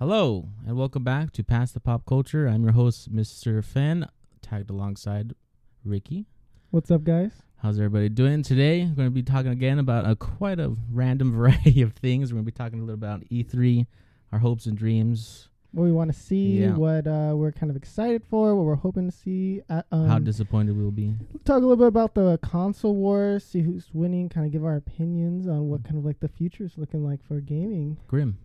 [0.00, 2.46] Hello, and welcome back to Past the Pop Culture.
[2.46, 3.62] I'm your host, Mr.
[3.62, 4.08] Fenn,
[4.40, 5.34] tagged alongside
[5.84, 6.24] Ricky.
[6.70, 7.32] What's up, guys?
[7.58, 8.86] How's everybody doing today?
[8.86, 12.32] We're going to be talking again about a quite a random variety of things.
[12.32, 13.86] We're going to be talking a little about E3,
[14.32, 16.76] our hopes and dreams, What we want to see, Yeah.
[16.76, 19.60] what uh, we're kind of excited for, what we're hoping to see.
[19.68, 21.14] At, um, how disappointed we'll be.
[21.44, 24.76] talk a little bit about the console wars, see who's winning, kind of give our
[24.76, 27.98] opinions on what kind of like the future is looking like for gaming.
[28.06, 28.38] Grim.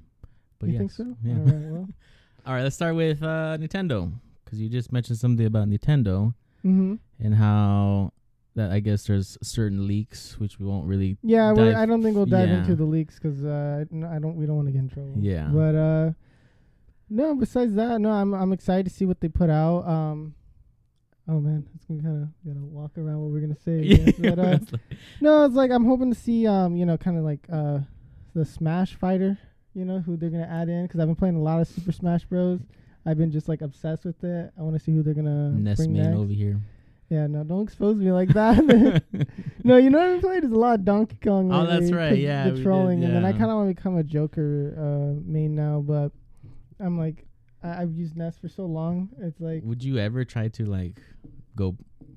[0.60, 0.80] But you yes.
[0.80, 1.16] think so?
[1.24, 1.34] Yeah.
[1.34, 1.72] All right.
[1.72, 1.90] Well.
[2.46, 4.12] All right, let's start with uh, Nintendo.
[4.44, 6.96] Because you just mentioned something about Nintendo mm-hmm.
[7.20, 8.14] and how
[8.56, 11.18] that I guess there's certain leaks, which we won't really.
[11.24, 12.60] Yeah, I don't think we'll dive yeah.
[12.60, 14.36] into the leaks because uh, I don't.
[14.36, 15.14] We don't want to get in trouble.
[15.18, 15.50] Yeah.
[15.52, 16.12] But uh,
[17.10, 17.36] no.
[17.36, 18.12] Besides that, no.
[18.12, 19.88] I'm I'm excited to see what they put out.
[19.88, 20.36] Um.
[21.28, 24.14] Oh man, it's gonna kind of gotta walk around what we're gonna say.
[24.20, 24.60] But, uh,
[25.22, 27.80] No, it's like I'm hoping to see, um, you know, kind of like uh,
[28.36, 29.40] the Smash Fighter,
[29.76, 31.92] you know, who they're gonna add in because I've been playing a lot of Super
[31.92, 32.62] Smash Bros.
[33.06, 34.52] I've been just like obsessed with it.
[34.58, 36.18] I want to see who they're gonna Ness bring man next.
[36.18, 36.60] over here.
[37.10, 38.58] Yeah, no, don't expose me like that.
[39.64, 41.52] no, you know what I played is a lot of Donkey Kong.
[41.54, 43.98] Oh, that's right, yeah, the did, trolling, and then I kind of want to become
[43.98, 46.12] a Joker uh, main now, but
[46.80, 47.28] I'm like,
[47.64, 49.10] I- I've used Ness for so long.
[49.20, 49.62] It's like.
[49.64, 51.00] Would you ever try to like
[51.56, 51.76] go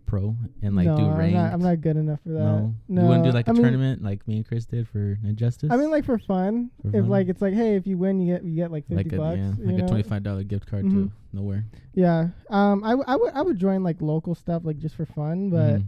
[0.08, 1.34] pro and like no, do I'm ranked?
[1.36, 2.38] not, I'm not good enough for that.
[2.40, 4.88] no, No, you wouldn't do like a I mean- tournament like me and Chris did
[4.88, 5.70] for Injustice.
[5.70, 6.70] I mean, like for fun.
[6.82, 7.08] For if fun?
[7.08, 9.16] like it's like, hey, if you win, you get you get like fifty like a
[9.16, 9.38] bucks.
[9.60, 10.90] yeah, like a twenty five dollar gift card Mhm.
[10.90, 11.64] to nowhere.
[11.94, 12.28] Yeah.
[12.50, 12.82] Um.
[12.82, 15.76] I, w- I would I would join like local stuff like just for fun, but
[15.80, 15.84] Mhm.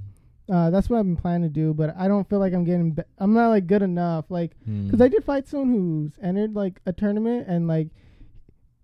[0.50, 1.72] uh, that's what I've been planning to do.
[1.72, 2.92] But I don't feel like I'm getting.
[2.92, 4.26] Be- I'm not like good enough.
[4.30, 4.86] Like Mm.
[4.86, 7.88] because I did fight someone who's entered like a tournament and like.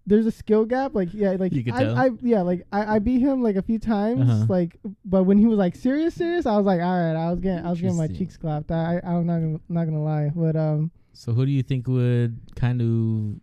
[0.09, 1.99] There's a skill gap, like yeah, like You could I, tell.
[1.99, 4.47] I, yeah, like I, I beat him like a few times, Uh-huh.
[4.49, 7.41] like, but when he was like serious, serious, I was like, all right, I was
[7.41, 8.27] getting, I was getting my Interesting.
[8.27, 8.71] cheeks clapped.
[8.71, 11.89] I, I, I'm not gonna, not gonna lie, but um, So who do you think
[11.89, 13.41] would kind of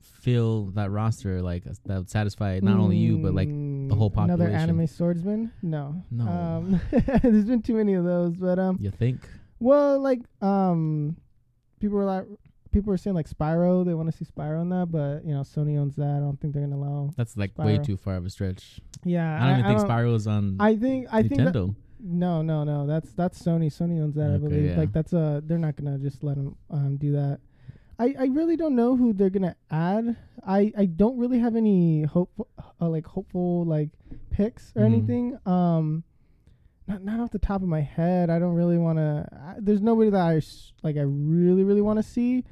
[0.00, 4.10] fill that roster like uh, that would satisfy not only you but like the whole
[4.10, 4.70] population Another population.
[4.70, 5.52] anime swordsman?
[5.62, 6.02] No.
[6.10, 6.24] No.
[6.28, 6.80] Um,
[7.22, 9.20] there's been too many of those, but um, you think?
[9.58, 11.16] well, like um,
[11.80, 12.24] people were like,
[12.70, 13.84] people are saying like Spyro.
[13.84, 16.16] They want to see Spyro in that, but you know, Sony owns that.
[16.16, 17.10] I don't think they're gonna allow.
[17.16, 18.80] That's like way too far of a stretch.
[19.04, 22.42] Yeah, I don't even think don't- Spyro is on I think I think that, no,
[22.42, 22.86] no, no.
[22.86, 23.66] That's that's Sony.
[23.72, 24.30] Sony owns that.
[24.32, 24.64] I believe.
[24.70, 24.76] yeah.
[24.76, 25.42] Like that's a.
[25.44, 27.40] They're not gonna just let them um do that.
[28.00, 30.16] I, I really don't know who they're gonna add.
[30.46, 32.30] I, I don't really have any hope
[32.80, 33.90] uh, like hopeful like
[34.30, 34.86] picks or Mhm.
[34.86, 35.38] anything.
[35.46, 36.04] Um,
[36.88, 38.30] not not off the top of my head.
[38.30, 39.28] I don't really want to.
[39.60, 40.96] There's nobody that I s- like.
[40.96, 42.44] I really really want to see.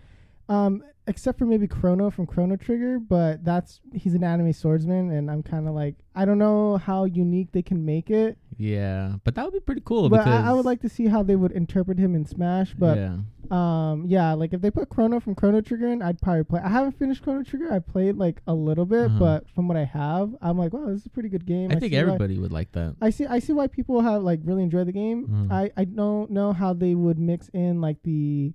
[0.49, 5.29] Um, except for maybe Chrono from Chrono Trigger, but that's he's an anime swordsman, and
[5.31, 8.39] I'm kind of like I don't know how unique they can make it.
[8.59, 10.09] Yeah, but that would be pretty cool.
[10.09, 12.75] but because I, I would like to see how they would interpret him in Smash.
[12.75, 13.17] But yeah,
[13.53, 16.61] um, yeah, like if they put Chrono from Chrono Trigger in, I'd probably play.
[16.62, 17.73] I haven't finished Chrono Trigger.
[17.73, 19.19] I played like a little bit, Uh-huh.
[19.19, 21.71] but from what I have, I'm like, wow, this is a pretty good game.
[21.71, 22.97] I think see why- everybody would like that.
[23.01, 23.27] I see.
[23.27, 25.27] I see why people have like really enjoyed the game.
[25.27, 25.53] Mhm.
[25.53, 28.53] I I don't know how they would mix in like the,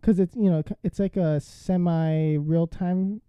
[0.00, 3.20] because it's you know it's like a semi real time,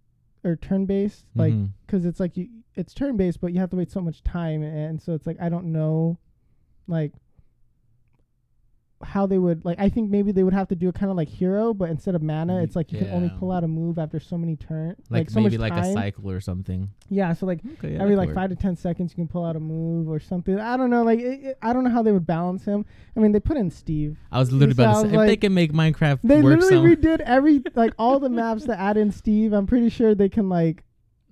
[0.44, 1.70] or turn based like Mhm.
[1.86, 4.62] because it's like you it's turn based, but you have to wait so much time,
[4.62, 6.18] and so it's like I don't know,
[6.86, 7.12] like
[9.02, 9.78] how they would like.
[9.78, 12.14] I think maybe they would have to do it kind of like Hero, but instead
[12.16, 14.98] of mana, it's like you can only pull out a move after so many turns,
[15.08, 16.90] like, like, so maybe much like a cycle or something.
[17.08, 19.28] Yeah, so like Okay, yeah, every that like could five to ten seconds you can
[19.28, 20.58] pull out a move or something.
[20.58, 21.04] I don't know.
[21.04, 22.84] Like it, it- I don't know how they would balance him.
[23.16, 24.16] I mean, they put in Steve.
[24.32, 26.60] I was literally about to sounds say if they like- can make Minecraft They work
[26.60, 29.52] literally some, redid every like all the maps that add in Steve.
[29.52, 30.82] I'm pretty sure they can like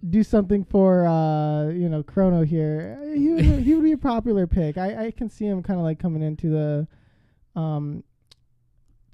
[0.09, 2.97] do something for uh you know Chrono here.
[3.17, 4.79] He would, he would be a popular pick.
[4.79, 6.87] I I can see him kind of like coming into the
[7.57, 8.05] um.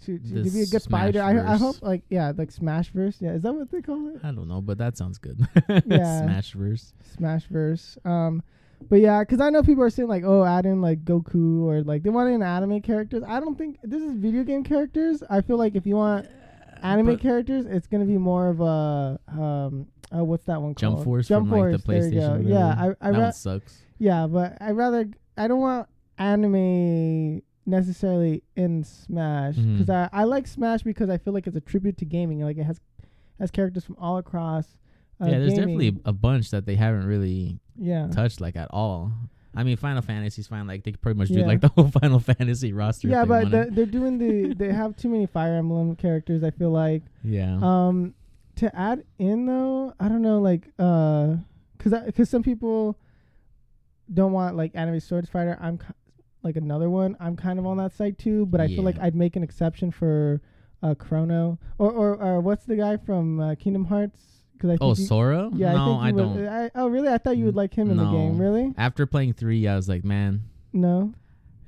[0.06, 3.20] To, to, to be a good fighter, I, I hope like yeah, like Smashverse.
[3.20, 4.16] Yeah, is that what they call it?
[4.24, 5.38] I don't know, but that sounds good.
[5.68, 6.22] Yeah.
[6.26, 6.92] Smashverse.
[7.16, 8.04] Smashverse.
[8.04, 8.42] Um,
[8.90, 11.84] but yeah, because I know people are saying like, oh, add in like Goku or
[11.84, 13.22] like they want in anime characters.
[13.24, 15.22] I don't think this is video game characters.
[15.30, 16.26] I feel like if you want
[16.82, 20.96] anime But characters, it's gonna be more of a um, uh, what's that one called?
[20.96, 21.04] Jump?
[21.04, 21.72] Force Jump from Force.
[21.74, 22.48] like the there you go.
[22.48, 22.74] Yeah.
[22.76, 23.78] I I that ra- one sucks.
[24.00, 25.88] yeah, but I rather I don't want
[26.18, 31.60] anime necessarily in Smash because I I like Smash because I feel like it's a
[31.60, 32.40] tribute to gaming.
[32.40, 32.80] Like it has
[33.38, 34.76] has characters from all across.
[35.20, 35.78] Uh, yeah, there's gaming.
[35.78, 38.08] definitely a bunch that they haven't really yeah.
[38.08, 39.12] touched like at all.
[39.54, 40.66] I mean, Final Fantasy's fine.
[40.66, 43.08] Like they could pretty much do like the whole Final Fantasy roster.
[43.08, 46.42] Yeah, but the, they're doing the they have too many Fire Emblem characters.
[46.42, 48.14] I feel like yeah, um
[48.56, 51.36] to add in though, I don't know like uh
[51.78, 52.98] cuz I, cuz some people
[54.12, 55.58] don't want like anime swords fighter.
[55.60, 55.78] I'm
[56.42, 57.16] like another one.
[57.20, 59.90] I'm kind of on that side too, but I feel like I'd make an exception
[59.90, 60.40] for
[60.82, 64.18] uh Chrono or or, or what's the guy from uh, Kingdom Hearts
[64.54, 65.50] because I think Oh, Sora?
[65.54, 66.48] yeah, no, I, think would, don't.
[66.48, 67.08] I, oh, really?
[67.08, 68.38] I thought you would like him in the game.
[68.38, 68.72] Really?
[68.76, 70.42] After playing three, I was like, man,
[70.72, 71.12] No.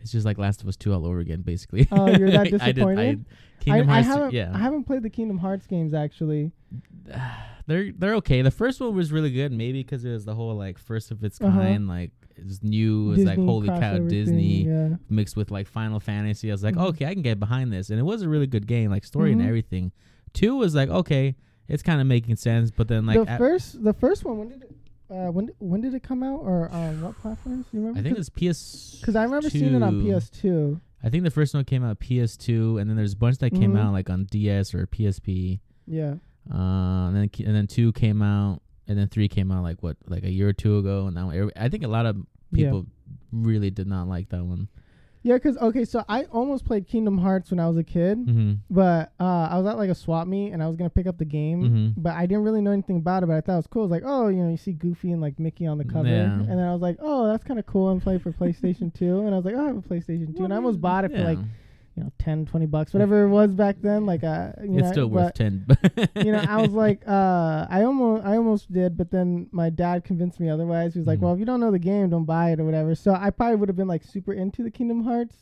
[0.00, 1.88] it's just like Last of Us two all over again, basically.
[1.91, 2.62] Oh, you're that I did.
[2.62, 3.25] I, disappointed?
[3.61, 4.32] Kingdom I, I haven't.
[4.32, 6.53] yeah, I haven't played the Kingdom Hearts games actually.
[7.67, 8.43] they're they're okay.
[8.43, 11.23] The first one was really good, maybe because it was the whole like first of
[11.25, 11.59] its Uh-huh.
[11.59, 13.09] kind, like it was new.
[13.13, 14.97] It was like holy cow, Disney yeah.
[15.09, 16.51] mixed with like Final Fantasy.
[16.51, 16.87] I was like, Mhm.
[16.89, 19.33] okay, I can get behind this, and it was a really good game, like story
[19.33, 19.47] and Mhm.
[19.49, 19.93] everything.
[20.33, 21.37] Two was like, okay,
[21.69, 24.39] it's kind of making sense, but then like the first, the first one.
[24.39, 24.71] When did it?
[25.11, 27.67] Uh, when when did it come out or on what platforms?
[27.71, 28.01] Do you remember?
[28.01, 28.99] I think it's PS.
[29.01, 30.81] because I remember seeing it on PS2.
[31.03, 33.75] I think the first one came out PS2, and then there's a bunch that came
[33.75, 33.79] Mhm.
[33.79, 35.61] out like on DS or PSP.
[35.87, 36.15] Yeah.
[36.51, 39.97] Uh, and then and then two came out, and then three came out like what
[40.07, 42.17] like a year or two ago, and now every- I think a lot of
[42.53, 42.67] Yeah.
[42.67, 42.87] people
[43.33, 44.69] really did not like that one.
[45.27, 48.53] Yeah, because okay, so I almost played Kingdom Hearts when I was a kid, Mm-hmm.
[48.69, 51.17] but uh, I was at like a swap meet and I was gonna pick up
[51.17, 51.95] the game, Mhm.
[51.97, 53.27] but I didn't really know anything about it.
[53.27, 53.83] But I thought it was cool.
[53.85, 56.09] It was like, oh, you know, you see Goofy and like Mickey on the cover,
[56.11, 56.31] Yeah.
[56.35, 57.89] and then I was like, oh, that's kind of cool.
[57.91, 60.45] And play for PlayStation Two, and I was like, oh, I have a PlayStation Two,
[60.45, 61.39] and I almost bought it for like
[61.96, 64.05] you know 10, 20 bucks, whatever it was back then.
[64.06, 65.67] Like, uh, you it's know, still worth ten.
[66.17, 70.05] you know, I was like, uh, I almost, I almost did, but then my dad
[70.05, 70.94] convinced me otherwise.
[70.94, 71.23] He was like, Mhm.
[71.23, 72.94] well, if you don't know the game, don't buy it or whatever.
[72.94, 75.37] So I probably would have been like super into the Kingdom Hearts.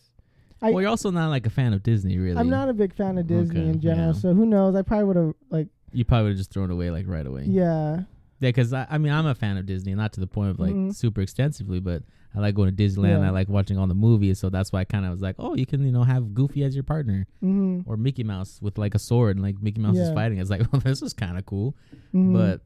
[0.61, 2.39] I, well, you're also not like a fan of Disney, really.
[2.39, 4.21] I'm not a big fan of Disney Okay, in general, yeah.
[4.21, 4.77] so who knows?
[4.77, 7.27] I probably would have like, You probably would have just thrown it away like right
[7.27, 7.45] away.
[7.49, 7.97] yeah,
[8.39, 10.61] Yeah, because I, I mean, I'm a fan of Disney, not to the point of
[10.61, 10.95] like Mhm.
[10.95, 12.03] super extensively, but
[12.35, 13.21] I like going to Disneyland.
[13.21, 13.27] Yeah.
[13.27, 15.55] I like watching all the movies, so that's why I kind of was like, oh,
[15.55, 18.95] you can you know have Goofy as your partner hmm or Mickey Mouse with like
[18.95, 20.39] a sword and like Mickey Mouse is fighting.
[20.39, 21.77] It's like, well, this is kind of cool,
[22.13, 22.61] hmm but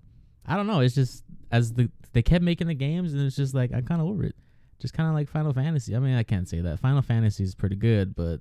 [0.46, 0.80] I don't know.
[0.80, 4.00] It's just as the they kept making the games, and it's just like I'm kind
[4.00, 4.36] of over it.
[4.78, 5.96] Just kind of like Final Fantasy.
[5.96, 8.40] I mean, I can't say that Final Fantasy is pretty good, but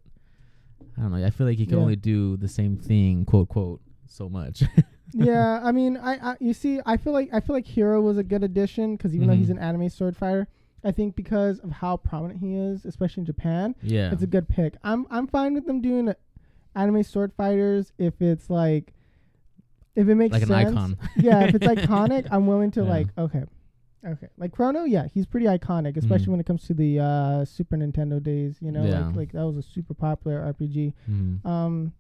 [0.98, 1.26] I don't know.
[1.26, 1.82] I feel like you can Yeah.
[1.84, 4.64] only do the same thing, quote quote, so much.
[5.14, 8.18] yeah, I mean, I, I, you see, I feel like I feel like Hero was
[8.18, 10.48] a good addition because even though he's an anime sword fighter,
[10.86, 14.48] I think because of how prominent he is, especially in Japan, yeah, it's a good
[14.48, 14.76] pick.
[14.84, 16.14] I'm I'm fine with them doing
[16.76, 18.94] anime sword fighters if it's like
[19.96, 20.50] if it makes sense.
[20.50, 20.98] like an icon.
[21.18, 22.90] yeah, if it's iconic, I'm willing to Yeah.
[22.90, 23.44] like okay.
[24.06, 24.28] Okay.
[24.38, 26.32] Like Chrono, yeah, he's pretty iconic, especially Mhm.
[26.32, 29.08] when it comes to the uh Super Nintendo days, you know, Yeah.
[29.08, 30.94] like like that was a super popular RPG.
[31.10, 31.44] Mhm.
[31.46, 31.94] Um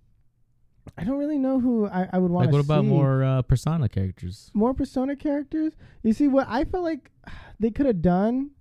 [0.95, 2.89] I don't really know who I, I would want Like, what about see.
[2.89, 4.51] more uh, Persona characters?
[4.53, 5.73] more persona characters
[6.03, 7.09] you see what i felt like
[7.59, 8.51] they could have done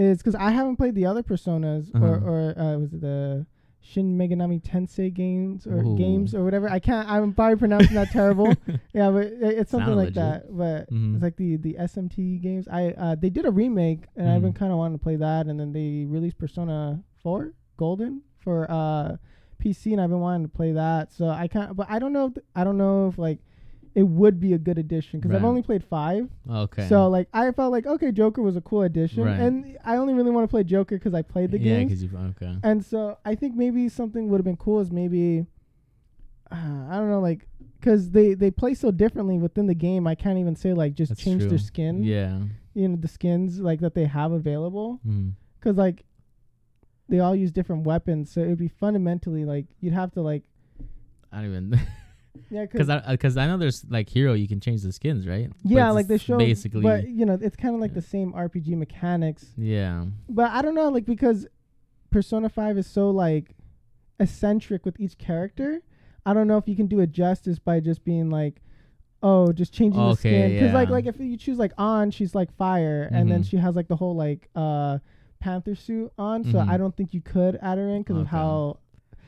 [0.00, 2.04] is because i haven't played the other personas Uh-huh.
[2.06, 3.46] or or uh, was it the
[3.82, 5.96] shin meganami tensei games or Ooh.
[5.96, 8.54] games or whatever i can't i'm probably pronouncing that terrible
[8.92, 10.48] yeah but it, it's something Sounded like legit.
[10.48, 11.14] that but Mhm.
[11.14, 14.52] it's like the the smt games i uh they did a remake and i've been
[14.52, 14.56] Mhm.
[14.62, 19.16] kind of wanting to play that and then they released persona 4 golden for uh
[19.62, 22.26] pc and i've been wanting to play that so i can't but i don't know
[22.26, 23.38] if i don't know if like
[23.94, 26.86] it would be a good addition because I've only played five, Okay.
[26.88, 29.40] so like I felt like okay, Joker was a cool addition, Right.
[29.40, 31.78] and I only really want to play Joker because I played the game.
[31.80, 32.54] yeah, because you okay.
[32.62, 35.44] and so I think maybe something would have been cool is maybe
[36.52, 37.46] uh, I don't know like
[37.80, 40.06] because they they play so differently within the game.
[40.06, 41.48] I can't even say like just That's change true.
[41.50, 42.40] their skin, Yeah.
[42.74, 45.32] you know, the skins like that they have available Mm.
[45.58, 46.04] because like
[47.08, 50.44] they all use different weapons, so it'd be fundamentally like you'd have to like
[51.32, 51.80] I don't even
[52.50, 55.50] yeah because I because I know there's like hero you can change the skins right.
[55.64, 57.96] Yeah like the show basically but you know it's kind of like Yeah.
[57.96, 61.46] the same RPG mechanics yeah but I don't know, like because
[62.10, 63.54] Persona Five is so like
[64.18, 65.82] eccentric with each character.
[66.26, 68.60] I don't know if you can do it justice by just being like,
[69.22, 70.52] oh, just changing the skin.
[70.54, 70.92] Because like yeah.
[70.94, 73.48] like if you choose like Ann, she's like fire, and then Mhm.
[73.50, 74.98] she has like the whole like uh
[75.40, 76.44] panther suit on.
[76.44, 76.68] So Mhm.
[76.68, 78.78] I don't think you could add her in because of how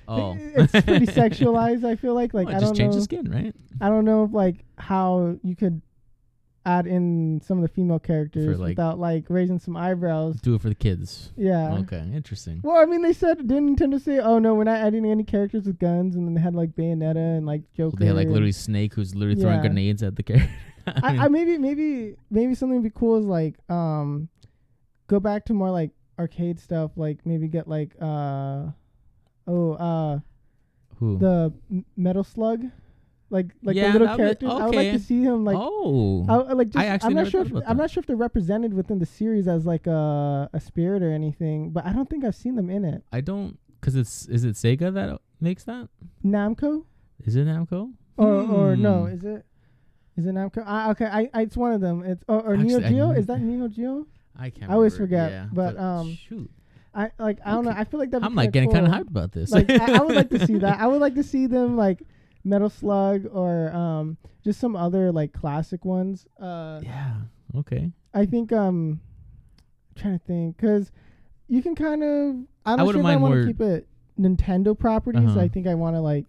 [0.09, 1.85] oh it's pretty sexualized.
[1.85, 2.99] I feel like like Well, I don't change know.
[2.99, 3.55] the skin right.
[3.81, 5.83] I don't know if like how you could
[6.65, 10.41] add in some of the female characters like- without like raising some eyebrows.
[10.41, 11.33] Do it for the kids.
[11.37, 11.75] Yeah.
[11.81, 12.61] Okay, interesting.
[12.63, 15.67] Well, I mean, they said didn't Nintendo say, "Oh no, we're not adding any characters
[15.67, 17.97] with guns," and then they had like Bayonetta and like Joker.
[17.99, 20.51] They had like literally Snake who's literally throwing grenades at the character.
[20.87, 24.29] I, I maybe maybe maybe something would be cool is like um,
[25.07, 26.93] go back to more like arcade stuff.
[26.97, 28.67] Like maybe get like uh,
[29.47, 30.19] oh uh,
[30.97, 31.19] who?
[31.19, 32.65] the M- Metal Slug,
[33.31, 34.51] like like Yeah, the little be- characters.
[34.51, 35.57] I would like to see him like.
[35.59, 37.43] oh, I, like just, I actually I'm not sure.
[37.43, 41.03] If, I'm not sure if they're represented within the series as like a a spirit
[41.03, 43.03] or anything, but I don't think I've seen them in it.
[43.13, 45.89] I don't because it's is it Sega that makes that?
[46.25, 46.85] Namco,
[47.25, 47.93] Is it Namco?
[48.17, 49.13] or or no, Hmm.
[49.15, 49.45] is it?
[50.17, 50.63] Is it Namco?
[50.67, 52.03] Ah, okay, I, I it's one of them.
[52.05, 53.11] It's or, or Neo Actually, I Geo.
[53.13, 54.07] Is that Neo Geo?
[54.39, 54.71] I can't.
[54.71, 56.51] I always forget, Yeah, but, um, shoot,
[56.95, 57.75] I like I don't know.
[57.75, 58.23] I feel like that.
[58.23, 59.51] I'm like getting kind of hyped about this.
[59.51, 60.81] Like I, I would like to see that.
[60.81, 62.03] I would like to see them like
[62.45, 66.27] Metal Slug or um just some other like classic ones.
[66.41, 67.15] Uh, Yeah.
[67.57, 67.93] Okay.
[68.15, 69.01] I think um,
[69.97, 70.91] I'm trying to think because
[71.49, 73.87] you can kind of I'm I sure if I want to keep it
[74.19, 75.31] Nintendo properties.
[75.31, 75.41] Uh-huh.
[75.41, 76.27] I think I want to like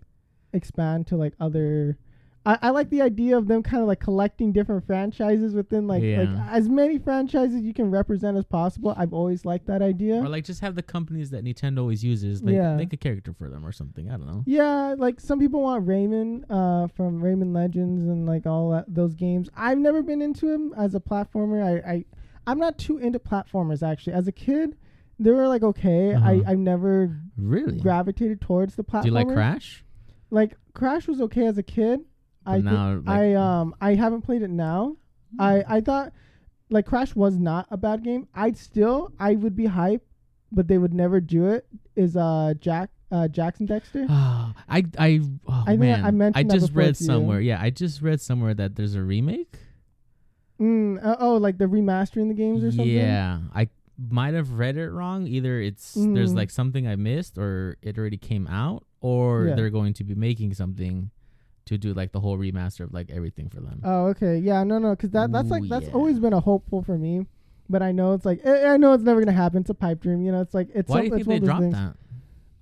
[0.54, 1.98] expand to like other.
[2.46, 6.04] I, I like the idea of them kind of like collecting different franchises within like
[6.04, 8.94] like as many franchises you can represent as possible.
[8.98, 10.16] I've always liked that idea.
[10.22, 12.76] Or like just have the companies that Nintendo always uses, like Yeah.
[12.76, 14.10] make a character for them or something.
[14.10, 14.44] I don't know.
[14.46, 19.16] Yeah, like some people want Rayman uh, from Rayman Legends and like all that, those
[19.16, 19.50] games.
[19.56, 21.64] I've never been into them as a platformer.
[21.64, 22.06] I, I
[22.46, 24.14] I'm not too into platformers actually.
[24.14, 24.76] As a kid,
[25.18, 26.14] they were like okay.
[26.14, 26.28] Uh-huh.
[26.30, 27.80] I I've never Really?
[27.80, 29.02] gravitated towards the platformers.
[29.04, 29.86] Do you like Crash?
[30.30, 32.02] Like Crash was okay as a kid.
[32.46, 34.98] I now, like- I um I haven't played it now.
[35.40, 36.14] I I thought
[36.70, 38.28] like Crash was not a bad game.
[38.34, 40.06] I'd still I would be hype,
[40.52, 41.66] but they would never do it.
[41.96, 44.06] Is uh Jak uh Jak and Daxter?
[44.10, 47.08] Ah, I I oh I man, I mentioned that just read to you.
[47.08, 47.42] somewhere.
[47.42, 49.58] Yeah, I just read somewhere that there's a remake.
[50.60, 52.88] Mm, uh, oh, like the remastering the games or something.
[52.88, 55.28] Yeah, I might have read it wrong.
[55.28, 56.38] Either it's there's Mhm.
[56.38, 59.56] like something I missed, or it already came out, or Yeah.
[59.56, 61.10] they're going to be making something
[61.66, 63.82] to do like the whole remaster of like everything for them.
[63.84, 64.38] Oh, okay.
[64.38, 65.94] Yeah, no, no, because that that's like Ooh, that's yeah.
[65.94, 67.26] always been a hopeful for me.
[67.70, 69.62] But I know it's like I, I know it's never gonna happen.
[69.62, 70.42] It's a pipe dream, you know.
[70.42, 71.74] It's like it's Why some- do you think they one of those dropped things.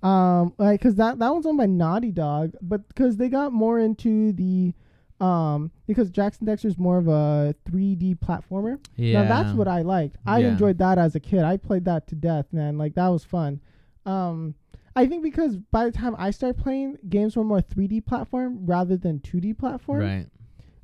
[0.02, 0.08] that?
[0.08, 3.78] Um, like because that that one's owned by Naughty Dog, but because they got more
[3.78, 4.72] into the
[5.20, 8.78] um because Jak and Daxter's more of a 3D platformer.
[8.96, 10.16] Yeah, Now that's what I liked.
[10.26, 10.48] I Yeah.
[10.50, 11.42] enjoyed that as a kid.
[11.44, 12.78] I played that to death, man.
[12.78, 13.60] Like that was fun.
[14.06, 14.54] Um,
[14.94, 18.96] I think because by the time I started playing, games were more 3D platform rather
[18.96, 20.00] than 2D platform.
[20.00, 20.26] right.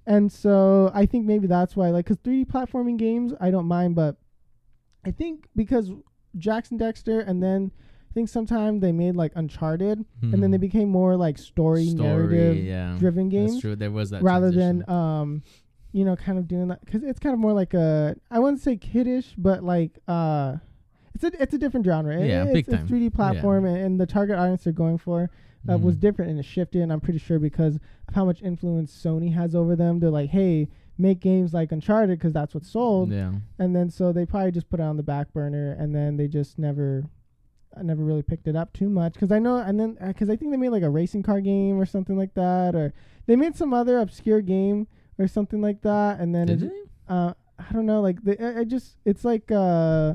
[0.06, 3.94] And so I think maybe that's why, like, because 3D platforming games I don't mind,
[3.94, 4.16] but
[5.04, 5.90] I think because
[6.38, 7.70] Jak and Daxter and then
[8.10, 10.60] I think sometime they made like Uncharted and then they Mhm.
[10.62, 12.96] became more like story, Story, narrative yeah.
[12.98, 13.76] driven That's games true.
[13.76, 14.84] There was that rather transition.
[14.86, 15.42] than um
[15.92, 18.60] you know kind of doing that because it's kind of more like a I wouldn't
[18.60, 20.56] say kiddish but like uh
[21.22, 22.88] it's a it's a different genre It- Yeah, it's, big it's time.
[22.88, 25.30] 3D platform and, and the target audience they're going for
[25.68, 26.00] uh, was Mhm.
[26.00, 27.76] different and it shifted and I'm pretty sure because
[28.08, 32.18] of how much influence Sony has over them they're like hey make games like Uncharted
[32.18, 33.32] because that's what sold Yeah.
[33.58, 36.28] and then so they probably just put it on the back burner and then they
[36.28, 37.04] just never
[37.76, 40.37] I never really picked it up too much because I know and then because I
[40.37, 42.94] think they made like a racing car game or something like that or
[43.26, 44.87] they made some other obscure game
[45.18, 47.14] or something like that and then Did it, they?
[47.14, 50.14] uh I don't know like they I, I just it's like uh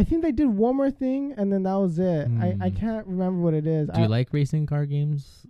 [0.00, 2.76] I think they did one more thing and then that was it I I Hmm.
[2.76, 5.46] can't remember what it is Do I, you like racing car games?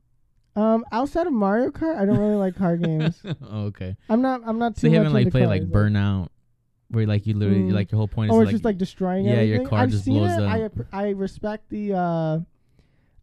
[0.56, 3.96] um outside of Mario Kart I don't really like car games oh, okay.
[4.08, 4.80] I'm not I'm not too.
[4.82, 6.28] So you haven't like played like Burnout,
[6.90, 7.72] where like you literally Mm.
[7.80, 9.30] like your whole point is or it's just like destroying it.
[9.36, 10.42] yeah, your car I've just seen blows it.
[10.42, 10.72] I up.
[10.80, 12.38] app- I respect the uh,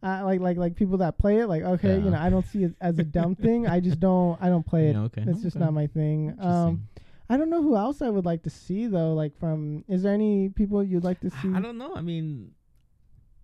[0.03, 1.47] uh, like like like people that play it.
[1.47, 3.67] Like okay, you know, I don't see it as a dumb thing.
[3.67, 4.37] I just don't.
[4.41, 4.93] I don't play it.
[4.93, 5.23] Yeah, okay.
[5.27, 6.33] It's just not my thing.
[6.39, 6.87] Um.
[7.29, 9.13] I don't know who else I would like to see though.
[9.13, 11.53] Like from, is there any people you'd like to see?
[11.53, 11.93] I don't know.
[11.95, 12.51] I mean,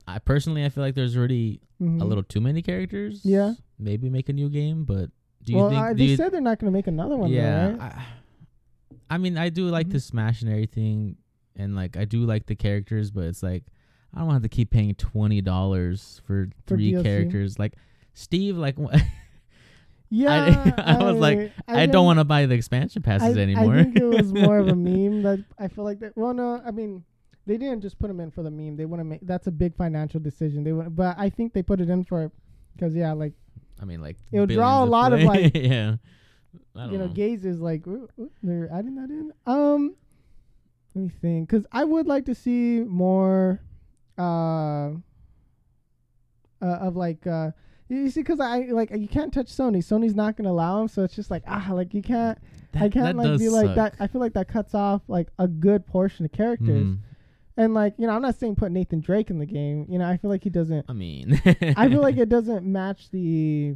[0.08, 2.02] I personally I feel like there's already Mhm.
[2.02, 3.22] a little too many characters.
[3.26, 3.54] Yeah.
[3.80, 5.10] Maybe make a new game, but
[5.44, 5.82] do you well, think?
[5.82, 7.30] I, they you, said they're not going to make another one.
[7.30, 7.72] yeah.
[7.72, 7.82] Though, right?
[7.92, 8.06] I,
[9.10, 9.92] I mean, I do like Mhm.
[9.92, 11.18] the Smash and everything,
[11.56, 13.66] and like I do like the characters, but it's like
[14.14, 17.04] I don't have to keep paying twenty dollars for For three DLC.
[17.04, 17.60] characters.
[17.60, 17.74] Like
[18.14, 18.78] Steve, like
[20.14, 20.74] yeah.
[20.78, 23.74] I was like, I, didn't- don't want to buy the expansion passes I, anymore.
[23.74, 26.16] I think it was more of a meme that I feel like that.
[26.16, 27.04] Well, no, I mean,
[27.48, 28.78] they didn't just put him in for the meme.
[28.78, 30.64] They want to make that's a big financial decision.
[30.64, 32.32] They want, but I think they put it in for
[32.76, 33.34] because yeah, like
[33.82, 35.96] I mean, like It would draw a lot of, like, yeah.
[36.76, 37.14] I don't you know, know.
[37.14, 39.34] gazes like ooh, ooh, they're adding that in.
[39.48, 39.96] Um,
[40.94, 43.60] let me think, because I would like to see more,
[44.18, 44.92] uh, uh
[46.62, 47.52] of like uh.
[47.94, 49.78] You see, because I like you can't touch Sony.
[49.78, 52.38] Sony's not gonna allow him, so it's just like ah, like you can't.
[52.76, 53.76] I can't like be like suck.
[53.76, 53.96] that.
[54.00, 56.88] I feel like that cuts off like a good portion of characters.
[56.88, 56.98] Mhm.
[57.56, 59.86] And like you know, I'm not saying put Nathan Drake in the game.
[59.88, 60.86] You know, I feel like he doesn't.
[60.90, 63.76] I mean, I feel like it doesn't match the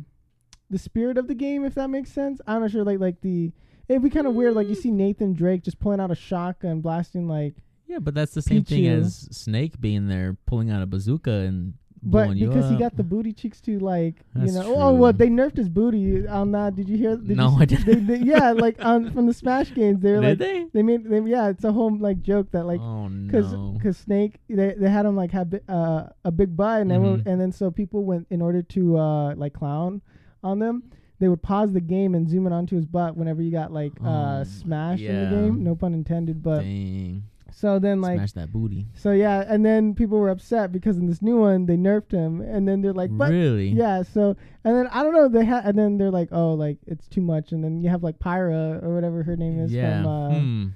[0.69, 2.41] the spirit of the game, if that makes sense.
[2.47, 2.83] I'm not sure.
[2.83, 3.51] Like like the
[3.87, 4.55] it'd be kind of weird.
[4.55, 7.55] Like you see Nathan Drake just pulling out a shotgun, blasting like,
[7.87, 11.75] yeah, but that's the same thing as Snake being there, pulling out a bazooka and
[12.11, 14.73] but because he got the booty cheeks too, like That's you know.
[14.75, 16.75] Oh well, they nerfed his booty on that.
[16.75, 17.15] Did you hear?
[17.17, 17.85] Did No, you, I didn't.
[18.07, 20.65] They, they, yeah, like on from the Smash games, they were Did like they?
[20.73, 21.27] they made them.
[21.27, 23.71] Yeah, it's a whole like joke that like oh because no.
[23.77, 27.27] because Snake they, they had him like have uh, a big butt and everyone, Mhm.
[27.31, 30.01] and then so people went in order to uh like clown
[30.43, 30.83] on them
[31.19, 33.91] they would pause the game and zoom in onto his butt whenever you got like
[34.05, 37.23] uh Oh, smash in the game no pun intended but Dang.
[37.59, 38.85] So then like Smash that booty.
[38.93, 42.39] so yeah, and then people were upset because in this new one they nerfed him,
[42.39, 43.69] and then they're like, but really?
[43.69, 44.03] yeah.
[44.03, 47.07] So and then I don't know they had, and then they're like, oh, like it's
[47.07, 50.03] too much, and then you have like Pyra or whatever her name is Yeah.
[50.03, 50.75] from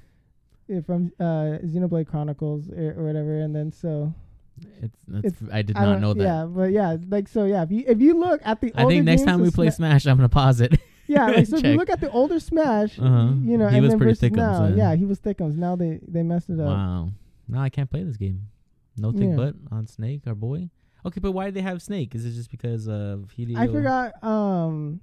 [0.71, 4.11] uh, eh, from uh Xenoblade Chronicles or, or whatever, and then so
[4.81, 6.23] It's, that's, It's- I did I not know that.
[6.23, 7.61] Yeah, but yeah, like so yeah.
[7.61, 10.07] If you if you look at the I think next time we play Sma- Smash,
[10.07, 10.79] I'm gonna pause it.
[11.15, 11.77] yeah, like, so if you Check.
[11.77, 13.33] look at the older Smash, Uh-huh.
[13.49, 14.77] you know, He and was then pretty versus thickums now, then.
[14.77, 15.55] yeah, he was thickums.
[15.55, 16.67] Now they they messed it up.
[16.67, 17.09] wow.
[17.47, 18.47] Now I can't play this game.
[18.97, 19.35] No thick Yeah.
[19.35, 20.69] butt on Snake, our boy.
[21.05, 22.13] Okay, but why did they have Snake?
[22.15, 23.57] Is it just because of Hideo?
[23.57, 24.23] I forgot.
[24.23, 25.01] Um,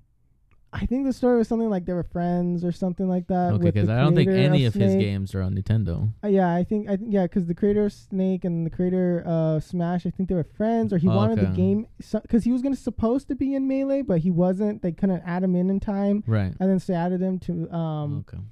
[0.71, 3.55] I think the story was something like they were friends or something like that.
[3.55, 6.13] Okay, because I don't think any of, his games are on Nintendo.
[6.23, 9.23] Uh, yeah, I think I think yeah, because the creator of Snake and the creator
[9.25, 12.53] of Smash, I think they were friends, or he Oh, wanted the game because he
[12.53, 14.83] was gonna supposed to be in Melee, but he wasn't.
[14.83, 16.53] They couldn't add him in in time, Right.
[16.61, 18.43] and then so they added him to um okay.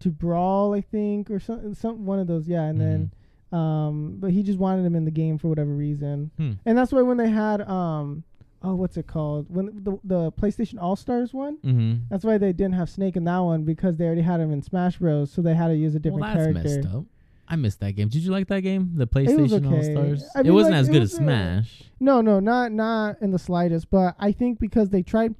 [0.00, 2.46] to Brawl, I think, or some some one of those.
[2.46, 3.10] Yeah, and then
[3.52, 3.56] Mm-hmm.
[3.56, 6.52] um, but he just wanted him in the game for whatever reason, Hmm.
[6.64, 8.22] and that's why when they had um,
[8.62, 9.46] oh, what's it called?
[9.48, 11.58] When the the PlayStation All Stars one.
[11.58, 12.04] Mm-hmm.
[12.10, 14.62] That's why they didn't have Snake in that one because they already had him in
[14.62, 15.30] Smash Bros.
[15.32, 16.62] So they had to use a different well, that's character.
[16.82, 17.04] messed up.
[17.48, 18.08] I missed that game.
[18.08, 18.90] Did you like that game?
[18.96, 19.92] The PlayStation All okay.
[19.92, 20.24] Stars.
[20.34, 21.82] I It wasn't like, as it good was as a- Smash.
[22.00, 23.88] No, no, not not in the slightest.
[23.90, 25.34] But I think because they tried,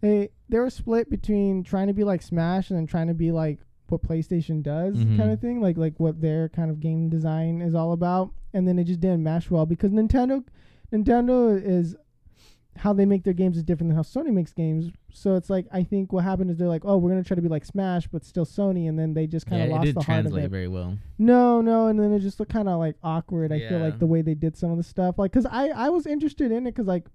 [0.00, 3.30] they they were split between trying to be like Smash and then trying to be
[3.30, 5.16] like what PlayStation does, Mhm.
[5.18, 8.32] kind of thing, like like what their kind of game design is all about.
[8.54, 10.42] And then it just didn't mesh well because Nintendo,
[10.92, 11.94] Nintendo is
[12.76, 14.90] how they make their games is different than how Sony makes games.
[15.12, 17.42] So it's like I think what happened is they're like, oh, we're gonna try to
[17.42, 19.84] be like Smash, but still Sony, and then they just kind Yeah, of it lost
[19.86, 20.50] did the heart of translate it.
[20.50, 20.96] very well.
[21.18, 23.52] No, no, and then it just looked kind of like awkward.
[23.52, 25.88] I feel like the way they did some of the stuff, like, cause I I
[25.90, 27.06] was interested in it, cause like,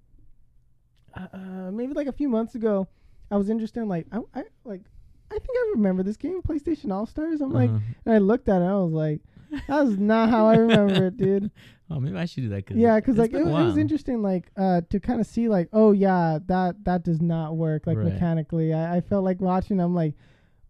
[1.14, 2.86] uh, uh, maybe like a few months ago,
[3.30, 4.82] I was interested in like I, I like
[5.30, 7.40] I think I remember this game, PlayStation All Stars.
[7.40, 7.78] I'm like, Uh-huh.
[8.06, 9.20] and I looked at it, I was like,
[9.66, 11.50] that's not how I remember it, dude.
[11.90, 12.66] Oh, maybe I should do that.
[12.66, 15.68] Cause Yeah, cause like it, it was interesting, like uh to kind of see like,
[15.72, 18.12] oh yeah, that that does not work like Right.
[18.12, 18.74] mechanically.
[18.74, 19.80] I, I felt like watching.
[19.80, 20.14] I'm like.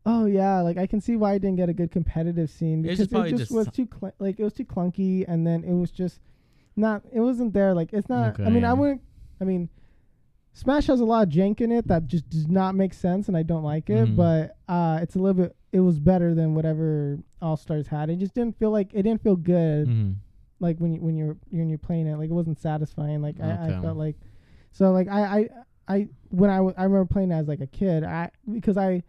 [0.06, 2.96] Oh yeah, like I can see why I didn't get a good competitive scene because
[2.98, 5.74] just it just, just was too cl- like it was too clunky, and then it
[5.74, 6.20] was just
[6.76, 7.02] not.
[7.12, 7.74] It wasn't there.
[7.74, 8.34] Like it's not.
[8.34, 9.02] Okay, I mean, I wouldn't.
[9.38, 9.68] I mean,
[10.54, 13.36] Smash has a lot of jank in it that just does not make sense, and
[13.36, 14.08] I don't like it.
[14.08, 14.16] Mhm.
[14.16, 15.54] But uh, it's a little bit.
[15.72, 18.08] It was better than whatever All Stars had.
[18.08, 20.14] It just didn't feel like it didn't feel good Mhm.
[20.60, 23.76] Like when you when you're when you're playing it like it wasn't satisfying like I,
[23.76, 24.16] I felt like
[24.72, 25.48] so like I I
[25.94, 29.02] I when I, w- I remember playing it as like a kid I because I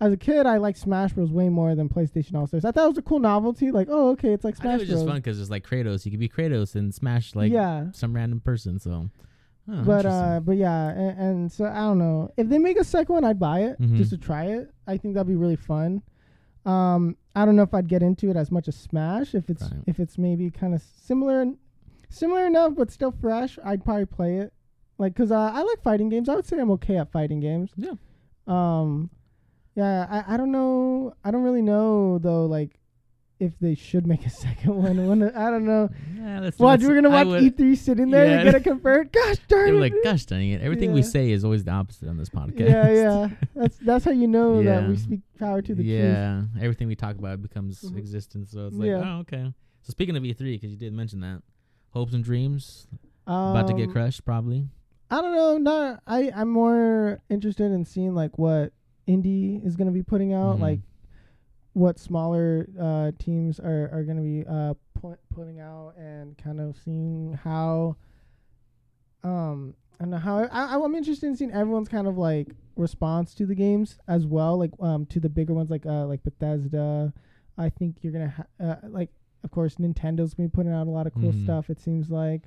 [0.00, 1.30] as a kid I liked Smash Bros.
[1.32, 2.64] Way more than PlayStation All Stars.
[2.66, 4.80] I thought it was a cool novelty like oh okay it's like I Smash it
[4.80, 6.04] was just fun because it's like Kratos.
[6.04, 7.86] You could be Kratos and smash like yeah.
[7.92, 8.78] some random person.
[8.78, 9.08] So,
[9.70, 12.30] oh, but uh but yeah and, and so I don't know.
[12.36, 13.96] If they make a second one I'd buy it Mhm.
[13.96, 14.70] just to try it.
[14.86, 16.02] I think that'd be really fun
[16.66, 19.62] um I don't know if I'd get into it as much as Smash if it's
[19.62, 19.82] Right.
[19.86, 21.46] if it's maybe kind of similar
[22.10, 24.52] similar enough but still fresh I'd probably play it
[24.98, 27.70] like cuz uh, I like fighting games I would say I'm okay at fighting games
[27.76, 27.92] Yeah.
[28.46, 29.10] um
[29.74, 32.78] yeah I I don't know I don't really know though like
[33.38, 36.88] if they should make a second one when I don't know yeah, let's, watch let's-
[36.88, 38.44] we're gonna watch would- E3 sitting there Yeah.
[38.44, 40.62] get it convert gosh darn it like, gosh dang it!
[40.62, 42.68] Everything we say is always the opposite on this podcast.
[42.70, 43.28] yeah, yeah.
[43.54, 45.86] That's that's how you know that we speak power to the truth.
[45.86, 47.98] yeah, everything we talk about becomes Mhm.
[47.98, 48.50] existence.
[48.52, 49.02] So it's like, Yeah.
[49.16, 49.52] oh, okay.
[49.82, 51.42] So speaking of E3, because you did mention that,
[51.90, 52.86] hopes and dreams
[53.26, 54.68] about to get Um, crushed, probably.
[55.10, 55.58] I don't know.
[55.58, 56.32] Not I.
[56.34, 58.72] I'm more interested in seeing like what
[59.06, 60.60] indie is gonna be putting out, Mhm.
[60.60, 60.80] like
[61.76, 66.74] what smaller uh, teams are are gonna be uh, pu- putting out, and kind of
[66.84, 67.96] seeing how.
[69.22, 72.48] Um, I don't know how I, I I'm interested in seeing everyone's kind of like
[72.76, 76.22] response to the games as well, like um to the bigger ones like uh like
[76.22, 77.12] Bethesda.
[77.58, 79.10] I think you're gonna ha- uh, like
[79.42, 81.44] of course Nintendo's gonna be putting out a lot of cool Mhm.
[81.44, 81.70] stuff.
[81.70, 82.42] It seems like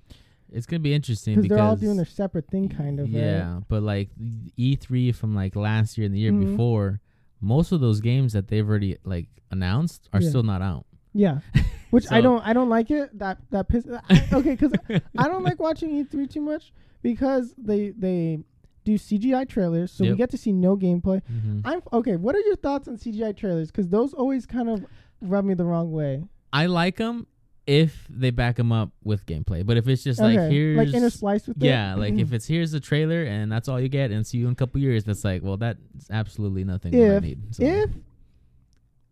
[0.51, 3.05] It's gonna be interesting because they're all doing their separate thing, kind of.
[3.11, 3.19] right?
[3.21, 4.09] Yeah, but like
[4.57, 6.51] E3 from like last year and the year Mhm.
[6.51, 7.01] before,
[7.41, 10.29] most of those games that they've already like announced are Yeah.
[10.29, 10.85] still not out.
[11.13, 11.39] Yeah,
[11.89, 13.17] which I don't I don't like it.
[13.17, 13.85] That that piss.
[14.09, 14.73] I, okay, because
[15.17, 16.71] I don't like watching E3 too much
[17.01, 18.39] because they they
[18.85, 21.21] do CGI trailers, so we get to see no gameplay.
[21.31, 21.61] Mhm.
[21.65, 22.15] I'm okay.
[22.15, 23.71] What are your thoughts on CGI trailers?
[23.71, 24.85] Because those always kind of
[25.21, 26.23] rub me the wrong way.
[26.53, 27.27] I like them
[27.69, 30.87] if they back them up with gameplay, but if it's just like okay, here's like
[30.89, 31.99] interspliced with yeah, it.
[31.99, 34.53] like if it's here's the trailer and that's all you get and see you in
[34.53, 35.79] a couple years, that's like well that's
[36.09, 37.55] absolutely nothing If- need.
[37.55, 37.63] So.
[37.63, 37.89] if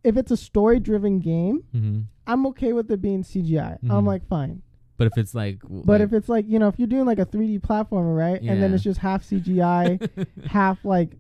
[0.04, 2.06] if it's a story driven game, Mhm.
[2.26, 3.78] I'm okay with it being CGI.
[3.84, 4.08] I'm Mhm.
[4.08, 4.62] like fine.
[4.98, 7.06] but if it's like w- But like- if it's like you know if you're doing
[7.06, 10.00] like a 3D platformer, right, and then it's just half CGI,
[10.48, 11.12] half like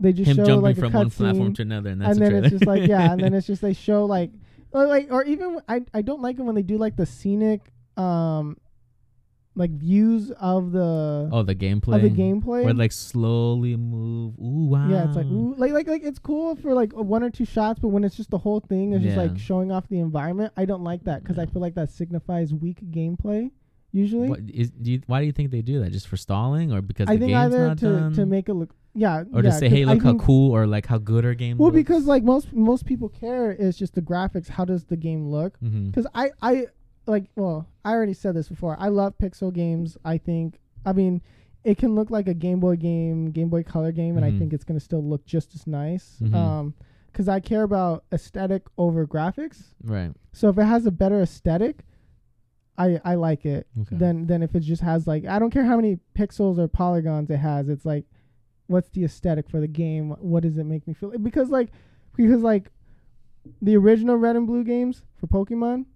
[0.00, 2.12] they just him show jumping like a from one platform cutscene, to another and that's
[2.12, 2.46] and then trailer.
[2.46, 4.30] it's just like yeah, and then it's just they show like
[4.76, 7.72] or like or even I I don't like it when they do like the scenic
[7.96, 8.58] um
[9.54, 11.96] like views of the Oh, the gameplay.
[11.96, 12.62] of the gameplay.
[12.64, 14.34] Where like slowly move.
[14.38, 14.86] Ooh, wow.
[14.90, 17.78] yeah, it's like ooh, like like like it's cool for like one or two shots,
[17.80, 20.52] but when it's just the whole thing, it's just like showing off the environment.
[20.58, 23.50] I don't like that because I feel like that signifies weak gameplay.
[23.96, 25.90] Usually, What is, do you, why do you think they do that?
[25.90, 28.48] Just for stalling, or because I the think game's either not to done, to make
[28.48, 30.86] it look yeah, or yeah, to say "Hey, I look how think- cool," or like
[30.86, 31.56] how good our game.
[31.58, 31.76] Well, looks.
[31.76, 34.48] because like most most people care is just the graphics.
[34.48, 35.56] How does the game look?
[35.60, 36.66] Because I I
[37.06, 38.76] like well I already said this before.
[38.78, 39.96] I love pixel games.
[40.04, 41.22] I think I mean
[41.64, 44.38] it can look like a Game Boy game, Game Boy Color game, and I Mhm.
[44.38, 46.18] think it's gonna still look just as nice.
[46.22, 46.34] Mhm.
[46.34, 46.74] Um,
[47.10, 49.72] because I care about aesthetic over graphics.
[49.82, 50.12] right.
[50.32, 51.82] So if it has a better aesthetic,
[52.78, 53.66] I I like it.
[53.80, 53.96] Okay.
[53.96, 57.30] Then than if it just has like I don't care how many pixels or polygons
[57.30, 57.68] it has.
[57.68, 58.04] It's like,
[58.66, 60.10] what's the aesthetic for the game?
[60.18, 61.10] What does it make me feel?
[61.18, 61.70] Because like
[62.16, 62.70] because like
[63.62, 65.86] the original Red and Blue games for Pokemon,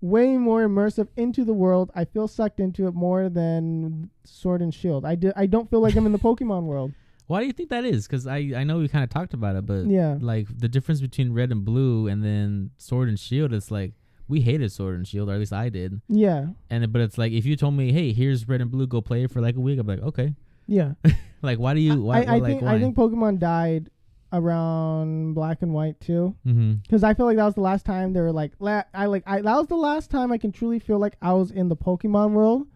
[0.00, 1.90] way more immersive into the world.
[1.94, 5.04] I feel sucked into it more than Sword and Shield.
[5.04, 6.92] I do, I don't feel like I'm in the Pokemon world.
[7.26, 8.06] Why do you think that is?
[8.06, 10.18] Because I I know we kind of talked about it, but Yeah.
[10.20, 13.94] like the difference between red and blue and then sword and shield is like
[14.28, 16.00] we hated sword and shield, or at least I did.
[16.08, 16.46] Yeah.
[16.70, 19.24] And but it's like if you told me, hey, here's red and blue, go play
[19.24, 20.34] it for like a week, I'm like, okay.
[20.66, 20.92] Yeah.
[21.42, 22.00] Like, why do you?
[22.00, 22.20] Why?
[22.20, 22.74] I, I like, think why?
[22.74, 23.90] I think Pokemon died
[24.32, 26.34] around Black and White too.
[26.46, 26.74] Mm-hmm.
[26.82, 29.22] because I feel like that was the last time they were like, la- I like,
[29.26, 31.76] I that was the last time I can truly feel like I was in the
[31.76, 32.66] Pokemon world,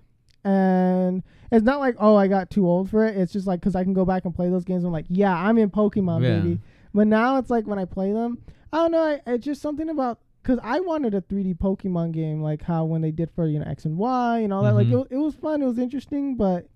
[0.44, 3.16] and it's not like oh I got too old for it.
[3.16, 4.84] It's just like because I can go back and play those games.
[4.84, 6.40] I'm like, yeah, I'm in Pokemon, Yeah.
[6.40, 6.60] baby.
[6.94, 8.38] But now it's like when I play them,
[8.72, 9.02] I don't know.
[9.02, 13.02] I, it's just something about because I wanted a 3D Pokemon game like how when
[13.02, 14.74] they did for you know X and Y and all that.
[14.74, 14.92] Like Mhm.
[14.92, 15.60] it, wa- it was fun.
[15.62, 16.66] It was interesting, but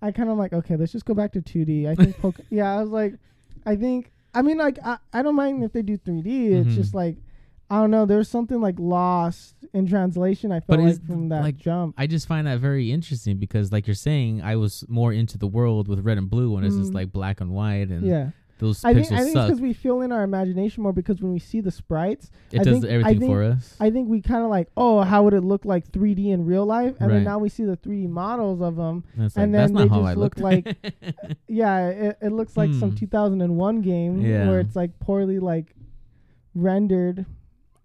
[0.00, 1.86] I kind of like okay, let's just go back to 2D.
[1.86, 3.14] I think Poke- yeah, I was like,
[3.66, 6.52] I think I mean like I, I don't mind if they do 3D.
[6.52, 6.74] It's Mhm.
[6.74, 7.16] just like
[7.70, 8.04] I don't know.
[8.06, 10.52] There's something like lost in translation.
[10.52, 11.94] I felt But like from that like, jump.
[11.98, 15.46] I just find that very interesting because, like you're saying, I was more into the
[15.46, 16.94] world with red and blue when it's just Mm.
[16.94, 19.72] like black and white, and Yeah, those I think pixels I think it's because we
[19.72, 22.84] fill in our imagination more because when we see the sprites, It I does think-
[22.84, 23.76] I everything think- for us.
[23.80, 26.64] I think we kind of like, oh, how would it look like 3D in real
[26.64, 26.96] life?
[27.00, 27.14] And Right.
[27.16, 29.02] then now we see the 3D models of them.
[29.16, 30.40] And it's like, and that's then not they how just I look looked.
[30.40, 30.76] like-
[31.48, 32.96] Yeah, it, it looks like some Hmm.
[32.96, 34.48] 2001 game Yeah.
[34.48, 35.74] where it's like poorly like
[36.54, 37.26] rendered,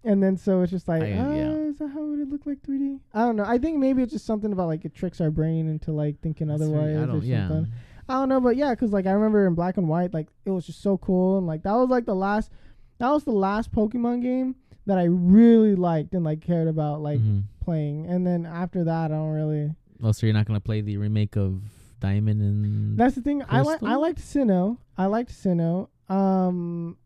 [0.04, 1.50] and then so it's just like, I- oh, yeah.
[1.70, 3.00] is that how would it look like 3D?
[3.12, 3.44] I don't know.
[3.44, 6.46] I think maybe it's just something about like it tricks our brain into like thinking
[6.48, 7.48] That's very- otherwise I or don't.
[7.48, 7.72] something.
[8.10, 10.50] I don't know, but yeah, because like I remember in black and white, like it
[10.50, 12.50] was just so cool, and like that was like the last,
[12.98, 17.20] that was the last Pokemon game that I really liked and like cared about like
[17.20, 17.44] Mhm.
[17.60, 19.74] playing, and then after that, I don't really.
[20.02, 21.62] Oh, so you're not gonna play the remake of
[22.00, 23.44] Diamond and That's the thing.
[23.48, 23.82] I like.
[23.82, 24.78] I liked Sinnoh.
[24.98, 25.88] I liked Sinnoh.
[26.08, 26.96] Um,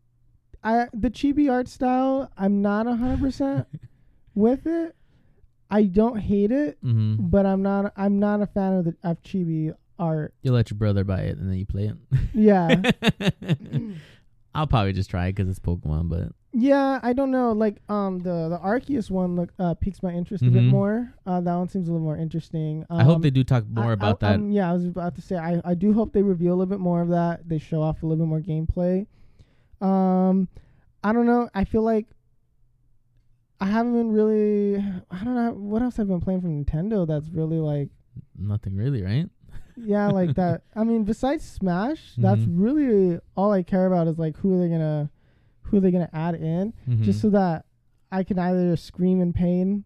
[0.63, 2.31] I the chibi art style.
[2.37, 3.67] I'm not hundred percent
[4.33, 4.95] with it.
[5.69, 7.91] I don't hate it, hmm but I'm not.
[7.95, 10.33] I'm not a fan of the of chibi art.
[10.41, 11.97] You let your brother buy it and then you play it.
[12.33, 12.81] Yeah.
[14.55, 17.51] I'll probably just try it because it's Pokemon, but Yeah, I don't know.
[17.51, 20.69] Like um the the Arceus one look uh piques my interest a bit Mhm.
[20.69, 21.13] more.
[21.25, 22.85] Uh that one seems a little more interesting.
[22.89, 24.35] Um, I hope they do talk more I- about I, that.
[24.35, 26.69] um, yeah, I was about to say I I do hope they reveal a little
[26.69, 27.47] bit more of that.
[27.49, 29.07] They show off a little bit more gameplay.
[29.81, 30.47] Um
[31.03, 31.49] I don't know.
[31.53, 32.07] I feel like
[33.59, 34.77] I haven't been really
[35.11, 37.89] I don't know what else I've been playing from Nintendo that's really like
[38.37, 39.29] Nothing really, right?
[39.77, 40.61] Yeah, like that.
[40.75, 42.53] I mean, besides Smash, that's Mhm.
[42.61, 45.09] really all I care about is like who are they gonna
[45.63, 47.21] who are they gonna add in just Mhm.
[47.23, 47.65] so that
[48.11, 49.83] I can either scream in pain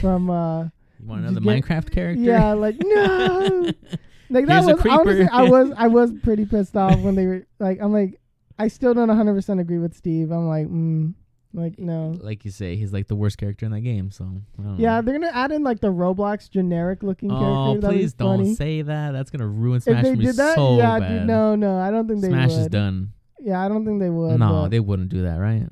[0.00, 0.64] from uh
[1.00, 2.22] you want another Minecraft character?
[2.22, 3.72] yeah like no
[4.30, 5.28] like that Here's was honestly.
[5.32, 8.20] I was I was pretty pissed off when they were like I'm like
[8.58, 11.12] I still don't 100 percent agree with Steve I'm like mm,
[11.56, 14.10] like no like you say, he's like the worst character in that game.
[14.10, 14.24] So
[14.58, 15.02] I don't yeah know.
[15.02, 17.38] they're gonna add in like the Roblox generic looking Oh,
[17.80, 18.54] character be please don't funny.
[18.54, 19.12] say that.
[19.12, 21.08] That's gonna ruin if Smash they for me did that so yeah bad.
[21.08, 23.12] dude no no I don't think they Smash is done.
[23.40, 25.64] yeah I don't think they would no, they wouldn't do that, right?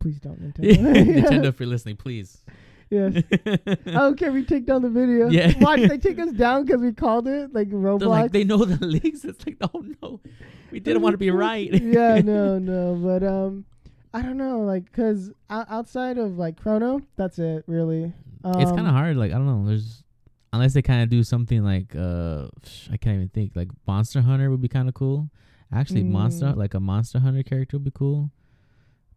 [0.00, 2.42] please don't Nintendo Nintendo, if you're listening, please.
[2.88, 5.28] yes I don't care if we take down the video.
[5.28, 5.52] Yeah.
[5.60, 8.06] Watch, they take us down because we called it like Roblox.
[8.08, 9.24] Like, they know the leaks.
[9.24, 10.20] It's like, oh no,
[10.72, 11.70] we didn't want to be right.
[11.72, 13.66] yeah, no, no, but um,
[14.12, 18.12] I don't know, like, cause outside of like Chrono, that's it, really.
[18.42, 19.16] Um, it's kind of hard.
[19.16, 19.66] Like I don't know.
[19.66, 20.02] There's
[20.52, 22.48] unless they kind of do something like uh,
[22.92, 23.52] I can't even think.
[23.54, 25.30] Like Monster Hunter would be kind of cool.
[25.72, 26.56] Actually, Monster Mm.
[26.56, 28.30] like a Monster Hunter character would be cool.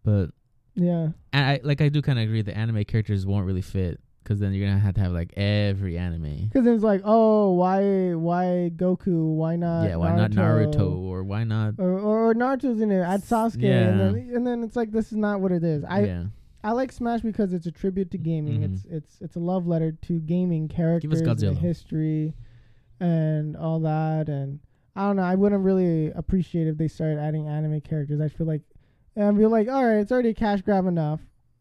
[0.04, 0.28] But
[0.76, 2.42] Yeah, and I like I do kind of agree.
[2.44, 5.98] The anime characters won't really fit because then you're gonna have to have like every
[5.98, 6.50] anime.
[6.52, 9.36] because it's like, oh, why, why Goku?
[9.36, 9.84] Why not?
[9.84, 11.76] yeah, why not Naruto or why not?
[11.78, 13.02] Or, or, or Naruto's in it.
[13.02, 13.90] Add Sasuke, Yeah.
[13.90, 15.84] and then and then it's like this is not what it is.
[15.84, 16.24] I yeah,
[16.64, 18.62] I like Smash because it's a tribute to gaming.
[18.62, 18.74] Mhm.
[18.74, 22.34] It's it's it's a love letter to gaming characters, and history,
[23.00, 24.30] and all that.
[24.30, 24.60] And
[24.96, 25.24] I don't know.
[25.24, 28.22] I wouldn't really appreciate if they started adding anime characters.
[28.22, 28.62] I feel like
[29.18, 31.20] I'd be like, all right, it's already a cash grab enough.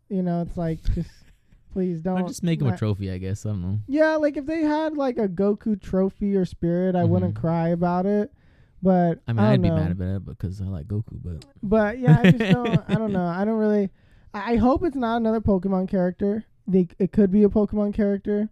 [0.09, 1.11] You know, it's like just
[1.73, 2.21] please don't.
[2.23, 3.45] Or just make him a trophy, I guess.
[3.47, 3.81] I don't know.
[3.89, 7.41] Yeah, like if they had like a Goku trophy or spirit, I wouldn't Mhm.
[7.41, 8.33] cry about it.
[8.83, 11.99] But I mean, don't I'd be mad about it because I like Goku, but But
[11.99, 12.83] yeah, I just don't.
[12.89, 13.25] I don't know.
[13.27, 13.91] I don't really.
[14.35, 16.45] I, I hope it's not another Pokemon character.
[16.67, 18.49] They, it could be a Pokemon character.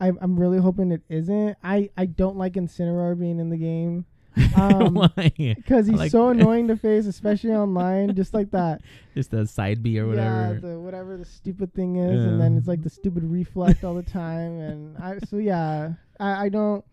[0.00, 1.56] I, I'm really hoping it isn't.
[1.62, 4.04] I, I don't like Incineroar being in the game
[4.56, 5.32] Um, why?
[5.36, 8.14] because he's like- so annoying to face, especially online.
[8.14, 8.80] Just like that.
[9.14, 10.54] Just a side B or whatever.
[10.54, 13.94] Yeah, the whatever the stupid thing is, and then it's like the stupid reflect all
[13.94, 16.84] the time, and I so yeah, I, I don't.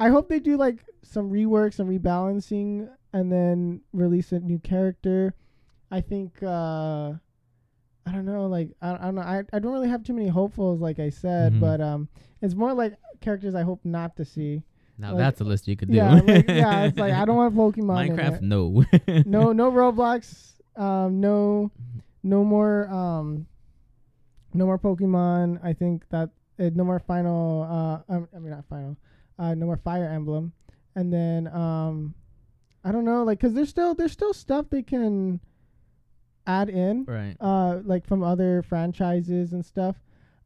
[0.00, 5.34] I hope they do like some rework, some rebalancing, and then release a new character.
[5.90, 7.12] I think uh
[8.04, 9.20] I don't know, like I, I don't know.
[9.22, 11.60] I, I don't really have too many hopefuls, like I said, Mhm.
[11.60, 12.08] but um,
[12.40, 14.62] it's more like characters I hope not to see.
[14.98, 15.96] Now like- that's a list you could do.
[15.96, 16.84] Yeah, like, yeah.
[16.84, 18.16] It's like I don't want Pokemon.
[18.16, 18.84] Minecraft, no.
[19.26, 21.70] no no roblox um no
[22.22, 23.46] no more um
[24.54, 27.62] no more pokemon i think that uh, no more final
[28.08, 28.96] uh um, i mean not final
[29.38, 30.52] uh no more fire emblem
[30.94, 32.14] and then um
[32.84, 35.40] i don't know like because there's still there's still stuff they can
[36.46, 37.36] add in right.
[37.40, 39.96] uh like from other franchises and stuff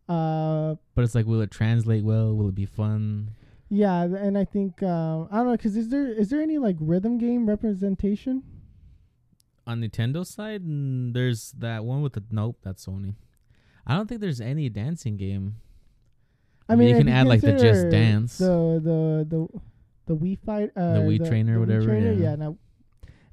[0.08, 2.34] uh But it's like, will it translate well?
[2.34, 3.30] Will it be fun?
[3.68, 6.76] Yeah and i think um i don't know because is there is there any like
[6.80, 8.42] rhythm game representation
[9.66, 12.58] On Nintendo side, mm, there's that one with the nope.
[12.62, 13.16] That's Sony.
[13.84, 15.56] I don't think there's any dancing game.
[16.68, 18.38] I mean, you can add like the Just Dance.
[18.38, 19.40] the the the
[20.06, 22.36] the Wii fight, uh, The Wii trainer, Wii whatever, trainer, yeah.
[22.36, 22.58] no.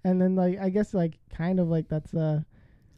[0.04, 2.41] And then like I guess like kind of like that's uh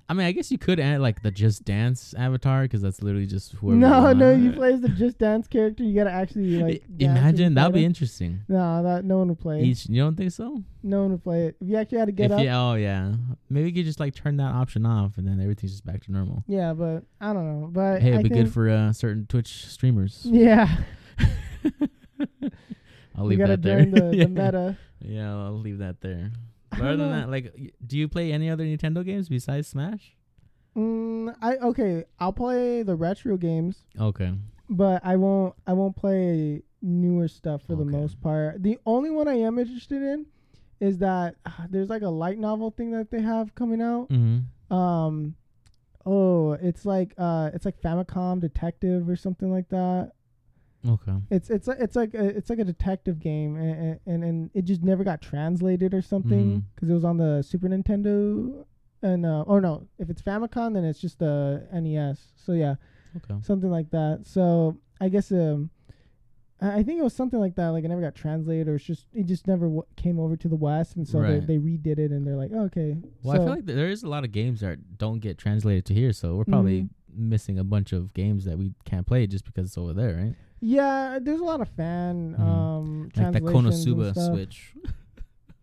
[0.08, 3.26] I mean, I guess you could add like the Just Dance avatar because that's literally
[3.26, 3.76] just whoever.
[3.78, 7.04] no you no you play as the Just Dance character you gotta actually like I-
[7.06, 8.42] Imagine that would be interesting.
[8.48, 9.62] no that no one would play.
[9.64, 10.62] Each, you don't think so?
[10.84, 12.76] no one would play it if you actually had to get if up you, oh
[12.76, 13.14] yeah,
[13.50, 16.12] maybe you could just like turn that option off and then everything's just back to
[16.12, 16.44] normal.
[16.48, 20.22] yeah but I don't know but hey, it'd be good for uh, certain Twitch streamers.
[20.30, 20.78] yeah
[23.18, 23.86] I'll leave that there.
[23.86, 24.24] the, yeah.
[24.26, 26.32] the meta Yeah, I'll leave that there.
[26.78, 27.20] But other than know.
[27.22, 30.16] that, like, do you play any other Nintendo games besides Smash?
[30.76, 34.34] mm, I okay I'll play the retro games Okay.
[34.70, 38.62] but I won't I won't play newer stuff for the most part.
[38.62, 40.26] The only one I am interested in
[40.82, 44.10] is that uh, there's like a light novel thing that they have coming out.
[44.10, 44.74] Mm-hmm.
[44.74, 45.36] Um
[46.06, 50.12] oh, it's like uh it's like Famicom Detective or something like that.
[50.88, 51.14] Okay.
[51.32, 54.84] It's it's it's like a, it's like a detective game and and, and it just
[54.84, 58.66] never got translated or something because it was on the Super Nintendo
[59.02, 62.20] and uh oh no, if it's Famicom then it's just the NES.
[62.36, 62.76] So yeah,
[63.18, 63.36] Okay.
[63.42, 64.22] something like that.
[64.26, 65.70] So I guess um,
[66.62, 67.70] I I think it was something like that.
[67.70, 70.48] Like it never got translated, or it's just it just never w- came over to
[70.48, 71.46] the West, and so Right.
[71.46, 72.96] they, they redid it, and they're like, oh, okay.
[73.24, 75.86] Well, so, I feel like there is a lot of games that don't get translated
[75.86, 76.90] to here, so we're probably Mhm.
[77.18, 80.36] missing a bunch of games that we can't play just because it's over there, right?
[80.66, 82.40] Yeah, there's a lot of fan Mhm.
[82.40, 84.08] um Like the and Konosuba.
[84.32, 84.74] Switch.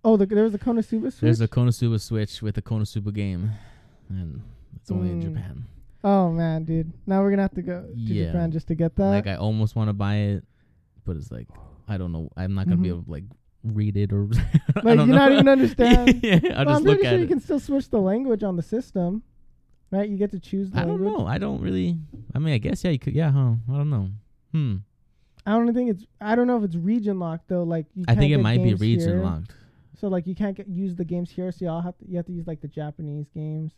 [0.05, 1.21] Oh, the, there was a Konosuba Switch.
[1.21, 3.53] There's a Konosuba Switch with a Konosuba game,
[4.09, 4.43] and
[4.75, 5.23] it's only in Mm.
[5.23, 5.65] Japan.
[6.03, 6.93] oh man, dude.
[7.07, 8.27] Now we're gonna have to go to Yeah.
[8.33, 9.11] Japan just to get that.
[9.11, 10.45] like I almost want to buy it,
[11.05, 11.47] but it's like
[11.87, 12.31] I don't know.
[12.37, 12.95] I'm not gonna be Mhm.
[12.95, 13.25] able to like
[13.62, 14.27] read it or
[14.75, 15.19] I Like, don't you know.
[15.23, 16.19] not even understand?
[16.25, 17.23] yeah, I'll Well, just I'm look pretty at sure it.
[17.23, 19.23] you can still switch the language on the system,
[19.93, 20.09] right?
[20.11, 21.21] You get to choose the I don't language.
[21.21, 21.27] know.
[21.29, 21.97] I don't really.
[22.35, 22.91] I mean, I guess yeah.
[22.91, 23.15] You could.
[23.15, 23.55] Yeah, huh?
[23.71, 24.09] I don't know.
[24.51, 24.77] Hmm.
[25.47, 26.07] I don't think it's.
[26.21, 27.63] I don't know if it's region locked though.
[27.63, 28.05] Like you.
[28.09, 29.23] I think it might be region here.
[29.23, 29.53] locked.
[29.99, 31.51] So like you can't get, use the games here.
[31.53, 32.05] So you all have to.
[32.09, 33.73] You have to use like the Japanese games.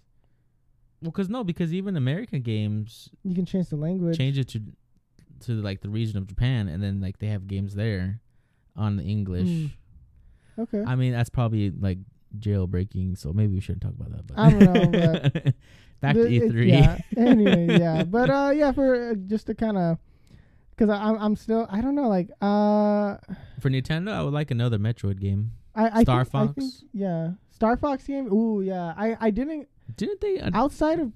[1.01, 4.17] Well, because no, because even American games You can change the language.
[4.17, 4.63] change it to
[5.41, 8.21] to like the region of Japan, and then like they have games there
[8.77, 9.49] on the English.
[9.49, 9.71] Mm.
[10.59, 10.83] Okay.
[10.87, 11.99] I mean, that's probably like
[12.39, 14.27] jailbreaking, so maybe we shouldn't talk about that.
[14.27, 15.55] But I don't know, but
[16.01, 16.69] back to E3.
[16.69, 16.99] Yeah.
[17.17, 19.99] anyway, yeah, but uh, yeah, for uh, just to kind of,
[20.77, 23.17] because I'm I'm still I don't know like uh
[23.61, 25.53] For Nintendo, I would like another Metroid game.
[25.75, 26.55] I I Star think, I Fox?
[26.55, 28.33] think, yeah Star Fox game.
[28.33, 30.41] Ooh yeah, I I didn't Didn't they?
[30.41, 31.13] Uh, outside of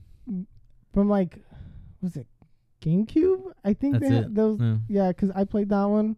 [0.93, 1.39] from like
[2.01, 2.27] was it
[2.81, 3.53] GameCube?
[3.65, 4.61] I think they had those.
[4.89, 6.17] Yeah, because I played that one.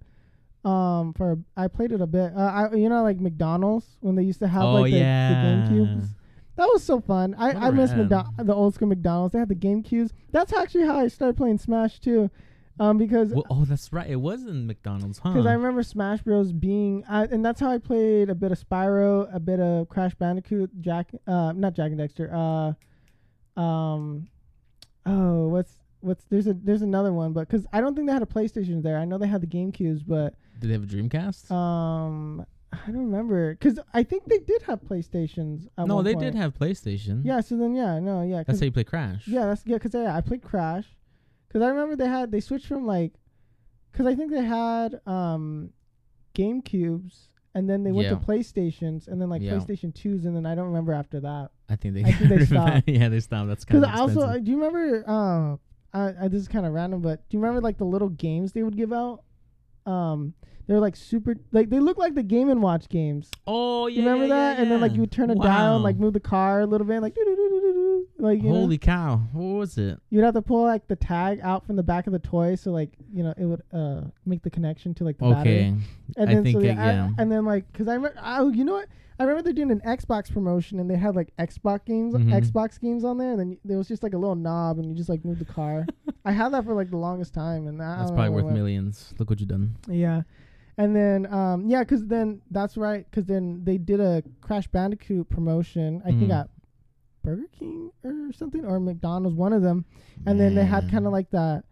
[0.62, 2.32] Um, for I played it a bit.
[2.36, 5.30] Uh, I you know like McDonald's when they used to have oh like the, yeah.
[5.68, 6.08] the GameCubes.
[6.56, 7.34] That was so fun.
[7.38, 7.92] I, I miss?
[7.92, 9.32] McDo- the old school McDonald's.
[9.32, 10.10] They had the GameCubes.
[10.30, 12.30] That's actually how I started playing Smash too,
[12.80, 14.08] um, because Well, oh, that's right.
[14.08, 15.30] It was in McDonald's, huh?
[15.30, 16.50] because I remember Smash Bros.
[16.50, 20.14] being, uh, and that's how I played a bit of Spyro, a bit of Crash
[20.14, 22.74] Bandicoot, Jak, uh, not Jak and Daxter,
[23.56, 24.28] uh, um,
[25.06, 28.22] oh, what's what's there's a there's another one, but because I don't think they had
[28.22, 28.98] a PlayStation there.
[28.98, 31.50] I know they had the GameCubes, but Did they have a Dreamcast?
[31.50, 35.66] um, I don't remember because I think they did have PlayStations.
[35.76, 36.24] At no, they point.
[36.24, 37.22] did have PlayStation.
[37.24, 38.42] Yeah, so then yeah, no, yeah.
[38.46, 39.26] That's how you play Crash.
[39.26, 40.86] yeah, that's yeah, because yeah, I played Crash,
[41.50, 43.12] because I remember they had they switched from like,
[43.92, 45.70] because I think they had um,
[46.34, 47.26] GameCubes.
[47.52, 48.14] And then they went Yeah.
[48.14, 49.54] to PlayStations, and then like Yeah.
[49.54, 51.50] PlayStation twos, and then I don't remember after that.
[51.68, 52.02] I think they.
[52.04, 52.66] I think they got rid of that.
[52.84, 52.88] stopped.
[52.88, 53.48] yeah, they stopped.
[53.48, 55.04] That's kind Because of also, uh, do you remember?
[55.04, 55.56] Uh,
[55.92, 58.52] I, I, this is kind of random, but do you remember like the little games
[58.52, 59.24] they would give out?
[59.84, 60.34] Um,
[60.70, 63.28] they're like super, like they look like the Game and Watch games.
[63.48, 63.96] oh yeah.
[63.96, 64.56] You remember yeah, that?
[64.56, 66.66] yeah, And then like you would turn a dial and like move the car a
[66.66, 67.16] little bit, like
[68.18, 69.16] like you Holy know, cow!
[69.32, 69.98] What was it?
[70.10, 72.70] you'd have to pull like the tag out from the back of the toy, so
[72.70, 75.52] like you know it would uh make the connection to like the battery.
[75.52, 75.74] Okay.
[76.16, 77.10] And I then think so yeah, I- yeah.
[77.18, 78.88] and then like because I remember, oh, you know what?
[79.18, 82.32] I remember they're doing an Xbox promotion and they had like Xbox games, Mhm.
[82.32, 84.94] Xbox games on there, and then there was just like a little knob and you
[84.94, 85.86] just like move the car.
[86.24, 89.12] I had that for like the longest time, and I That's probably worth what- millions.
[89.18, 89.76] Look what you've done.
[89.88, 90.22] Yeah,
[90.78, 95.28] and then um yeah, because then that's right, because then they did a Crash Bandicoot
[95.28, 96.02] promotion.
[96.04, 96.40] I think Mm.
[96.40, 96.50] at
[97.22, 99.84] Burger King or something or McDonald's, one of them,
[100.26, 101.64] and then they had kind of like that.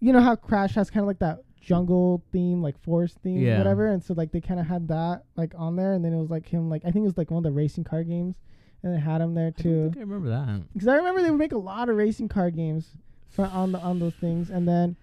[0.00, 3.58] You know how Crash has kind of like that jungle theme, like forest theme, Yeah.
[3.58, 3.88] whatever.
[3.88, 6.30] And so like they kind of had that like on there, and then it was
[6.30, 8.36] like him, like I think it was like one of the racing car games,
[8.82, 9.90] and they had him there too.
[9.94, 10.72] I I remember that.
[10.72, 12.96] Because I remember they would make a lot of racing car games
[13.28, 14.96] for on the on those things, and then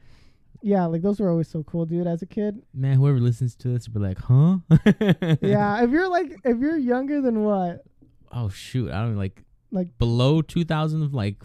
[0.68, 2.08] yeah, like those were always so cool, dude.
[2.08, 4.58] As a kid, Man, whoever listens to this will be like, huh?
[5.42, 5.84] yeah.
[5.84, 7.84] If you're like if you're younger than what,
[8.32, 8.90] Oh shoot!
[8.92, 11.38] I don't like like below 2000, like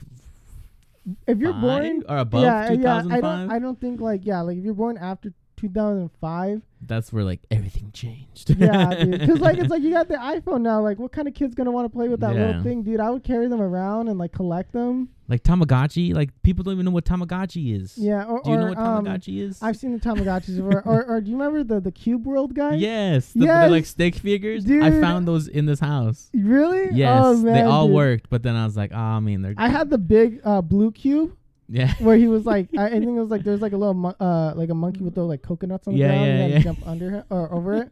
[1.26, 3.02] if you're born, or above yeah, yeah.
[3.10, 7.24] I don't I don't think like yeah, like if you're born after 2005, That's where
[7.24, 8.50] like everything changed.
[8.58, 9.20] yeah, dude.
[9.20, 10.80] Because like it's like you got the iPhone now.
[10.80, 12.46] Like, what kind of kid's gonna want to play with that Yeah.
[12.46, 13.00] little thing, dude?
[13.00, 15.10] I would carry them around and like collect them.
[15.30, 16.12] Like Tamagotchi.
[16.14, 17.96] Like people don't even know what Tamagotchi is.
[17.96, 19.62] Yeah, or, Do you or know what um, Tamagotchi is?
[19.62, 20.82] I've seen the Tamagotchis before.
[20.84, 22.74] or, or do you remember the the Cube World guy?
[22.74, 24.68] yes, the, the, Yes, like stick figures.
[24.70, 26.28] I found those in this house.
[26.34, 26.88] Really?
[26.96, 27.94] Yes, Oh, they all dude.
[27.94, 30.60] worked, but then I was like, oh, I mean, they're I had the big uh,
[30.60, 31.36] blue cube
[31.68, 31.94] yeah.
[32.00, 34.16] where he was like, I, I think it was like there's like a little mon-
[34.18, 36.26] uh like a monkey with those like coconuts on the Yeah, ground.
[36.26, 36.58] yeah, had yeah.
[36.60, 37.90] jump under it or over it.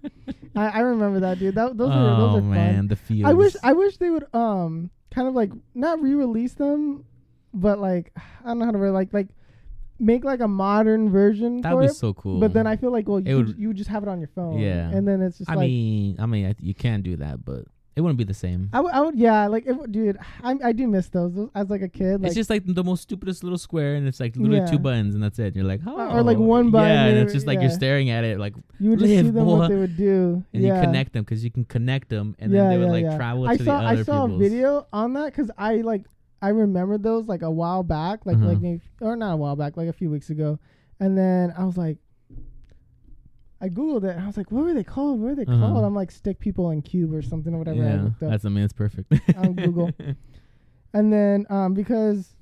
[0.57, 1.55] I, I remember that, dude.
[1.55, 2.51] That those oh are those are fun.
[2.51, 3.29] man, the feels.
[3.31, 7.05] I wish I wish they would um kind of like not re-release them,
[7.55, 8.13] but like
[8.45, 9.29] I don't know how to re- like like
[10.01, 11.95] make like a modern version that for would be it.
[11.95, 12.39] so cool.
[12.41, 14.29] But then I feel like well you would- you would just have it on your
[14.35, 14.59] phone.
[14.59, 14.91] Yeah.
[14.91, 17.65] And then it's just I like mean, I mean, I, you can do that, but
[17.97, 18.71] it wouldn't be the same.
[18.73, 21.69] I would I would yeah like it, dude I I do miss those Those- as
[21.69, 24.37] like a kid like it's just like the most stupidest little square, and it's like
[24.37, 24.67] literally Yeah.
[24.71, 25.57] two buttons, and that's it.
[25.57, 27.63] You're like, oh, or, like, oh, one button, Yeah, and it's just like yeah.
[27.63, 29.59] you're staring at it, like, you would just see them boy.
[29.59, 30.45] what they would do.
[30.53, 30.77] and yeah.
[30.77, 33.57] you connect them because you can connect them, and then they would like travel I
[33.57, 34.41] to saw the other I saw people's.
[34.43, 36.05] a video on that because I like
[36.41, 38.47] I remember those like a while back, like Uh-huh.
[38.47, 40.59] like maybe or not a while back, like a few weeks ago,
[41.01, 41.99] and then I was like,
[43.61, 45.19] I googled it and I was like, what were they called?
[45.21, 45.59] What were they Uh-huh.
[45.59, 45.85] called?
[45.85, 47.83] I'm like stick people in cube or something or whatever.
[47.83, 48.31] I Yeah, looked up.
[48.31, 49.13] that's I mean, it's perfect.
[49.37, 49.91] on Google.
[50.95, 52.35] And then um because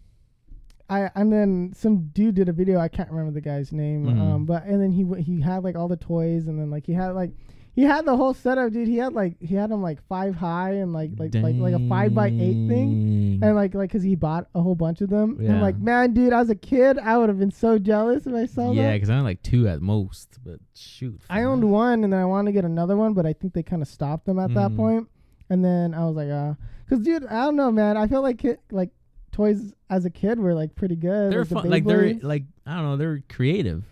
[0.88, 2.78] I and then some dude did a video.
[2.78, 4.06] I can't remember the guy's name.
[4.06, 4.20] Mhm.
[4.20, 6.86] Um, but and then he w- he had like all the toys, and then like
[6.86, 7.32] he had like
[7.76, 8.88] he had the whole setup, dude.
[8.88, 11.88] He had like he had them like five high and like like like like a
[11.88, 15.36] five by eight thing, and like like because he bought a whole bunch of them.
[15.38, 15.60] And Yeah.
[15.60, 18.72] like man, dude, as a kid, I would have been so jealous if I saw
[18.72, 18.94] yeah, that.
[18.94, 22.24] because I had like two at most, but shoot, I owned one, and then I
[22.24, 24.70] wanted to get another one, but I think they kind of stopped them at that
[24.72, 24.76] Mhm.
[24.76, 25.08] point.
[25.48, 26.54] And then I was like, uh,
[26.88, 27.96] cause dude, I don't know, man.
[27.96, 28.90] I feel like ki- like
[29.32, 31.30] toys as a kid were like pretty good.
[31.30, 31.70] They're like, the fun.
[31.70, 32.96] Like they're like I don't know.
[32.96, 33.84] They're creative.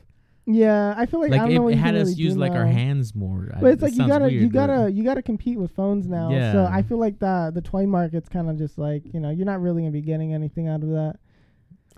[0.47, 0.95] Yeah.
[0.97, 2.53] I feel like, Like, I don't it, know it you had us really use like
[2.53, 3.51] our hands more.
[3.55, 5.71] I- But it's it like you gotta you weird, but- gotta you gotta compete with
[5.73, 6.31] phones now.
[6.31, 6.53] Yeah.
[6.53, 9.47] So I feel like the the toy market's kind of just like you know you're
[9.47, 11.17] not really gonna be getting anything out of that.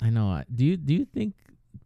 [0.02, 0.42] I know.
[0.54, 1.34] Do you do you think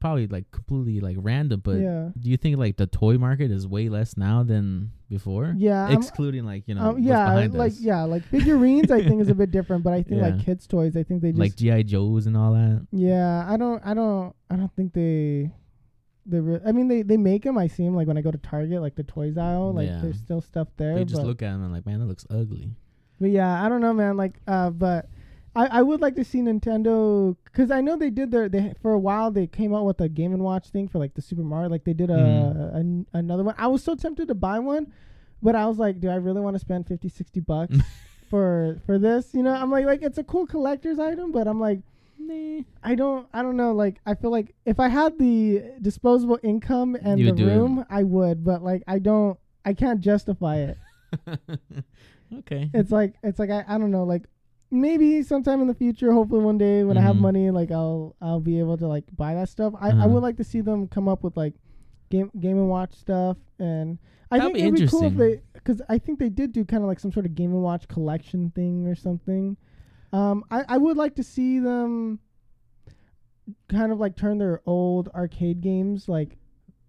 [0.00, 2.08] probably like completely like random, but yeah.
[2.18, 5.54] do you think like the toy market is way less now than before?
[5.56, 5.86] Yeah.
[5.86, 7.80] I'm- Excluding like you know um, yeah, like us.
[7.80, 8.90] yeah, like figurines.
[8.90, 10.96] I think is a bit different, but I think like kids' toys.
[10.96, 12.86] I think they just like GI Joes and all that.
[12.92, 15.50] Yeah, I don't, I don't, I don't think they,
[16.30, 16.40] they.
[16.40, 17.58] Re- I mean, they they make them.
[17.58, 19.72] I see them like when I go to Target, like the toys aisle.
[19.72, 20.00] Like Yeah.
[20.02, 20.94] there's still stuff there.
[20.94, 22.70] They just but, look at them and like, man, that looks ugly.
[23.20, 24.16] but yeah, I don't know, man.
[24.16, 25.08] Like, uh, but
[25.54, 28.92] I I would like to see Nintendo because I know they did their they for
[28.92, 31.42] a while they came out with a Game and Watch thing for like the Super
[31.42, 31.68] Mario.
[31.68, 32.74] Like they did a, Mhm.
[32.76, 33.54] an another one.
[33.58, 34.92] I was so tempted to buy one,
[35.42, 37.76] but I was like, do I really want to spend 50, 60 bucks?
[38.30, 41.58] For for this, you know, I'm like like it's a cool collector's item, but I'm
[41.58, 41.80] like
[42.30, 42.62] Nah.
[42.82, 46.94] I don't I don't know like I feel like if I had the disposable income
[47.02, 47.46] and You the do it.
[47.46, 50.78] room I would but like I don't I can't justify it.
[52.38, 52.70] okay.
[52.72, 54.24] It's like it's like I, I don't know like
[54.70, 57.20] maybe sometime in the future, hopefully one day when I have Mhm.
[57.20, 59.74] money, like I'll I'll be able to like buy that stuff.
[59.80, 60.08] I, I Uh-huh.
[60.08, 61.54] would like to see them come up with like
[62.10, 63.98] game Game and Watch stuff, and
[64.30, 66.64] I That'd think be it'd be cool if they because I think they did do
[66.64, 69.56] kind of like some sort of Game and Watch collection thing or something.
[70.12, 72.18] Um, I I would like to see them
[73.68, 76.36] kind of like turn their old arcade games like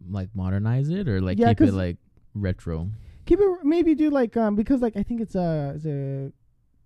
[0.09, 1.97] Like modernize it or like Yeah, keep it 'cause- like
[2.33, 2.89] retro.
[3.25, 6.33] keep it maybe do like um because like I think it's uh is it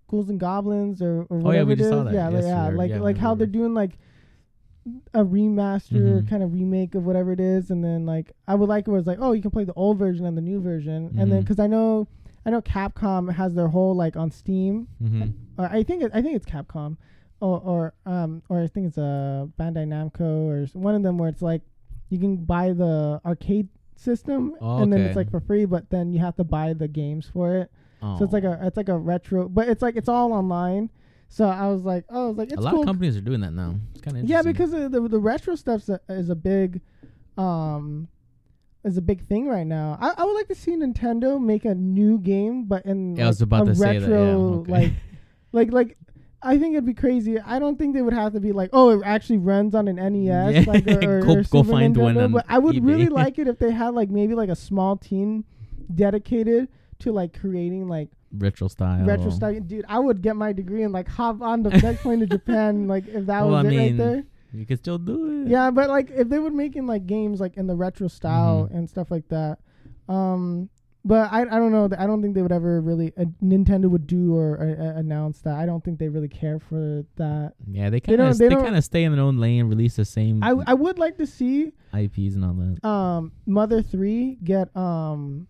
[0.08, 2.06] Ghouls and Goblins or, or Oh, yeah, whatever we it just saw is.
[2.06, 3.98] that Yeah, like, yeah, yesterday, like yeah, like how they're doing like
[5.16, 6.28] a remaster Mhm.
[6.30, 9.08] kind of remake of whatever it is, and then like I would like it was
[9.08, 11.46] like oh you can play the old version and the new version, and then Mhm.
[11.46, 12.08] because I know
[12.46, 14.88] I know Capcom has their whole like on Steam.
[15.02, 15.30] Mm-hmm.
[15.58, 16.98] Or I think it, I think it's Capcom,
[17.40, 21.30] or or um or I think it's uh Bandai Namco or one of them where
[21.30, 21.62] it's like
[22.10, 26.12] you can buy the arcade system Oh, and then it's like for free, but then
[26.12, 27.72] you have to buy the games for it.
[28.02, 28.18] Oh.
[28.18, 30.92] So it's like a it's like a retro, but it's like it's all online.
[31.28, 32.82] So I was like, oh, I was like, it's a lot cool.
[32.82, 33.76] of companies are doing that now.
[33.92, 36.82] It's kind of yeah, because of the the retro stuff is a big,
[37.38, 38.08] um,
[38.86, 39.98] is a big thing right now.
[40.00, 43.28] I, I would like to see Nintendo make a new game, but in Yeah, I
[43.28, 44.72] was like, about a to say that, yeah, retro okay.
[44.72, 44.92] like,
[45.52, 45.98] like like.
[46.42, 47.40] I think it'd be crazy.
[47.40, 49.96] I don't think they would have to be like, oh, it actually runs on an
[49.96, 50.64] NES, Yeah.
[50.72, 53.40] like or, or, Go- or go find one Nintendo, on But I would really like
[53.40, 55.44] it if they had like maybe like a small team
[55.96, 56.68] dedicated
[57.00, 59.06] to like creating like retro style.
[59.06, 59.60] retro style.
[59.60, 62.88] Dude, I would get my degree and like hop on the next plane to Japan,
[62.88, 64.24] like if that Well, was I it right there.
[64.56, 65.48] You could still do it.
[65.50, 68.76] Yeah, but like if they were making like games like in the retro style Mhm.
[68.78, 69.60] and stuff like that,
[70.10, 70.70] um,
[71.04, 71.88] but I I don't know.
[71.98, 75.42] I don't think they would ever really uh, Nintendo would do or uh, uh, announce
[75.42, 75.56] that.
[75.56, 77.54] I don't think they really care for that.
[77.70, 80.06] Yeah, they kind of they they, kind of stay in their own lane, release the
[80.06, 82.84] same I I would like to see IPs and all that.
[82.88, 85.48] um Mother Three get um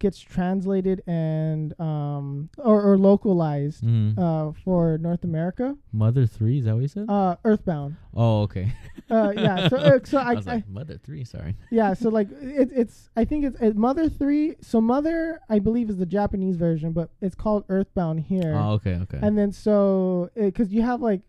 [0.00, 5.76] gets translated and um or, or localized hmm uh for North America.
[5.92, 7.06] Mother three is that what you said?
[7.08, 7.96] Uh, Earthbound.
[8.14, 8.72] oh, okay.
[9.10, 9.68] Uh, yeah.
[9.68, 11.24] So uh, so I, I was I like Mother three.
[11.24, 11.54] Sorry.
[11.70, 11.94] yeah.
[11.94, 14.56] So like it, it's I think it's it, Mother Three.
[14.60, 18.54] So Mother I believe is the Japanese version, but it's called Earthbound here.
[18.56, 19.18] Oh, okay, okay.
[19.22, 21.20] And then so because you have like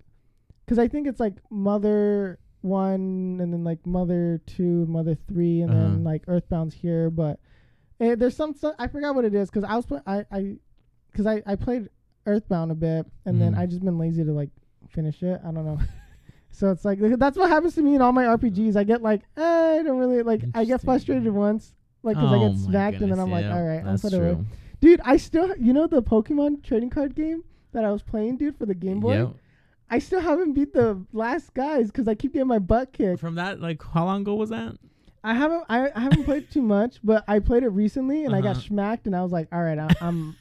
[0.66, 5.72] because I think it's like Mother one and then like Mother two, Mother three, and
[5.74, 5.98] then Uh-huh.
[6.12, 7.40] like Earthbound's here, but
[8.02, 10.56] eh, there's some stu- I forgot what it is because I was play- I I
[11.12, 11.90] because I I played
[12.26, 13.60] Earthbound a bit and then Mhm.
[13.60, 14.50] I just been lazy to like
[14.90, 15.40] finish it.
[15.46, 15.80] I don't know.
[16.52, 18.76] so it's like that's what happens to me in all my RPGs.
[18.76, 21.74] I get like eh, I don't really like I get frustrated once.
[22.04, 23.86] Like, cause I Oh get my smacked, and then I'm like, yeah, all right, I'll
[23.92, 24.44] that's put it away.
[24.80, 27.44] Dude, I still, you know, the Pokemon trading card game
[27.74, 29.18] that I was playing, dude, for the Game Boy.
[29.20, 29.30] Yep.
[29.88, 33.20] I still haven't beat the last guys because I keep getting my butt kicked.
[33.20, 34.78] From that, like, how long ago was that?
[35.24, 38.42] I haven't, I, I haven't played too much, but I played it recently and I
[38.42, 38.62] got Uh-huh.
[38.68, 40.36] smacked, and I was like, all right, I, I'm.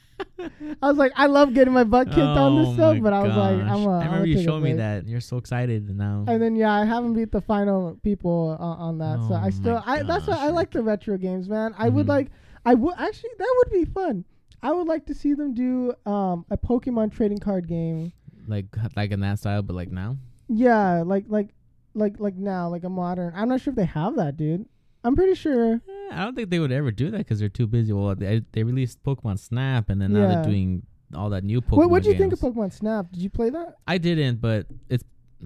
[0.81, 3.23] I was like, I love getting my butt kicked on this Oh stuff, but I
[3.23, 3.57] was like.
[3.57, 3.85] I'm.
[3.87, 5.07] A, I remember you take a showing me that.
[5.07, 6.25] You're so excited and now.
[6.27, 9.49] And then yeah, I haven't beat the final people uh, on that, so Oh I
[9.49, 11.73] still, I that's why I like the retro games, man.
[11.77, 12.09] I would Mhm.
[12.09, 12.31] like,
[12.65, 14.25] I would actually that would be fun.
[14.63, 18.13] I would like to see them do um a Pokemon trading card game
[18.47, 18.65] like,
[18.95, 20.17] like in that style, but like now.
[20.47, 21.49] Yeah, like like
[21.93, 23.33] like like now, like a modern.
[23.35, 24.65] I'm not sure if they have that, dude.
[25.03, 25.75] I'm pretty sure.
[25.75, 27.91] Eh, I don't think they would ever do that because they're too busy.
[27.93, 30.27] Well, they they released Pokemon Snap, and then now Yeah.
[30.35, 30.83] they're doing
[31.15, 31.77] all that new Pokemon.
[31.77, 32.55] What what do you think of games.
[32.55, 33.11] Pokemon Snap?
[33.11, 33.77] Did you play that?
[33.87, 35.03] I didn't, but it's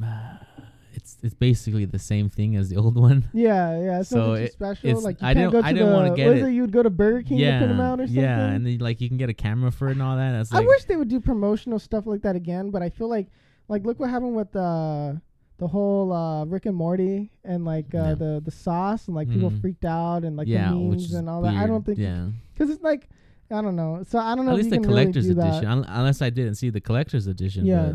[0.94, 3.30] it's it's basically the same thing as the old one.
[3.34, 4.00] Yeah, yeah.
[4.02, 4.90] It's So nothing it- special.
[4.90, 5.94] it's- like you I can't didn't- go to I didn't the.
[5.96, 6.48] wanna get what is it.
[6.50, 6.54] it?
[6.54, 8.24] You'd go to Burger King to print them out or something.
[8.24, 10.32] yeah, and then like you can get a camera for it and all that.
[10.32, 13.10] That's I like, wish they would do promotional stuff like that again, but I feel
[13.10, 13.28] like
[13.68, 15.22] like look what happened with the
[15.58, 18.14] the whole uh, Rick and Morty and like uh, Yeah.
[18.16, 19.62] the the sauce and like people Mhm.
[19.62, 21.56] freaked out and like yeah, the memes and all that.
[21.56, 23.10] I don't think Yeah, because it's like
[23.52, 24.04] I don't know.
[24.08, 25.66] So I don't know at least the really collector's do edition.
[25.66, 27.66] un- Unless I didn't see the collector's edition.
[27.66, 27.94] Yeah.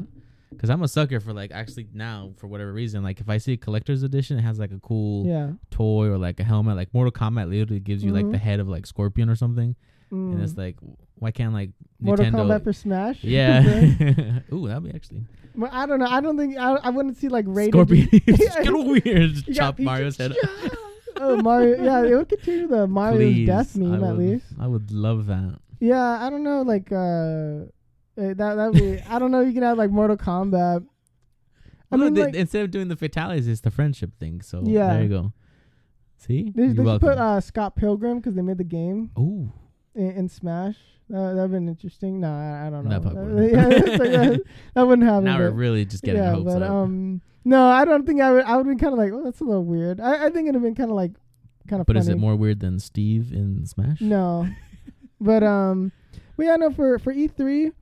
[0.51, 3.53] Because I'm a sucker for like actually now for whatever reason like if I see
[3.53, 5.51] a collector's edition it has like a cool Yeah.
[5.71, 8.33] toy or like a helmet like Mortal Kombat literally gives you like Mhm.
[8.33, 9.77] the head of like Scorpion or something
[10.11, 10.59] and it's Mm.
[10.59, 10.77] like
[11.21, 13.23] why can't like Mortal Nintendo Kombat for Smash.
[13.23, 13.63] yeah
[14.53, 15.23] ooh that'd be actually
[15.61, 16.07] Well, I don't know.
[16.07, 17.75] I don't think I, I wouldn't see like rated.
[17.75, 20.35] Scorpion it's kind of weird You chop Mario's head
[21.17, 21.83] oh Mario!
[21.85, 24.47] Yeah, it would continue the Mario's Please, death I meme at would- least.
[24.59, 26.63] I would love that Yeah, I don't know.
[26.63, 27.67] Like uh,
[28.21, 29.01] eh, that that be.
[29.03, 29.41] I don't know.
[29.41, 30.87] You can have like Mortal Kombat.
[31.93, 34.63] I Well, mean, they- like, instead of doing the fatalities it's the friendship thing so
[34.65, 34.95] Yeah.
[34.95, 35.33] there you go
[36.17, 39.53] see they, they should put uh, Scott Pilgrim because they made the game ooh
[39.95, 40.77] in, in Smash.
[41.13, 42.21] Uh, that'd been interesting.
[42.21, 43.01] No, I, I don't know.
[43.01, 44.41] That yeah, like,
[44.75, 45.25] that wouldn't happen.
[45.25, 48.31] now we're really just getting yeah, hopes but up um, no, I don't think I
[48.33, 48.45] would.
[48.45, 50.01] I would be kind of like, oh, that's a little weird.
[50.01, 51.13] I, I think it'd have been kind of like,
[51.69, 51.87] kind of.
[51.87, 52.01] but funny.
[52.01, 54.49] is it more weird than Steve in Smash No,
[55.21, 55.91] but um,
[56.37, 56.71] but yeah, no.
[56.71, 57.73] For for E three,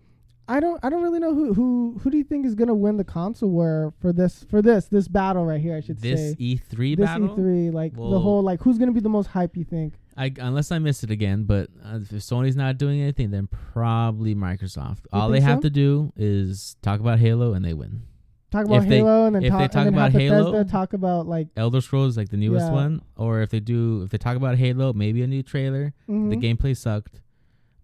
[0.49, 2.97] I don't I don't really know who who who do you think is gonna win
[2.97, 6.35] the console war for this for this this battle right here I should This say
[6.39, 7.37] this E3 battle.
[7.37, 7.45] this.
[7.45, 10.73] E3 like the whole like who's gonna be the most hype you think I, unless
[10.73, 15.07] I missed it again, but uh, if Sony's not doing anything, then probably Microsoft.
[15.13, 15.63] All they have so?
[15.63, 18.03] to do is talk about Halo, and they win.
[18.51, 20.93] talk about If they- Halo and then if talk, they talk about Halo- Bethesda talk
[20.93, 22.73] about like Elder Scrolls, like the newest Yeah.
[22.73, 25.93] one, or if they do, if they talk about Halo, maybe a new trailer.
[26.07, 26.43] The mhm.
[26.43, 27.21] gameplay sucked,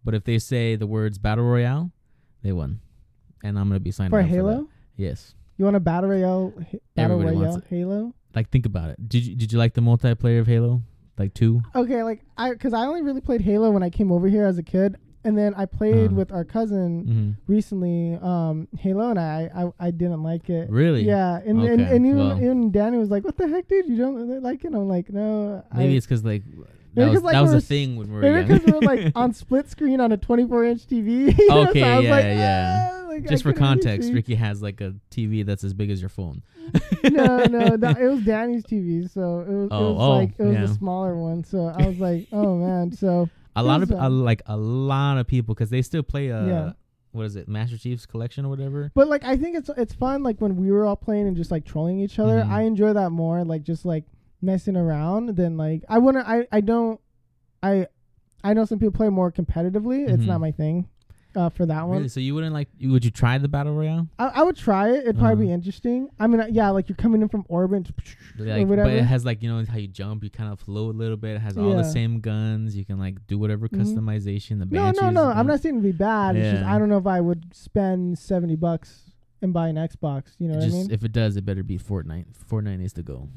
[0.05, 1.93] but if they say the words battle royale,
[2.43, 2.81] they won,
[3.45, 4.69] and I'm gonna be signing for up Halo For.
[4.97, 6.53] Yes, you want a battle royale
[6.97, 9.09] battle Everybody royale Halo like think about it.
[9.09, 10.83] Did you did you like the multiplayer of Halo?
[11.19, 11.63] Like two?
[11.75, 14.59] okay like I because I only really played Halo when I came over here as
[14.59, 14.97] a kid
[15.27, 16.17] and then I played Uh-huh.
[16.17, 21.05] with our cousin hmm recently um Halo and I I, I didn't like it Really?
[21.05, 22.37] Yeah, and and, Okay, and even, well.
[22.39, 23.87] even Danny was like, "What the heck, dude?
[23.89, 26.43] You don't like it?" I'm like, "No." Maybe I, it's because like
[26.95, 28.59] that was like, that was we a thing when we were maybe young.
[28.59, 31.37] because we're like on split screen on a 24 inch TV.
[31.39, 32.91] you know, Okay, so I was yeah, like, yeah.
[32.93, 34.15] "Ah," like, I Just for couldn't really context, see.
[34.15, 36.43] Ricky has like a TV that's as big as your phone.
[37.05, 40.31] no, no, that, it was Danny's TV, so it was, Oh, it was oh, like
[40.39, 40.61] it was yeah.
[40.67, 41.45] the smaller one.
[41.45, 45.19] So I was like, "Oh man!" So A lot of a, um, like a lot
[45.19, 46.73] of people because they still play uh Yeah.
[47.13, 48.91] what is it Master Chief's Collection or whatever.
[48.95, 51.51] But like I think it's it's fun like when we were all playing and just
[51.51, 52.41] like trolling each other.
[52.43, 52.49] Mhm.
[52.51, 54.05] I enjoy that more like just like
[54.45, 57.01] messing around then like I wouldn't I I don't
[57.63, 57.87] I
[58.43, 60.09] I know some people play more competitively.
[60.09, 60.27] It's Mhm.
[60.27, 60.87] not my thing.
[61.37, 62.09] Uh, for that one, Really?
[62.09, 62.69] So you wouldn't like?
[62.81, 64.07] Would you try the battle royale?
[64.21, 64.99] I, I would try it.
[64.99, 65.55] It'd probably be Uh-huh.
[65.55, 66.09] interesting.
[66.21, 67.91] I mean, uh, yeah, like you're coming in from orbit,
[68.39, 68.89] or Like, whatever.
[68.89, 71.17] but it has like you know how you jump, you kind of float a little
[71.17, 71.35] bit.
[71.35, 72.77] It has all the same guns.
[72.77, 73.81] You can like do whatever Mhm.
[73.81, 74.61] customization.
[74.61, 75.25] The no, no, no.
[75.25, 76.37] uh, I'm not saying it'd be bad.
[76.37, 79.11] It's just I don't know if I would spend seventy bucks
[79.43, 80.35] and buy an Xbox.
[80.39, 80.91] You know Just what I mean?
[80.93, 82.27] if it does, it better be Fortnite.
[82.49, 83.29] Fortnite needs to go.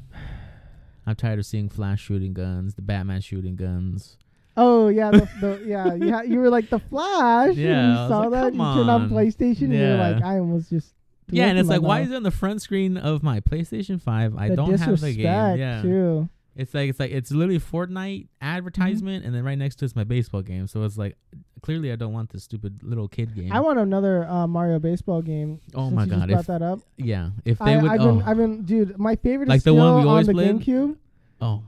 [1.08, 4.18] I'm tired of seeing Flash shooting guns, the Batman shooting guns.
[4.58, 7.54] Oh yeah, the, the yeah, you ha- you were like the Flash.
[7.54, 8.52] Yeah, and you I saw like, that.
[8.52, 9.10] You turned on on.
[9.10, 10.92] PlayStation, and you're like, I almost just.
[11.30, 14.36] Yeah, and it's like, why is it on the front screen of my PlayStation Five?
[14.36, 15.24] I The don't have the game.
[15.24, 16.28] Yeah, Too.
[16.58, 20.02] It's like it's like it's literally Fortnite advertisement, and then right next to it's my
[20.04, 20.66] baseball game.
[20.66, 21.16] So it's like
[21.62, 23.52] clearly I don't want this stupid little kid game.
[23.52, 25.60] I want another uh, Mario baseball game.
[25.74, 26.80] Oh my God, brought if that up.
[26.96, 27.90] yeah, if they I, would.
[27.92, 28.98] I've oh, been, I've been, dude.
[28.98, 30.56] My favorite Like is the one we on the played?
[30.56, 30.96] GameCube.
[31.40, 31.62] oh,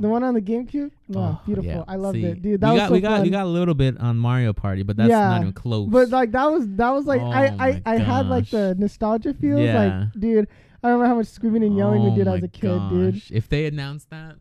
[0.00, 0.90] The one on the GameCube.
[1.08, 1.70] No, oh, beautiful.
[1.70, 1.84] yeah.
[1.86, 2.60] I loved See, it, dude.
[2.60, 3.22] That we was got so we got fun.
[3.22, 5.88] we got a little bit on Mario Party, but that's Yeah, not even close.
[5.88, 9.32] But like that was that was like Oh I I, I had like the nostalgia
[9.32, 9.60] feels.
[9.60, 10.08] Yeah.
[10.10, 10.48] Like, dude,
[10.84, 13.22] I don't remember how much screaming and yelling oh we did as a kid, dude.
[13.30, 14.36] If they announced that,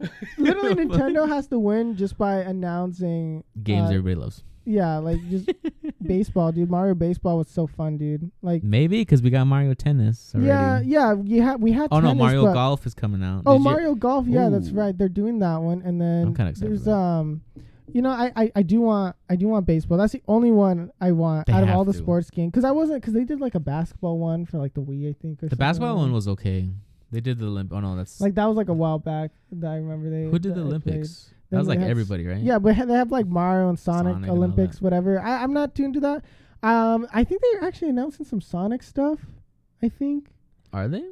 [0.38, 4.42] Literally, Nintendo has to win just by announcing games uh, everybody loves.
[4.64, 5.50] Yeah, like just
[6.02, 6.68] baseball, dude.
[6.68, 8.30] Mario baseball was so fun, dude.
[8.42, 10.48] Like, Maybe because we got Mario Tennis already.
[10.48, 11.14] yeah, yeah.
[11.22, 11.88] You had we had.
[11.92, 13.42] Oh no, Mario Golf is coming out.
[13.46, 14.26] Oh, Did you- Mario Golf.
[14.26, 14.96] Yeah, that's right.
[14.96, 17.42] They're doing that one, and then I'm excited there's um,
[17.92, 19.98] you know, I, I I do want I do want baseball.
[19.98, 21.98] That's the only one I want They out of all the to.
[21.98, 22.50] sports games.
[22.50, 25.12] Because I wasn't because they did like a basketball one for like the Wii, I
[25.20, 25.42] think.
[25.42, 26.70] Or The something basketball like one was okay.
[27.12, 27.68] They did the Olymp.
[27.72, 30.24] Oh no, that's like that was like a while back that I remember they.
[30.24, 30.62] who did the.
[30.62, 31.30] Olympics?
[31.50, 32.40] That was like had everybody, right?
[32.42, 34.82] Yeah, but they have like Mario and Sonic, Sonic Olympics, that.
[34.82, 35.20] whatever.
[35.20, 36.24] I, I'm not tuned to that.
[36.64, 39.20] Um, I think they're actually announcing some Sonic stuff.
[39.82, 40.30] I think.
[40.72, 41.04] Are they?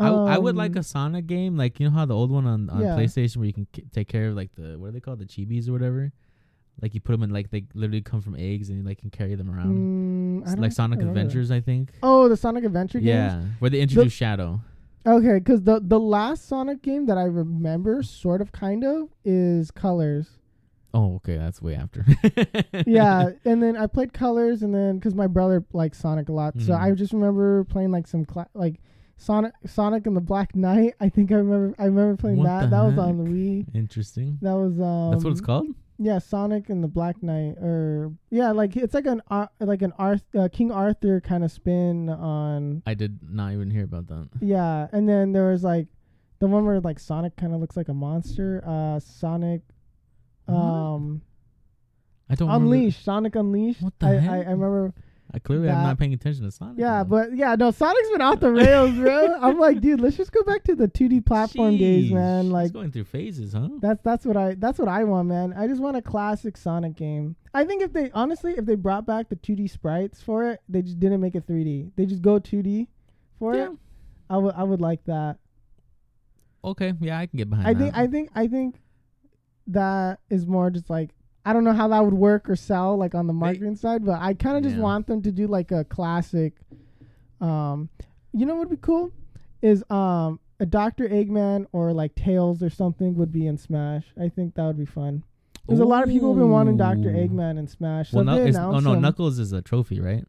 [0.00, 2.30] I, w- I would like Um, a Sonic game, like you know how the old
[2.30, 2.96] one on, on Yeah.
[2.96, 5.26] PlayStation where you can k- take care of like the what are they called, the
[5.26, 6.12] chibis or whatever.
[6.80, 9.10] Like you put them in like they literally come from eggs and you like can
[9.10, 9.76] carry them around.
[10.44, 11.08] Mm, I like Sonic that.
[11.08, 11.92] Adventures, I think.
[12.02, 13.06] Oh, the Sonic Adventure games.
[13.08, 14.60] Yeah, where they introduced Shadow.
[15.06, 19.70] Okay, because the the last Sonic game that I remember, sort of, kind of, is
[19.70, 20.38] Colors.
[20.92, 22.04] Oh, okay, that's way after.
[22.86, 26.54] yeah, and then I played Colors, and then because my brother likes Sonic a lot,
[26.60, 26.80] so Mhm.
[26.80, 28.80] I just remember playing like some cla- like
[29.20, 30.94] Sonic Sonic and the Black Knight.
[30.98, 32.70] I think I remember I remember playing What that.
[32.70, 33.30] That was on the?
[33.30, 33.66] Wii.
[33.74, 34.38] Interesting.
[34.40, 35.10] That was um.
[35.10, 35.66] That's what it's called.
[35.98, 39.92] Yeah, Sonic and the Black Knight, or yeah, like it's like an Ar- like an
[39.98, 42.82] Arth- uh, King Arthur kind of spin on.
[42.86, 44.30] I did not even hear about that.
[44.40, 45.88] Yeah, and then there was like
[46.38, 48.64] the one where like Sonic kind of looks like a monster.
[48.66, 49.60] Uh, Sonic,
[50.48, 51.20] um,
[52.30, 53.04] I don't remember- Unleashed.
[53.04, 53.82] Sonic Unleashed.
[53.82, 54.36] What the I, I?
[54.36, 54.94] I remember.
[55.32, 56.78] I clearly I'm not paying attention to Sonic.
[56.78, 59.36] Yeah, but yeah, no, Sonic's been off the rails, bro.
[59.40, 62.50] I'm like, dude, let's just go back to the 2D platform days, man.
[62.50, 63.68] Like going through phases, huh?
[63.80, 65.52] that's that's what I that's what I want, man.
[65.56, 67.36] I just want a classic Sonic game.
[67.54, 70.82] I think if they honestly, if they brought back the 2D sprites for it, they
[70.82, 71.92] just didn't make it 3D.
[71.96, 72.88] They just go 2D
[73.38, 73.66] for Yeah.
[73.66, 73.70] it.
[74.28, 75.36] I would I would like that.
[76.64, 77.78] Okay, yeah, I can get behind I that.
[77.80, 78.80] think I think I think
[79.68, 81.10] that is more just like
[81.44, 84.20] I don't know how that would work or sell like on the marketing side, but
[84.20, 84.82] I kind of just Yeah.
[84.82, 86.54] want them to do like a classic.
[87.40, 87.88] Um,
[88.32, 89.10] you know what would be cool
[89.62, 94.04] is um a Doctor Eggman or like Tails or something would be in Smash.
[94.20, 95.24] I think that would be fun.
[95.66, 98.10] There's a lot of people who've been wanting Doctor Eggman in Smash.
[98.10, 100.24] So well, no, oh no, him- Knuckles is a trophy, right?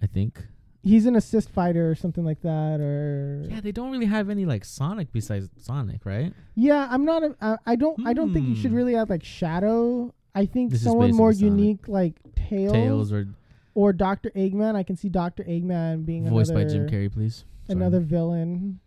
[0.00, 0.46] I think.
[0.84, 4.44] He's an assist fighter or something like that, or Yeah, they don't really have any
[4.44, 6.32] like Sonic besides Sonic, right?
[6.54, 7.22] Yeah, I'm not.
[7.24, 8.06] A, I, I don't.
[8.06, 8.76] I don't think you should Hmm.
[8.76, 10.12] really have like Shadow.
[10.34, 13.26] I think This someone more unique like Tails, Tails or
[13.74, 14.74] or Doctor Eggman.
[14.76, 17.44] I can see Doctor Eggman being voiced another by Jim Carrey, please.
[17.66, 17.76] Sorry.
[17.78, 18.80] another villain.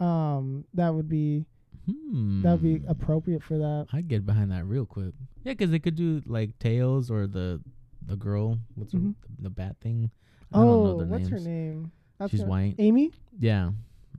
[0.00, 1.44] Um, that would be
[1.86, 2.42] Hmm.
[2.42, 3.86] that would be appropriate for that.
[3.92, 5.14] I'd get behind that real quick.
[5.44, 7.60] yeah because they could do like Tails or the
[8.06, 8.58] the girl.
[8.74, 9.14] What's her, Mhm.
[9.38, 10.10] the bat thing?
[10.52, 11.92] I don't know Oh, what's her name?
[12.18, 12.74] That's She's her- white.
[12.78, 13.12] Amy.
[13.38, 13.70] Yeah,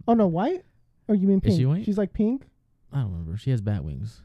[0.07, 0.63] Oh no, white.
[1.07, 1.59] Or you mean Is pink?
[1.59, 1.85] she white?
[1.85, 2.47] She's like pink.
[2.93, 3.35] I don't remember.
[3.37, 4.21] She has bat wings.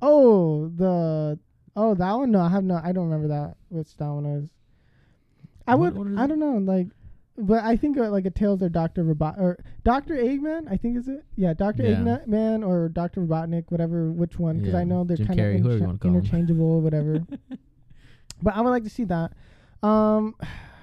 [0.00, 1.38] Oh, the
[1.76, 2.30] oh that one.
[2.30, 2.80] No, I have no.
[2.82, 3.56] I don't remember that.
[3.68, 4.50] Which that one is.
[5.66, 5.98] I What- would.
[5.98, 6.28] what is I it?
[6.28, 6.56] don't know.
[6.58, 6.88] Like,
[7.38, 10.70] but I think uh, like a Tails or Doctor Robot or Doctor Eggman.
[10.70, 11.24] I think is it.
[11.36, 11.96] Yeah, Doctor Yeah.
[12.26, 14.10] Eggman or Doctor Robotnik, whatever.
[14.10, 14.58] Which one?
[14.58, 16.16] Because I Yeah, know they're Jim kind Carrey, of whoever you wanna call 'em.
[16.16, 17.20] interchangeable or whatever.
[18.42, 19.32] but I would like to see that.
[19.82, 20.34] Um,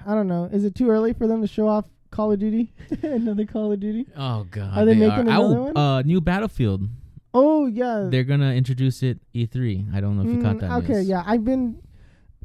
[0.06, 0.48] I don't know.
[0.52, 2.72] Is it too early for them to show off Call of Duty?
[3.02, 4.06] Another Call of Duty.
[4.16, 5.76] Oh god, Are they making I another one?
[5.76, 6.88] Uh, new Battlefield.
[7.34, 8.08] Oh yeah.
[8.10, 9.94] They're gonna introduce it E3.
[9.94, 10.70] I don't know if you caught Mm, that.
[10.84, 11.08] okay, news.
[11.08, 11.80] yeah, I've been,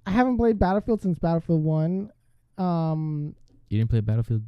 [0.05, 2.11] I haven't played Battlefield since Battlefield One,
[2.57, 3.35] um,
[3.69, 4.43] You didn't play Battlefield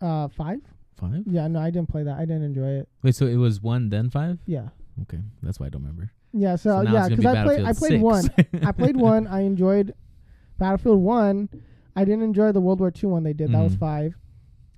[0.00, 0.58] uh, five.
[0.96, 1.22] Five?
[1.26, 2.16] Yeah, no, I didn't play that.
[2.18, 2.88] I didn't enjoy it.
[3.02, 4.38] Wait, so it was one then five?
[4.46, 4.68] Yeah,
[5.02, 6.12] Okay, that's why I don't remember.
[6.34, 6.56] yeah.
[6.56, 8.24] So, So yeah, because be I played, I played one.
[8.62, 9.26] I played one.
[9.26, 9.94] I enjoyed
[10.58, 11.48] Battlefield One.
[11.96, 13.52] I didn't enjoy the World War Two one they did.
[13.52, 13.80] That was Mhm.
[13.80, 14.14] five.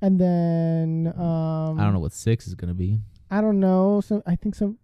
[0.03, 3.01] And then um, I don't know what six is gonna be.
[3.31, 4.01] I don't know.
[4.01, 4.79] So I think some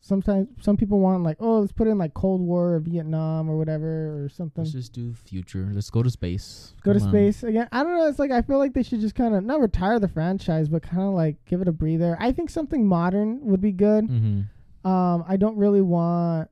[0.00, 3.56] sometimes some people want like, oh, let's put in like Cold War or Vietnam or
[3.58, 4.64] whatever or something.
[4.64, 5.70] Let's just do future.
[5.72, 6.74] Let's go to space.
[6.82, 7.12] go to Come on.
[7.14, 7.68] space again.
[7.70, 8.06] I don't know.
[8.08, 10.82] It's like I feel like they should just kind of not retire the franchise, but
[10.82, 12.16] kind of like give it a breather.
[12.18, 14.06] I think something modern would be good.
[14.08, 14.88] Mm-hmm.
[14.88, 16.48] Um, I don't really want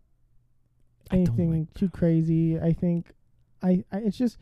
[1.10, 2.60] I don't anything like too crazy.
[2.60, 3.12] I think,
[3.62, 4.36] I, I it's just.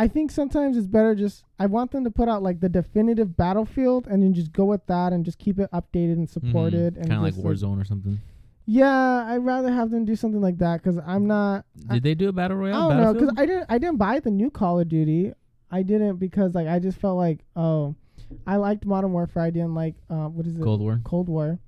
[0.00, 3.36] I think sometimes it's better just I want them to put out like the definitive
[3.36, 7.06] battlefield and then just go with that and just keep it updated and supported and
[7.08, 8.18] Kind of like Warzone or something.
[8.64, 12.14] yeah, I'd rather have them do something like that because I'm not I- Did they
[12.14, 12.90] do a battle royale?
[12.90, 15.32] I don't know because I didn't I didn't buy the new Call of Duty.
[15.70, 17.94] I didn't because like I just felt like oh,
[18.46, 19.42] I liked Modern Warfare.
[19.42, 21.00] I didn't like uh, what is it Cold War.
[21.04, 21.58] Cold War.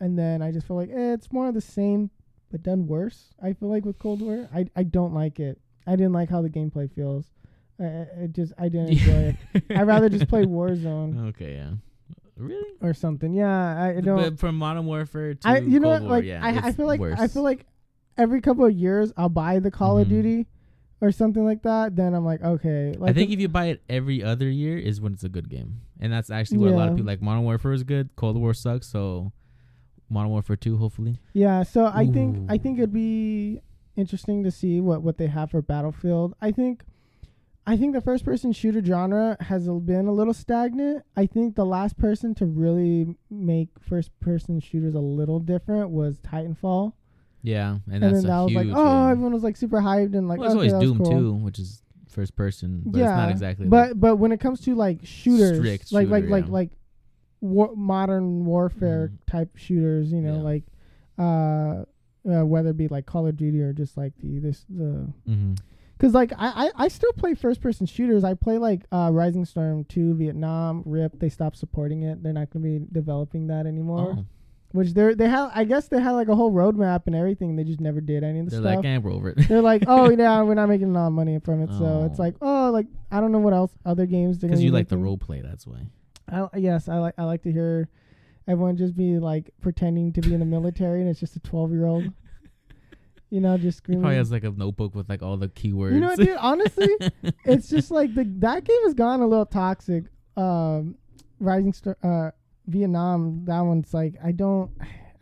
[0.00, 2.10] And then I just felt like eh, it's more of the same
[2.50, 3.32] but done worse.
[3.40, 5.60] I feel like with Cold War, I I don't like it.
[5.86, 7.26] I didn't like how the gameplay feels.
[7.80, 7.84] I,
[8.22, 9.64] I just I didn't enjoy it.
[9.70, 11.70] I'd rather just play Warzone Okay, yeah.
[12.36, 12.70] Really?
[12.80, 13.32] or something.
[13.34, 14.16] Yeah, I, don't.
[14.16, 16.86] But from Modern Warfare to I you know what War, like yeah, I I feel
[16.86, 17.66] like I feel like
[18.16, 20.10] every couple of years I'll buy the Call of Mhm.
[20.10, 20.46] Duty
[21.00, 21.94] or something like that.
[21.96, 22.94] Then I'm like okay.
[22.96, 25.28] Like I think if- if you buy it every other year is when it's a
[25.28, 27.20] good game, and that's actually what a lot of people like.
[27.22, 28.10] Modern Warfare is good.
[28.16, 28.86] Cold War sucks.
[28.88, 29.32] So
[30.08, 31.18] Modern Warfare Two, hopefully.
[31.32, 31.62] yeah.
[31.64, 33.60] So I think I think it'd be
[33.96, 36.34] interesting to see what what they have for Battlefield.
[36.40, 36.84] I think.
[37.64, 41.04] I think the first person shooter genre has been a little stagnant.
[41.16, 46.18] I think the last person to really make first person shooters a little different was
[46.18, 46.94] Titanfall.
[47.40, 49.10] Yeah, and, And, that's then that was like, oh, game.
[49.12, 51.10] everyone was like super hyped and like, well, okay, always Doom cool.
[51.10, 53.68] too, which is first person, but yeah, it's not exactly.
[53.68, 56.50] But like, but when it comes to like shooters, Strict like like shooter, like yeah.
[56.52, 56.70] like
[57.40, 59.26] war, modern warfare Mhm.
[59.30, 60.42] type shooters, you know, Yeah.
[60.42, 60.64] like
[61.16, 61.84] uh,
[62.30, 65.54] uh, whether it be like Call of Duty or just like the this the hmm
[65.98, 68.24] because like I, I I still play first person shooters.
[68.24, 71.20] I play like uh, Rising Storm two, Vietnam, Rip.
[71.20, 72.22] They stopped supporting it.
[72.24, 74.16] They're not going to be developing that anymore.
[74.18, 74.24] Oh,
[74.72, 75.52] Which they're they have.
[75.54, 77.54] I guess they had like a whole roadmap and everything.
[77.54, 78.76] They just never did any of the they're stuff.
[78.78, 79.46] like, eh, we're over it.
[79.46, 81.68] they're like, oh yeah, we're not making a lot of money from it.
[81.78, 82.22] So it's Oh.
[82.22, 84.98] like, oh, like I don't know what else other games they're Because you like the
[84.98, 85.86] role play, that's why.
[86.28, 87.88] I, yes, I like I like to hear
[88.52, 91.72] everyone just be like pretending to be in the military and it's just a twelve
[91.72, 92.04] year old.
[93.30, 94.02] You know, just He screaming.
[94.02, 95.94] probably has like a notebook with like all the keywords.
[95.94, 96.36] you know, what, dude.
[96.38, 96.88] Honestly,
[97.46, 100.04] it's just like the that game has gone a little toxic.
[100.36, 100.96] Um,
[101.40, 102.30] Rising Star, uh,
[102.66, 103.44] Vietnam.
[103.46, 104.70] That one's like I don't.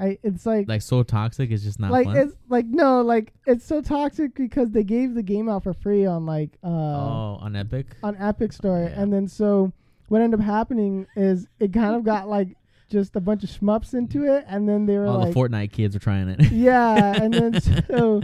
[0.01, 2.17] I it's like like so toxic, it's just not like fun.
[2.17, 6.07] it's like no like it's so toxic because they gave the game out for free
[6.07, 7.87] on like uh oh, on Epic.
[8.03, 9.01] on Epic Store, Yeah.
[9.01, 9.73] and then so
[10.09, 12.57] what ended up happening is it kind of got like
[12.91, 15.73] just a bunch of shmups into it, and then they were All like, the Fortnite
[15.73, 16.53] kids are trying it.
[16.53, 18.23] yeah, and then so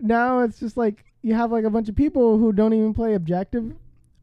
[0.00, 3.14] now it's just like you have like a bunch of people who don't even play
[3.14, 3.74] objective,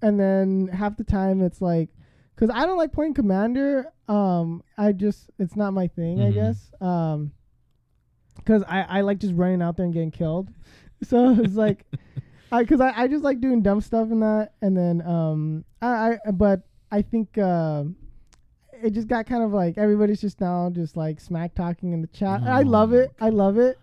[0.01, 1.89] and then half the time it's like,
[2.35, 3.91] because I don't like playing commander.
[4.07, 6.33] Um, I just it's not my thing, I Mhm.
[6.33, 6.71] guess.
[6.81, 7.31] Um,
[8.35, 10.49] because I I like just running out there and getting killed,
[11.03, 11.85] so it's like.
[12.49, 16.17] I because I, I just like doing dumb stuff in that, and then um I,
[16.25, 17.83] I but I think uh,
[18.83, 22.07] it just got kind of like everybody's just now just like smack talking in the
[22.07, 22.41] chat.
[22.43, 23.11] I love Oh it.
[23.19, 23.77] I love it.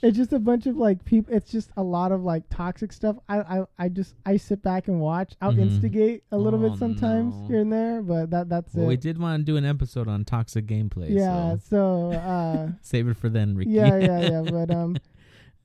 [0.00, 1.34] it's just a bunch of like people.
[1.34, 3.16] It's just a lot of like toxic stuff.
[3.28, 5.34] I I, I just I sit back and watch.
[5.40, 5.62] I'll Mhm.
[5.62, 7.46] instigate a little Oh, bit sometimes no.
[7.48, 8.88] here and there, but that that's Well, it.
[8.88, 11.10] we did want to do an episode on toxic gameplay.
[11.10, 11.56] yeah.
[11.56, 13.70] So So uh, save it for then, Ricky.
[13.70, 14.42] yeah, yeah, yeah.
[14.50, 14.96] But um,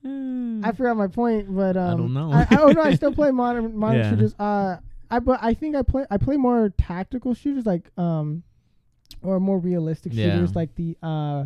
[0.64, 1.54] I forgot my point.
[1.54, 2.32] But um, I don't know.
[2.32, 4.10] I, I, oh no, I still play modern modern Yeah.
[4.10, 4.34] shooters.
[4.38, 4.76] Uh,
[5.10, 8.42] I but I think I play I play more tactical shooters like um,
[9.22, 10.34] or more realistic Yeah.
[10.34, 11.44] shooters like the uh,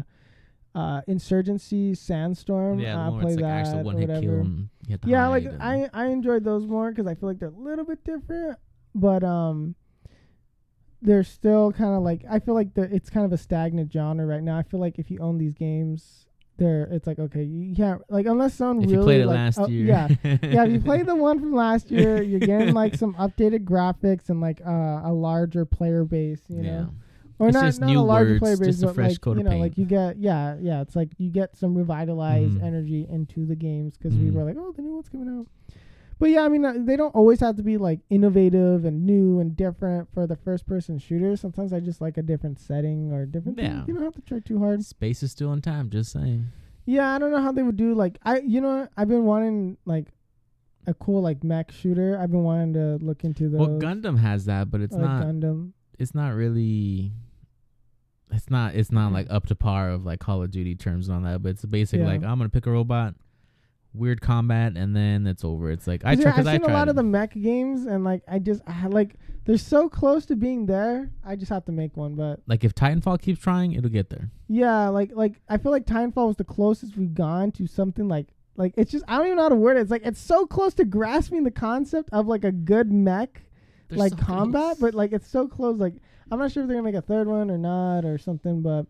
[0.74, 2.78] uh, Insurgency Sandstorm.
[2.78, 4.20] yeah, uh, the I one play it's like that or whatever.
[4.20, 4.40] kill.
[4.40, 7.38] And you have to Yeah, like I I enjoyed those more because I feel like
[7.38, 8.58] they're a little bit different,
[8.94, 9.74] but um,
[11.00, 14.42] they're still kind of like I feel like it's kind of a stagnant genre right
[14.42, 14.58] now.
[14.58, 16.26] I feel like if you own these games,
[16.58, 19.36] they're it's like okay, you can't like unless someone if really you played it like,
[19.36, 20.08] last oh, year, yeah.
[20.42, 24.28] yeah, if you played the one from last year, you're getting like some updated graphics
[24.28, 26.70] and like uh, a larger player base, you yeah.
[26.80, 26.90] know,
[27.38, 29.10] or It's not just not new a larger words, player base, just a but fresh
[29.12, 29.62] like coat you of know, paint.
[29.62, 32.62] like you get yeah, yeah, it's like you get some revitalized Mhm.
[32.64, 34.32] energy into the games because we Mhm.
[34.34, 35.46] were like, oh, the new one's coming out.
[36.20, 39.38] But yeah, I mean, uh, they don't always have to be like innovative and new
[39.38, 41.40] and different for the first-person shooters.
[41.40, 43.56] Sometimes I just like a different setting or different.
[43.58, 43.66] thing.
[43.66, 43.84] Yeah.
[43.86, 44.82] You don't have to try too hard.
[44.84, 45.90] Space is still in time.
[45.90, 46.46] Just saying.
[46.86, 48.90] Yeah, I don't know how they would do like I you know what?
[48.96, 50.08] I've been wanting like
[50.88, 52.18] a cool like mech shooter.
[52.18, 53.60] I've been wanting to look into those.
[53.60, 55.24] Well, Gundam has that, but it's like not.
[55.24, 55.70] Gundam.
[56.00, 57.12] It's not really.
[58.32, 58.74] It's not.
[58.74, 59.34] It's not like mm.
[59.34, 61.42] up to par of like Call of Duty terms and all that.
[61.42, 62.12] But it's basically Yeah.
[62.12, 63.14] like I'm gonna pick a robot,
[63.94, 65.70] weird combat, and then it's over.
[65.70, 67.10] It's like I 'Cause, try I've I seen a lot of the them.
[67.10, 71.10] mech games and like I just I like they're so close to being there.
[71.24, 74.30] I just have to make one, but Like if Titanfall keeps trying, it'll get there.
[74.46, 78.28] yeah, like like I feel like Titanfall was the closest we've gone to something like
[78.56, 79.80] like it's just I don't even know how to word it.
[79.80, 83.40] It's like it's so close to grasping the concept of like a good mech
[83.88, 84.80] They're like so combat, close.
[84.80, 85.78] but like it's so close.
[85.78, 85.94] Like
[86.30, 88.86] I'm not sure if they're gonna make a third one or not or something, but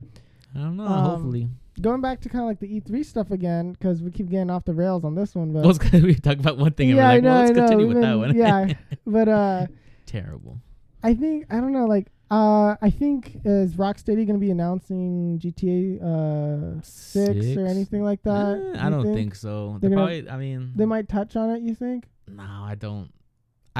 [0.54, 0.86] I don't know.
[0.86, 1.48] um, hopefully,
[1.80, 4.64] going back to kind of like the E3 stuff again because we keep getting off
[4.64, 7.14] the rails on this one, but well, we talk about one thing and Yeah, we're
[7.14, 8.36] like, well, know, let's I continue with that one.
[8.36, 8.72] yeah.
[9.06, 9.66] but uh,
[10.06, 10.60] terrible.
[11.02, 11.84] I think I don't know.
[11.86, 18.02] Like, uh, I think is Rocksteady going to be announcing GTA uh six, or anything
[18.02, 18.74] like that?
[18.74, 19.78] Eh, I don't think, so.
[19.80, 20.28] They're probably.
[20.28, 21.62] I mean, they might touch on it.
[21.62, 22.06] You think?
[22.26, 23.10] No, I don't.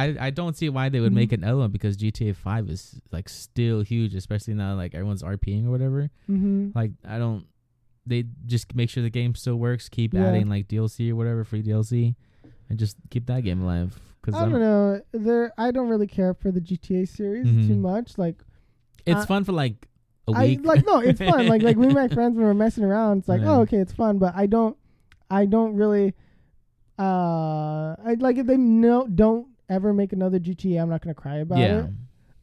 [0.02, 3.00] I I don't see why they would make an L one because GTA Five is
[3.12, 6.08] like still huge, especially now like everyone's RPing or whatever.
[6.30, 6.70] Mm-hmm.
[6.74, 7.46] Like I don't.
[8.06, 9.88] They just make sure the game still works.
[9.88, 10.26] Keep Yeah.
[10.28, 12.14] adding like DLC or whatever, free DLC,
[12.70, 13.98] and just keep that game alive.
[14.22, 15.00] Because I don't know.
[15.12, 17.80] There, I don't really care for the GTA series too Mhm.
[17.80, 18.16] much.
[18.18, 18.42] Like,
[19.06, 19.88] it's I- fun for like
[20.28, 20.64] a I week.
[20.64, 21.46] like no, it's fun.
[21.48, 23.52] like like we my friends when we're messing around, it's like Yeah.
[23.56, 24.18] oh okay, it's fun.
[24.18, 24.76] But I don't,
[25.30, 26.14] I don't really,
[26.98, 31.36] uh, I like if they no don't ever make another GTA, I'm not gonna cry
[31.36, 31.84] about yeah.
[31.84, 31.90] it.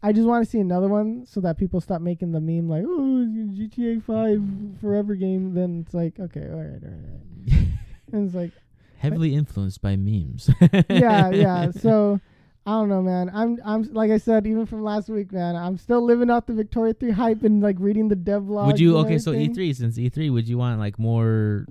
[0.03, 2.84] I just want to see another one so that people stop making the meme like
[2.86, 3.26] oh
[3.57, 4.41] GTA Five
[4.80, 5.53] forever game.
[5.53, 7.67] Then it's like okay, all right, all right, all right.
[8.13, 8.51] and it's like
[8.97, 10.49] Heavily influenced by memes.
[10.89, 11.71] yeah, yeah.
[11.80, 12.19] So
[12.65, 13.30] I don't know, man.
[13.34, 15.55] I'm I'm like I said, even from last week, man.
[15.55, 18.67] I'm still living off the Victoria Three hype and like reading the dev devlog.
[18.67, 19.19] would you okay?
[19.19, 21.67] So E three since E three, would you want like more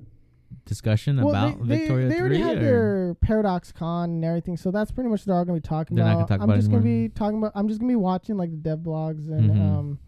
[0.64, 2.60] discussion Well, about they, Victoria they, they already had or?
[2.60, 5.96] their Paradox Con and everything, so that's pretty much what they're all gonna be talking
[5.96, 6.28] They're about.
[6.28, 7.52] talk I'm about just gonna be talking about.
[7.54, 9.60] I'm just gonna be watching like the dev blogs and Mhm.
[9.60, 9.98] um,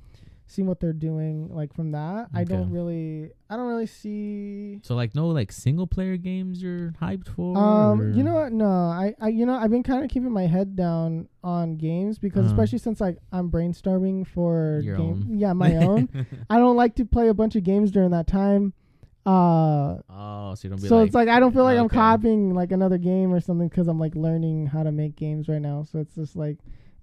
[0.48, 2.28] seeing what they're doing like from that.
[2.32, 4.78] I don't really, I don't really see.
[4.84, 7.58] So like no like single player games you're hyped for?
[7.58, 8.52] Um, or- you know what?
[8.52, 12.18] No, I, I, you know, I've been kind of keeping my head down on games
[12.20, 12.54] because, Uh-huh.
[12.54, 15.36] especially since like I'm brainstorming for Your game, own.
[15.38, 16.08] yeah, my own.
[16.48, 18.72] I don't like to play a bunch of games during that time.
[19.26, 21.88] Uh, oh, so you don't be so like, it's like I don't feel like I'm
[21.88, 25.60] copying like another game or something because I'm like learning how to make games right
[25.60, 25.82] now.
[25.82, 26.58] So it's just like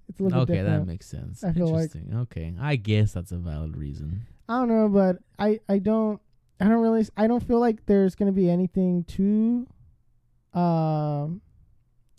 [0.08, 1.44] it's a little okay, bit that makes sense.
[1.44, 2.16] I feel like- Interesting.
[2.20, 4.22] okay, I guess that's a valid reason.
[4.48, 6.18] I don't know, but I I don't
[6.60, 9.66] I don't really I don't feel like there's gonna be anything too.
[10.54, 11.42] Um,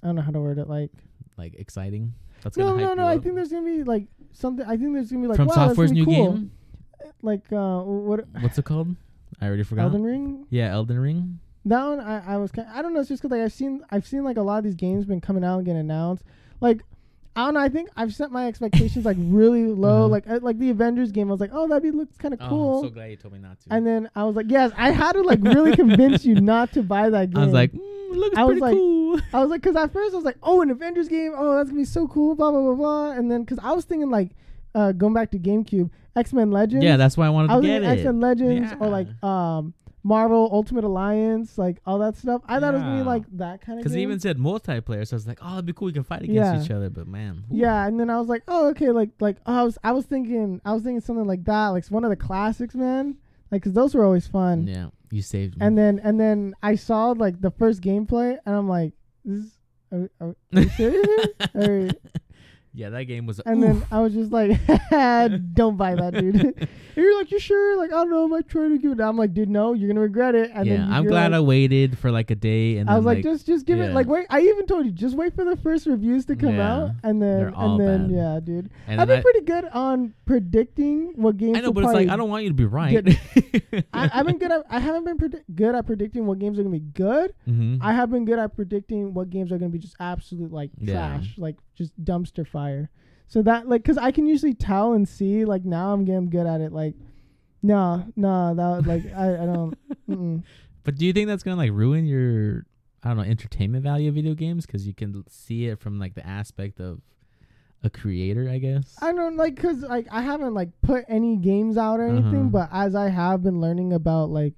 [0.04, 0.70] I don't know how to word it.
[0.70, 0.92] Like
[1.38, 2.14] Like exciting.
[2.44, 3.08] That's no no hype no.
[3.08, 4.66] I think there's gonna be like something.
[4.68, 6.34] I think there's gonna be like from wow, Software's new cool.
[6.34, 6.52] game.
[7.24, 8.96] Like uh, what What's it called?
[9.42, 9.84] I already forgot.
[9.84, 10.46] Elden Ring?
[10.50, 11.40] Yeah, Elden Ring.
[11.66, 13.00] That one I, I was kind I don't know.
[13.00, 15.22] It's just because like I've seen I've seen like a lot of these games been
[15.22, 16.24] coming out and getting announced.
[16.62, 16.82] Like
[17.36, 17.60] I don't know.
[17.60, 20.02] I think I've set my expectations like really low.
[20.02, 20.08] Uh-huh.
[20.08, 21.28] Like uh, like the Avengers game.
[21.28, 22.78] I was like, oh, that be looks kind of Oh, cool.
[22.80, 23.74] I'm so glad you told me not to.
[23.74, 26.84] and then I was like, yes, I had to like really convince you not to
[26.84, 27.38] buy that game.
[27.42, 29.20] I was like, mm, looks I was pretty like- cool.
[29.34, 31.34] I was like, because at first I was like, oh, an Avengers game.
[31.36, 32.36] Oh, that's gonna be so cool.
[32.36, 33.12] Blah blah blah blah.
[33.12, 34.32] And then because I was thinking like,
[34.76, 36.84] uh, going back to GameCube, X Men Legends.
[36.86, 38.06] Yeah, that's why I wanted I to was get thinking X.
[38.06, 39.74] Men Legends or like um
[40.04, 42.42] Marvel Ultimate Alliance, like all that stuff.
[42.46, 43.84] I thought it was gonna be like that kind of.
[43.84, 44.04] Because game.
[44.04, 45.88] even said multiplayer, so I was like, oh, it'd be cool.
[45.88, 46.62] We can fight against Yeah.
[46.64, 46.92] each other.
[46.92, 47.62] But man, whew.
[47.62, 50.06] Yeah, and then I was like, oh, okay, like like oh, I was I was
[50.06, 53.18] thinking I was thinking something like that, like one of the classics, man.
[53.52, 54.68] Like, cause those were always fun.
[54.68, 54.90] yeah.
[55.12, 55.66] You saved me.
[55.66, 59.46] and then and then I saw like the first gameplay, and I'm like, this.
[59.46, 59.52] Is,
[59.92, 61.28] are, are, are you serious?
[62.76, 63.40] yeah, that game was.
[63.40, 63.80] and oof.
[63.80, 64.52] then I was just like,
[65.54, 66.36] don't buy that, dude.
[66.46, 67.78] and you're like, you sure?
[67.78, 68.26] Like, I don't know.
[68.26, 69.02] I might try to give it.
[69.02, 70.52] I'm like, dude, no, you're gonna regret it.
[70.54, 73.06] And yeah, then I'm glad like, I waited for like a day, and I was
[73.06, 74.28] like, just just give it like wait.
[74.30, 77.22] I even told you just wait for the first reviews to come Yeah, out, and
[77.22, 78.16] then they're all and then bad.
[78.16, 78.70] yeah, dude.
[78.88, 81.56] and I've been pretty good on predicting what games.
[81.56, 83.06] I, I know, but it's like I don't want you to be right.
[83.94, 84.64] I, I've been good at.
[84.70, 87.34] I haven't been predi- good at predicting what games are gonna be good.
[87.46, 90.72] hmm I have been good at predicting what games are gonna be just absolute like
[90.80, 90.94] Yeah.
[90.94, 92.90] trash, like just dumpster fire.
[93.28, 95.46] So that like, cause I can usually tell and see.
[95.46, 96.72] Like now, I'm getting good at it.
[96.72, 96.94] Like,
[97.64, 99.78] no, no, that like I, I don't.
[100.10, 100.44] Mm-mm.
[100.84, 102.66] But do you think that's gonna like ruin your
[103.04, 106.14] I don't know entertainment value of video games because you can see it from like
[106.16, 107.02] the aspect of
[107.84, 108.96] a creator, I guess.
[109.02, 112.50] I don't like because like I haven't like put any games out or anything, Uh-huh.
[112.50, 114.54] but as I have been learning about like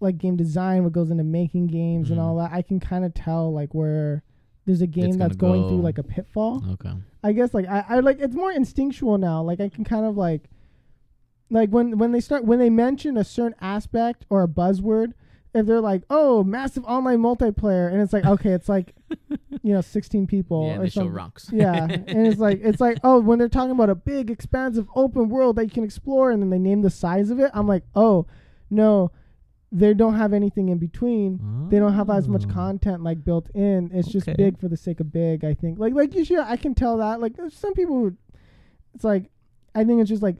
[0.00, 2.22] like game design, what goes into making games and Mhm.
[2.22, 4.22] all that, I can kind of tell like where
[4.68, 6.62] there's a game that's going through like a pitfall.
[6.72, 6.92] okay.
[7.24, 9.42] I guess like I, I like it's more instinctual now.
[9.42, 10.42] Like I can kind of like
[11.50, 15.14] like when when they start when they mention a certain aspect or a buzzword,
[15.54, 18.94] if they're like, oh, massive online multiplayer, and it's like, okay, it's like
[19.62, 21.48] you know, sixteen people yeah, they show rocks.
[21.52, 25.30] yeah, and it's like it's like oh, when they're talking about a big, expansive, open
[25.30, 27.84] world that you can explore, and then they name the size of it, I'm like,
[27.94, 28.26] oh,
[28.68, 29.12] no,
[29.70, 31.40] they don't have anything in between.
[31.70, 32.52] They don't have as much Oh.
[32.52, 33.90] content like built in.
[33.92, 35.44] It's just big for the sake of big.
[35.44, 36.38] I think like like you should.
[36.38, 38.12] I can tell that like some people.
[38.94, 39.30] It's like
[39.74, 40.36] I think it's just like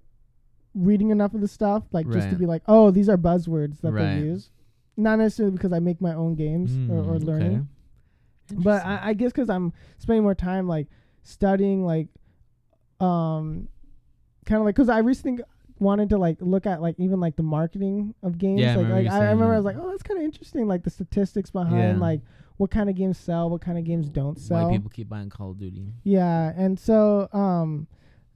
[0.75, 3.93] reading enough of the stuff like just to be like oh these are buzzwords that
[3.93, 4.15] Right.
[4.15, 4.51] they use.
[4.97, 7.69] Not necessarily because I make my own games or, or Mm, learning.
[8.53, 8.63] okay.
[8.63, 10.87] But I, I guess because I'm spending more time like
[11.23, 12.09] studying, like,
[13.01, 13.69] um,
[14.47, 15.45] kind of like because I recently
[15.81, 18.61] wanted to like look at like even like the marketing of games.
[18.61, 20.25] Yeah, I like, remember like I, I remember I was like, oh, that's kind of
[20.25, 20.67] interesting.
[20.67, 21.97] Like the statistics behind Yeah.
[21.99, 22.21] like
[22.57, 24.67] what kind of games sell, what kind of games don't sell.
[24.67, 25.93] why people keep buying Call of Duty.
[26.03, 27.87] Yeah, and so um,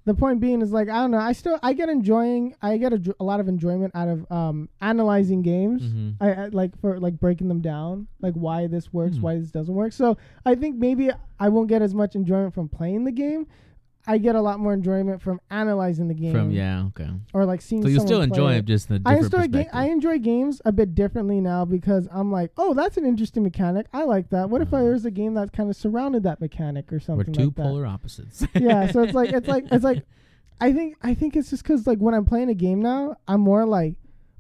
[0.05, 1.19] the point being is like I don't know.
[1.19, 2.55] I still I get enjoying.
[2.63, 5.83] I get a, a lot of enjoyment out of um analyzing games.
[5.83, 9.23] hmm I, I like for like breaking them down, like why this works, Hmm.
[9.23, 9.93] why this doesn't work.
[9.93, 10.17] So
[10.47, 13.47] I think maybe I won't get as much enjoyment from playing the game.
[14.07, 17.09] I get a lot more enjoyment from analyzing the game, From yeah, okay.
[17.33, 17.83] or like seeing.
[17.83, 18.65] So you still enjoy it.
[18.65, 22.51] just the I enjoy ga- I enjoy games a bit differently now because I'm like,
[22.59, 23.87] oh, that's an interesting mechanic.
[23.93, 24.51] I like that.
[24.51, 24.85] What if I, Uh-huh.
[24.87, 27.63] there's a game that kind of surrounded that mechanic or We're something two like that?
[27.63, 28.45] polar opposites.
[28.55, 30.03] yeah so it's like it's like it's like
[30.61, 33.41] i think i think it's just because like when i'm playing a game now i'm
[33.41, 33.95] more like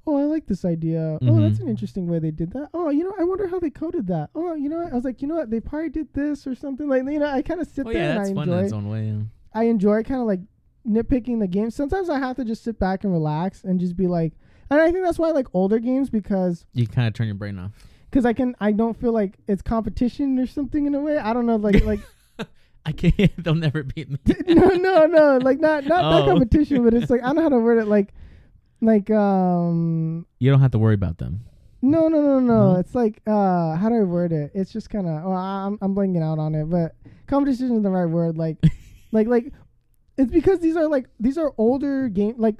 [0.06, 1.62] oh i like this idea oh that's Mhm.
[1.62, 4.30] an interesting way they did that oh you know i wonder how they coded that
[4.34, 4.92] oh you know what?
[4.92, 7.26] i was like you know what they probably did this or something like you know
[7.26, 9.06] i kind of sit oh there yeah, and i fun in its own way.
[9.06, 9.20] Yeah.
[9.54, 10.40] I enjoy kind of like
[10.88, 14.06] nitpicking the game sometimes i have to just sit back and relax and just be
[14.06, 14.32] like
[14.70, 17.36] and i think that's why i like older games because You kind of turn your
[17.36, 17.70] brain off.
[18.10, 21.32] because i can i don't feel like it's competition or something in a way i
[21.32, 22.00] don't know like like
[22.84, 23.30] I can't.
[23.38, 24.18] They'll never beat me.
[24.48, 25.38] no, no, no.
[25.40, 26.26] Like not not that Oh.
[26.32, 27.86] competition, but it's like I don't know how to word it.
[27.86, 28.12] Like,
[28.80, 31.42] like um, You don't have to worry about them.
[31.80, 32.72] no, no, no, no.
[32.72, 32.80] No?
[32.80, 34.50] It's like uh, how do I word it?
[34.52, 35.22] It's just kind of.
[35.22, 36.96] Well, I'm I'm blanking out on it, but
[37.28, 38.36] competition is the right word.
[38.36, 38.56] Like,
[39.12, 39.52] like, like,
[40.18, 42.34] it's because these are like these are older game.
[42.38, 42.56] Like,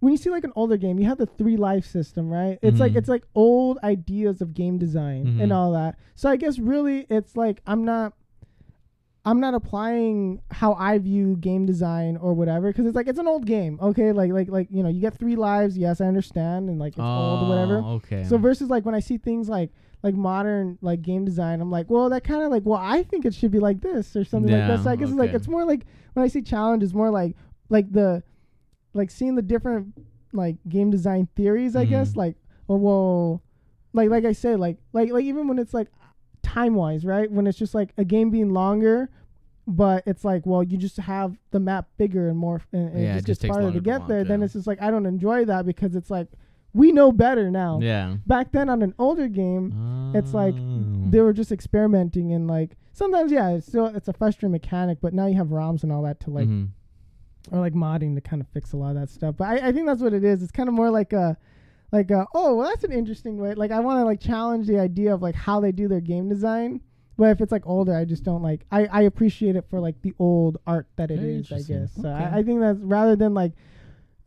[0.00, 2.58] when you see like an older game, you have the three life system, right?
[2.62, 2.96] It's like Mhm.
[2.96, 5.54] it's like old ideas of game design and Mhm.
[5.54, 5.96] all that.
[6.16, 8.14] So I guess really it's like I'm not
[9.24, 13.28] I'm not applying how I view game design or whatever because it's like it's an
[13.28, 14.10] old game, okay?
[14.10, 15.78] Like like like you know you get three lives.
[15.78, 17.82] Yes, I understand, and like it's old or whatever.
[17.84, 18.24] Oh, Okay.
[18.24, 19.70] So versus like when I see things like
[20.02, 23.24] like modern like game design, I'm like, well, that kind of like, well, I think
[23.24, 24.82] it should be like this or something like Yeah, that.
[24.84, 25.84] So I guess it's like it's more like
[26.14, 27.36] when I see challenge, it's more like
[27.68, 28.22] like the
[28.94, 29.94] like seeing the different
[30.32, 31.76] like game design theories.
[31.76, 32.16] I guess Mhm.
[32.16, 32.36] like
[32.68, 33.42] oh well,
[33.92, 35.88] like like I said, like like like even when it's like
[36.42, 37.30] time wise, right?
[37.30, 39.08] When it's just like a game being longer.
[39.64, 43.12] But it's like, well, you just have the map bigger and more, and, and Yeah,
[43.14, 44.24] it it just just gets farther to get there.
[44.24, 46.26] Then it's just like I don't enjoy that because it's like
[46.74, 48.16] we know better now yeah.
[48.26, 51.10] back then on an older game it's like Oh.
[51.10, 55.12] they were just experimenting and like sometimes yeah it's still it's a frustrating mechanic but
[55.14, 56.68] now you have roms and all that to like Mhm.
[57.50, 59.72] or like modding to kind of fix a lot of that stuff but i, I
[59.72, 61.36] think that's what it is it's kind of more like a
[61.90, 64.78] like a, oh well that's an interesting way like i want to like challenge the
[64.78, 66.80] idea of like how they do their game design
[67.18, 70.00] but if it's like older i just don't like i i appreciate it for like
[70.02, 71.80] the old art that it Very is i interesting.
[71.80, 72.24] guess so Okay.
[72.24, 73.52] I, I think that's rather than like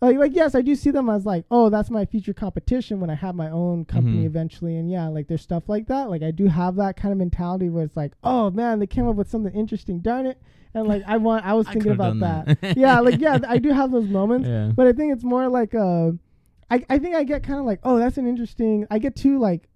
[0.02, 3.10] like like yes i do see them as like oh that's my future competition when
[3.10, 4.26] i have my own company Mhm.
[4.26, 7.18] eventually and yeah like there's stuff like that like i do have that kind of
[7.18, 10.40] mentality where it's like oh man they came up with something interesting darn it
[10.74, 12.78] and like i want i was I thinking about that, that.
[12.78, 14.72] yeah like yeah i do have those moments Yeah.
[14.76, 16.12] but i think it's more like uh
[16.70, 18.88] I I think I get kind of like, oh, that's an interesting.
[18.90, 19.70] I get too like,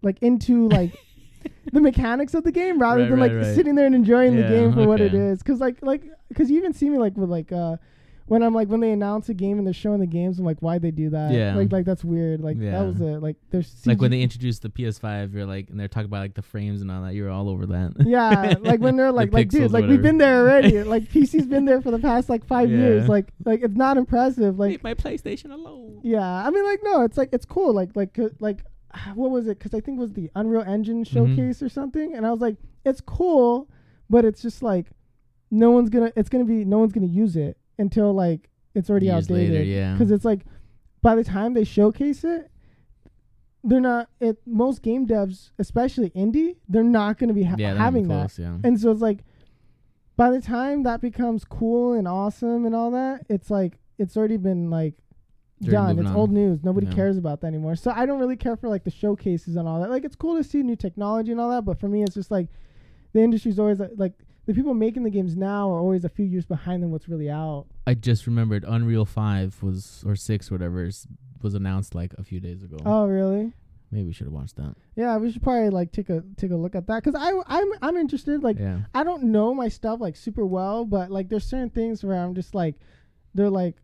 [0.00, 0.92] like into like.
[1.72, 3.54] the mechanics of the game rather Right, than right, like right.
[3.56, 6.50] sitting there and enjoying Yeah, the game for what it is because like like because
[6.50, 7.76] you even see me like with like uh
[8.26, 10.60] when I'm like when they announce a game and they're showing the games I'm like
[10.60, 11.54] why they do that Yeah.
[11.54, 12.70] like like that's weird like Yeah.
[12.72, 15.88] that was a like there's like when they introduced the PS5, you're like, and they're
[15.88, 17.14] talking about like the frames and all that.
[17.14, 17.92] You're all over that.
[18.06, 21.46] yeah like when they're The like like dude like we've been there already like PC's
[21.46, 22.78] been there for the past like five Yeah.
[22.78, 26.00] years like like it's not impressive like Leave my PlayStation alone.
[26.02, 27.72] Yeah, I mean, like, no, it's like it's cool.
[27.72, 28.62] Like, like, like,
[29.14, 29.58] what was it?
[29.58, 31.14] Because I think it was the Unreal Engine Mm-hmm.
[31.36, 33.68] showcase or something, and I was like, it's cool,
[34.10, 34.86] but it's just like,
[35.50, 36.12] no one's gonna.
[36.16, 39.50] It's gonna be no one's gonna use it until like it's already Years outdated.
[39.52, 39.92] later, yeah.
[39.92, 40.40] Because it's like,
[41.02, 42.50] by the time they showcase it,
[43.62, 44.08] they're not.
[44.20, 48.36] It most game devs, especially indie, they're not gonna be ha- Yeah, having that.
[48.38, 48.56] Yeah.
[48.64, 49.24] And so it's like,
[50.16, 54.36] by the time that becomes cool and awesome and all that, it's like it's already
[54.36, 54.94] been like
[55.62, 55.98] done.
[55.98, 56.16] It's on.
[56.16, 56.62] old news.
[56.62, 56.94] Nobody Yeah.
[56.94, 57.74] cares about that anymore.
[57.76, 59.88] So I don't really care for like the showcases and all that.
[59.90, 62.30] Like it's cool to see new technology and all that, but for me, it's just
[62.30, 62.48] like
[63.14, 64.12] the industry's always like
[64.46, 67.30] the people making the games now are always a few years behind than what's really
[67.30, 67.66] out.
[67.86, 71.06] I just remembered Unreal Five was or six, whatever, is,
[71.42, 72.78] was announced like a few days ago.
[72.84, 73.52] Oh, really?
[73.90, 74.74] Maybe we should have watched that.
[74.96, 77.68] Yeah, we should probably like take a take a look at that because I I'm
[77.80, 78.42] I'm interested.
[78.42, 78.80] Like yeah.
[78.92, 82.34] I don't know my stuff like super well, but like there's certain things where I'm
[82.34, 82.74] just like
[83.34, 83.76] they're like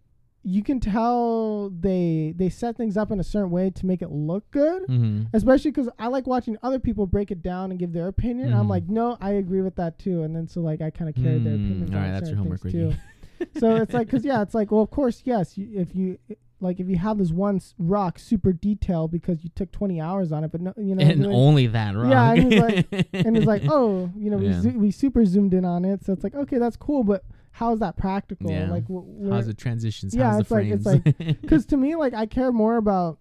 [0.42, 4.10] you can tell they they set things up in a certain way to make it
[4.10, 4.82] look good.
[4.84, 5.24] Mm-hmm.
[5.34, 8.52] Especially because I like watching other people break it down and give their opinion.
[8.54, 8.70] I'm Mhm.
[8.70, 10.22] like, no, I agree with that too.
[10.22, 11.94] And then so like I kind of carry their Mm, opinions.
[11.94, 12.92] all right, that's your homework, too.
[13.58, 15.56] so it's like, cause yeah, it's like, well, of course, yes.
[15.58, 16.18] You, if you
[16.62, 20.30] like, if you have this one s- rock super detailed because you took 20 hours
[20.30, 22.10] on it, but no, you know, and like- only that, right?
[22.10, 22.60] Yeah, and it's
[22.92, 26.04] like- and it's like, oh, you know, we zo- we super zoomed in on it,
[26.04, 28.50] so it's like, okay, that's cool, but how is that practical?
[28.50, 28.70] Yeah.
[28.70, 30.14] Like, wh- how's it transitions?
[30.14, 31.38] Yeah, how's it's the like- it's frames?
[31.42, 33.18] because to me like i care more about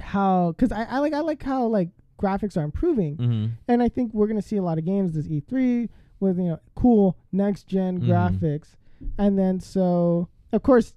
[0.00, 1.88] how because I, I like i like how like
[2.20, 3.46] graphics are improving mm-hmm.
[3.68, 5.88] and i think we're gonna see a lot of games this e3
[6.20, 8.06] with you know cool next gen Mhm.
[8.08, 8.76] graphics
[9.18, 10.94] and then so of course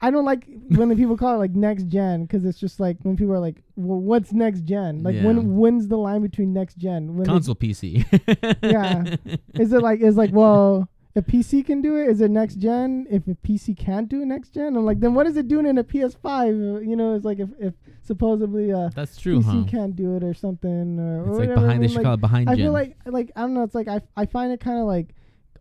[0.00, 2.96] i don't like when the people call it like next gen because it's just like
[3.02, 5.24] when people are like well what's next gen like Yeah.
[5.24, 8.04] when when's the line between next gen when it- Console PC.
[8.62, 9.16] Yeah.
[9.54, 13.06] is it like is like well if PC can do it, is it next gen?
[13.10, 15.66] If a PC can't do it next gen, I'm like, then what is it doing
[15.66, 16.24] in a PS5?
[16.76, 19.70] Uh, You know, it's like if, if supposedly uh, That's true, PC huh?
[19.70, 21.52] can't do it or something, or, or It's like whatever.
[21.52, 21.70] I behind.
[21.70, 22.64] They mean, should like, call it behind I gen.
[22.66, 23.62] feel like like I don't know.
[23.62, 25.14] It's like I I find it kind of like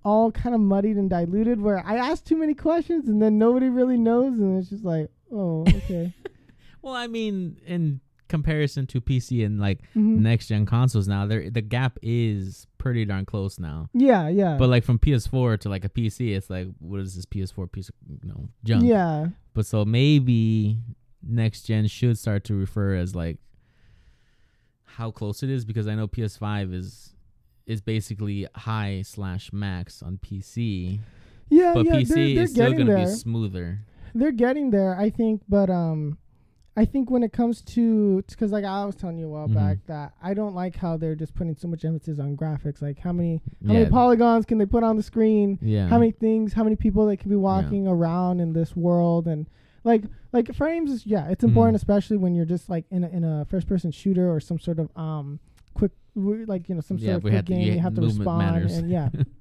[0.04, 1.60] all kind of muddied and diluted.
[1.62, 5.10] Where I ask too many questions and then nobody really knows, and it's just like,
[5.34, 6.14] oh, okay.
[6.82, 8.00] well, I mean, in
[8.32, 10.18] comparison to PC and like Mhm.
[10.30, 13.90] next gen consoles now, there the gap is pretty darn close now.
[13.94, 17.26] Yeah, yeah, But like from PS4 to like a PC, it's like what is this
[17.26, 18.84] PS4 piece of you know junk?
[18.86, 19.28] yeah.
[19.54, 20.80] But so maybe
[21.22, 23.38] next gen should start to refer as like
[24.98, 27.14] how close it is because I know PS5 is
[27.68, 31.00] is basically high slash max on PC,
[31.50, 33.06] Yeah, but yeah, PC they're, they're is still gonna there.
[33.06, 33.80] be smoother.
[34.14, 36.18] they're getting there i think but um
[36.78, 39.54] i think when it comes to because like i was telling you a while Mhm.
[39.56, 42.98] back that i don't like how they're just putting so much emphasis on graphics like
[43.00, 45.88] how many how yeah, many polygons can they put on the screen yeah.
[45.88, 49.48] how many things how many people they can be walking around in this world and
[49.84, 51.82] like like frames is yeah it's important Mhm.
[51.82, 54.80] especially when you're just like in a, in a first person shooter or some sort
[54.80, 55.40] of um
[55.74, 58.78] quick like you know some Yeah, sort of quick game you have to respond matters.
[58.78, 59.10] and yeah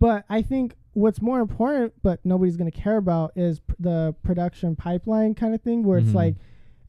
[0.00, 4.12] but i think what's more important but nobody's going to care about is p- the
[4.24, 6.14] production pipeline kind of thing where it's Mhm.
[6.14, 6.34] like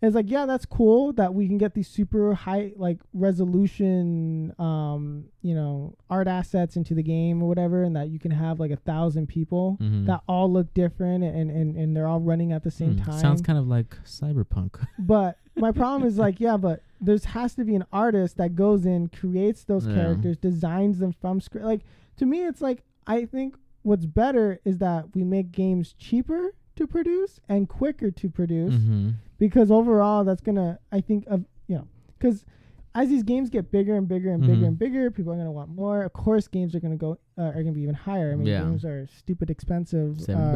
[0.02, 5.26] it's like yeah that's cool that we can get these super high like resolution um
[5.42, 8.72] you know art assets into the game or whatever and that you can have like
[8.72, 10.06] a thousand people Mhm.
[10.08, 13.20] that all look different and, and and they're all running at the same Hmm, time
[13.20, 14.86] Sounds kind of like cyberpunk.
[15.00, 18.86] but my problem is like yeah but there's has to be an artist that goes
[18.86, 19.94] in creates those Yeah.
[19.96, 21.82] characters designs them from scratch like
[22.18, 26.88] to me it's like i think what's better is that we make games cheaper to
[26.88, 29.10] produce and quicker to produce mm-hmm.
[29.38, 31.88] because overall that's gonna i think of you know
[32.18, 32.46] because
[32.94, 34.68] as these games get bigger and bigger and bigger Mhm.
[34.68, 37.64] and bigger people are gonna want more of course games are gonna go uh, are
[37.64, 38.62] gonna be even higher i mean Yeah.
[38.62, 40.52] games are stupid expensive uh,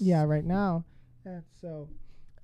[0.00, 0.84] yeah right now
[1.24, 1.88] and so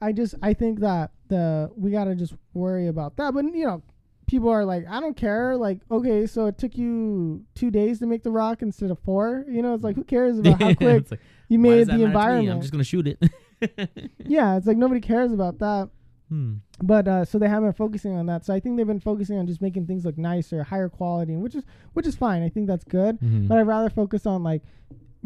[0.01, 3.83] i just i think that the we gotta just worry about that but you know
[4.27, 8.07] people are like i don't care like okay so it took you two days to
[8.07, 11.11] make the rock instead of four you know it's like who cares about how quick
[11.11, 12.05] like, you made the matter to me?
[12.05, 13.23] environment I'm just gonna shoot it.
[14.19, 15.91] yeah it's like nobody cares about that
[16.29, 16.55] hmm.
[16.83, 18.45] but uh, so they haven't been focusing on that.
[18.45, 21.55] So I think they've been focusing on just making things look nicer, higher quality, which
[21.55, 21.65] is
[21.95, 22.43] which is fine.
[22.43, 23.19] I think that's good.
[23.21, 23.49] Mhm.
[23.49, 24.63] But I'd rather focus on like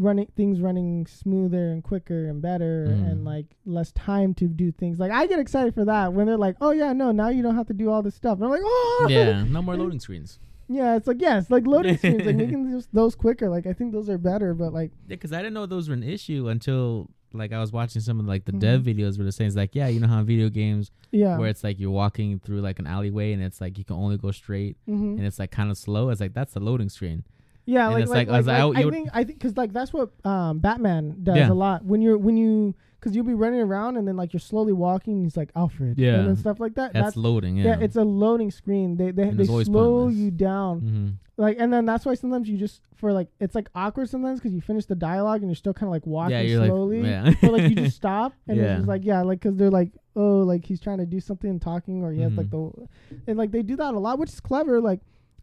[0.00, 3.10] running things running smoother and quicker and better Mhm.
[3.10, 4.98] and like less time to do things.
[4.98, 7.54] Like I get excited for that when they're like, "Oh yeah, no, now you don't
[7.56, 10.38] have to do all this stuff." And I'm like, "Oh yeah, no more loading screens.
[10.68, 13.48] yeah." It's like yes, like loading screens, like making just those quicker.
[13.50, 15.94] Like I think those are better, but like Yeah, because I didn't know those were
[15.94, 18.86] an issue until like I was watching some of like the dev Mhm.
[18.90, 21.48] videos where they're saying it's like, yeah, you know how in video games yeah, where
[21.48, 24.30] it's like you're walking through like an alleyway and it's like you can only go
[24.32, 26.08] straight hmm and it's like kind of slow.
[26.08, 27.22] It's like that's the loading screen.
[27.70, 27.84] Yeah.
[27.86, 29.72] and Like it's like, like, I like, like, oh, I think I think because like
[29.72, 31.50] that's what um Batman does Yeah.
[31.50, 34.40] a lot when you're when you because you'll be running around and then like you're
[34.40, 35.14] slowly walking.
[35.14, 36.20] And he's like Alfred, Yeah.
[36.20, 36.92] and stuff like that.
[36.92, 37.56] That's, That's, loading.
[37.56, 37.64] yeah.
[37.78, 38.96] Yeah, it's a loading screen.
[38.98, 40.16] They they, And they slow pointless.
[40.16, 40.78] you down.
[40.80, 41.08] hmm
[41.40, 44.52] like and then that's why sometimes you just for like it's like awkward sometimes because
[44.52, 47.36] you finish the dialogue and you're still kind of like walking yeah, you're slowly like,
[47.42, 48.62] yeah, or like you just stop and Yeah.
[48.64, 51.48] it's just like yeah like because they're like oh like he's trying to do something
[51.48, 53.14] and talking or he has like the Mm-hmm.
[53.26, 55.00] and like they do that a lot which is clever like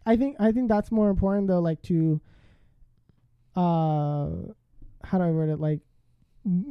[0.07, 2.19] i think i think that's more important though like to
[3.55, 4.29] uh
[5.03, 5.81] how do i word it like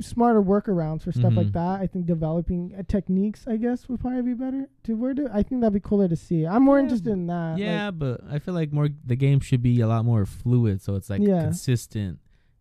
[0.01, 1.53] smarter workarounds for stuff like Mhm.
[1.53, 5.31] that i think developing uh, techniques i guess would probably be better to word it
[5.35, 6.85] i think that'd be cooler to see i'm more Yeah.
[6.85, 9.87] interested in that like- yeah, but I feel like more the game should be a
[9.87, 11.43] lot more fluid, so it's like Yeah.
[11.43, 12.19] consistent.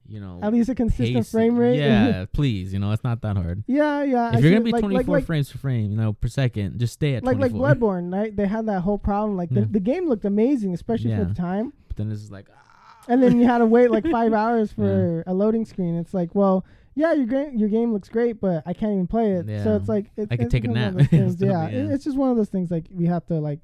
[0.07, 1.23] You know, at least a consistent pacing.
[1.23, 2.71] frame rate Yeah, please.
[2.73, 3.63] You know, it's not that hard.
[3.67, 4.29] Yeah, yeah.
[4.31, 6.79] I if you're gonna be like, 24 like, frames per frame, you know, per second,
[6.79, 8.35] just stay at like like Bloodborne, right?
[8.35, 9.35] They had that whole problem.
[9.35, 9.67] Like the, Yeah.
[9.71, 13.03] the game looked amazing, especially for the time, But then it's like, ah.
[13.07, 15.95] and then you had to wait like five hours for a loading screen.
[15.95, 19.31] It's like, well, yeah, your game your game looks great, but I can't even play
[19.33, 19.47] it.
[19.63, 21.93] So it's like it, I could take a nap those things, instead of- yeah, yeah.
[21.93, 23.59] it's just one of those things like we have to like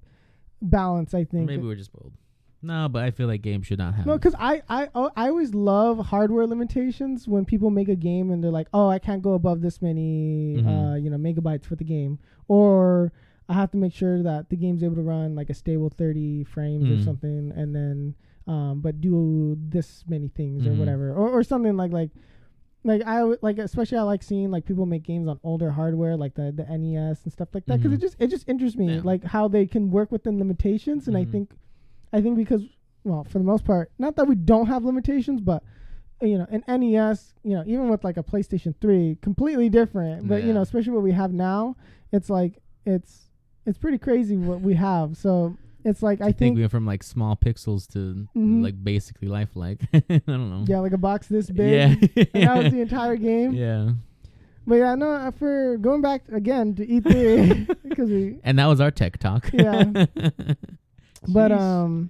[0.62, 1.14] balance.
[1.14, 1.48] I think.
[1.48, 2.14] maybe we're just bold.
[2.64, 4.06] No, but I feel like games should not have.
[4.06, 8.30] No, because I, I oh, I always love hardware limitations when people make a game
[8.32, 10.68] and they're like, oh, I can't go above this many, Mhm.
[10.68, 13.12] uh, you know, megabytes for the game, or
[13.50, 16.44] I have to make sure that the game's able to run like a stable 30
[16.44, 17.04] frames or Mhm.
[17.04, 18.16] something, and then,
[18.48, 20.78] um, but do this many things or Mhm.
[20.78, 22.12] whatever, or or something like like.
[22.84, 26.34] Like I like especially I like seeing like people make games on older hardware like
[26.34, 27.96] the the NES and stuff like that because Mhm.
[27.98, 29.02] it just it just interests me Yeah.
[29.04, 31.32] like how they can work within limitations and I Mhm.
[31.32, 31.54] think
[32.14, 32.62] I think because
[33.04, 35.64] well, for the most part, not that we don't have limitations, but
[36.22, 40.28] you know, an NES, you know, even with like a PlayStation 3, completely different.
[40.28, 41.76] But you know, especially what we have now,
[42.12, 43.30] it's like it's
[43.66, 45.18] it's pretty crazy what we have.
[45.18, 48.62] So it's like I I think think we went from like small pixels to Mhm.
[48.64, 49.82] like basically lifelike.
[49.94, 50.66] I don't know.
[50.68, 51.72] yeah, like a box this big.
[52.16, 52.26] Yeah.
[52.36, 53.54] And that was the entire game.
[53.54, 53.92] yeah.
[54.68, 58.80] But yeah, no, uh, for going back again to E3 because we And that was
[58.80, 59.50] our tech talk.
[59.52, 60.06] Yeah.
[61.28, 62.10] But um,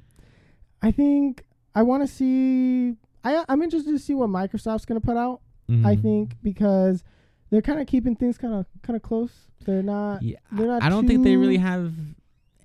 [0.82, 1.44] I think
[1.76, 2.96] I want to see.
[3.24, 5.42] I I'm interested to see what Microsoft's gonna put out.
[5.70, 6.02] I Mhm.
[6.02, 7.04] think because
[7.50, 9.48] they're kind of keeping things kind of kind of close.
[9.66, 10.22] They're not.
[10.24, 11.94] Yeah, they're not I don't think they really have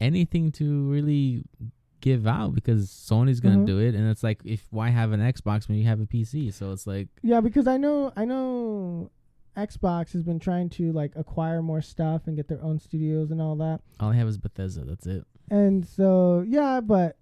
[0.00, 1.44] anything to really
[2.00, 3.66] give out because Sony's gonna Mhm.
[3.66, 6.50] do it, and it's like, if why have an Xbox when you have a PC?
[6.52, 9.10] So it's like, Yeah, because I know I know
[9.56, 13.40] Xbox has been trying to like acquire more stuff and get their own studios and
[13.40, 13.80] all that.
[14.00, 14.84] all I have is Bethesda.
[14.84, 15.24] That's it.
[15.50, 17.16] And so yeah, but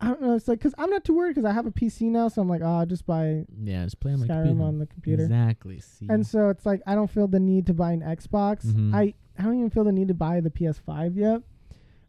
[0.00, 0.34] I don't know.
[0.34, 2.48] It's like because I'm not too worried because I have a PC now, so I'm
[2.48, 5.22] like, oh, I'll just buy Yeah, just play on Skyrim on the computer.
[5.22, 5.78] Exactly.
[5.80, 6.06] See.
[6.10, 8.66] And so it's like I don't feel the need to buy an Xbox.
[8.66, 8.94] Mhm.
[8.94, 11.40] I I don't even feel the need to buy the PS5 yet.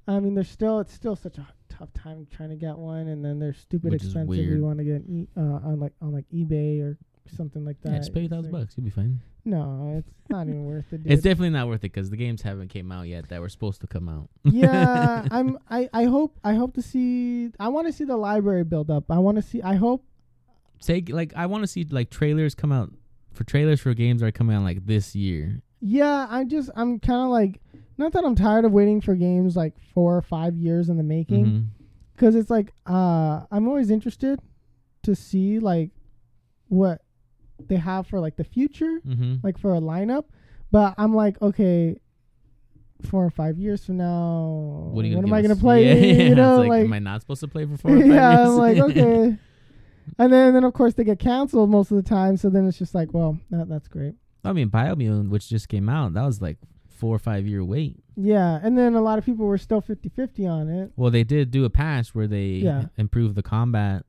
[0.08, 3.24] I mean, there's still it's still such a tough time trying to get one, and
[3.24, 4.36] then they're stupid Which expensive.
[4.36, 6.98] You want to get e- uh, on like on like eBay or
[7.28, 7.92] something like that.
[7.92, 8.76] yeah, just pay a thousand like- bucks.
[8.78, 9.22] You'll be fine.
[9.46, 11.04] No, it's not even worth it.
[11.04, 11.12] Dude.
[11.12, 13.82] It's definitely not worth it because the games haven't came out yet that were supposed
[13.82, 14.30] to come out.
[14.44, 15.58] yeah, I'm.
[15.70, 17.52] I I hope I hope to see.
[17.60, 19.06] I want to see the library build up.
[19.10, 19.62] I want to see.
[19.62, 20.06] I hope.
[20.80, 22.92] Say like I want to see like trailers come out
[23.34, 25.62] for trailers for games that are coming out like this year.
[25.82, 27.60] Yeah, I just I'm kind of like
[27.98, 31.04] not that I'm tired of waiting for games like four or five years in the
[31.04, 31.70] making.
[32.16, 34.40] Because it's like uh i'm always interested
[35.02, 35.90] to see like
[36.68, 37.02] what
[37.68, 39.44] they have for like the future Mhm.
[39.44, 40.26] like for a lineup
[40.72, 41.98] but i'm like okay
[43.04, 45.86] four or five years from now What are you when am i gonna play
[46.18, 48.10] Yeah, you know like, like, am I not supposed to play for four or five
[48.10, 49.38] yeah i'm like okay
[50.20, 52.78] and then then of course they get canceled most of the time so then it's
[52.78, 54.16] just like well that, that's great
[54.46, 56.58] I mean, Biomutant, which just came out, that was like
[56.90, 58.04] four or five year wait.
[58.18, 61.50] yeah and then a lot of people were still 50-50 on it Well, they did
[61.50, 62.86] do a patch where they Yeah.
[62.98, 64.04] improved the combat,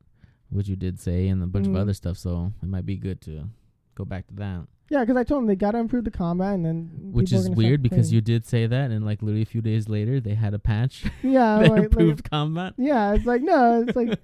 [0.54, 1.70] which you did say, and a bunch Mhm.
[1.70, 2.16] of other stuff.
[2.16, 3.48] So it might be good to
[3.94, 4.66] go back to that.
[4.90, 7.80] yeah because i told them they gotta improve the combat and then Which is weird
[7.82, 10.58] because you did say that, and like literally a few days later, they had a
[10.58, 12.74] patch yeah that like, like, improved combat.
[12.76, 14.18] Yeah, it's like no, it's like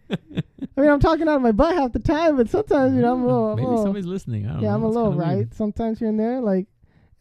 [0.76, 3.12] I mean I'm talking out of my butt half the time, but sometimes you know
[3.14, 4.46] I'm a little, Maybe little- somebody's listening.
[4.46, 4.74] I don't yeah know.
[4.76, 5.54] I'm a little right weird.
[5.54, 6.40] sometimes here and there.
[6.40, 6.66] Like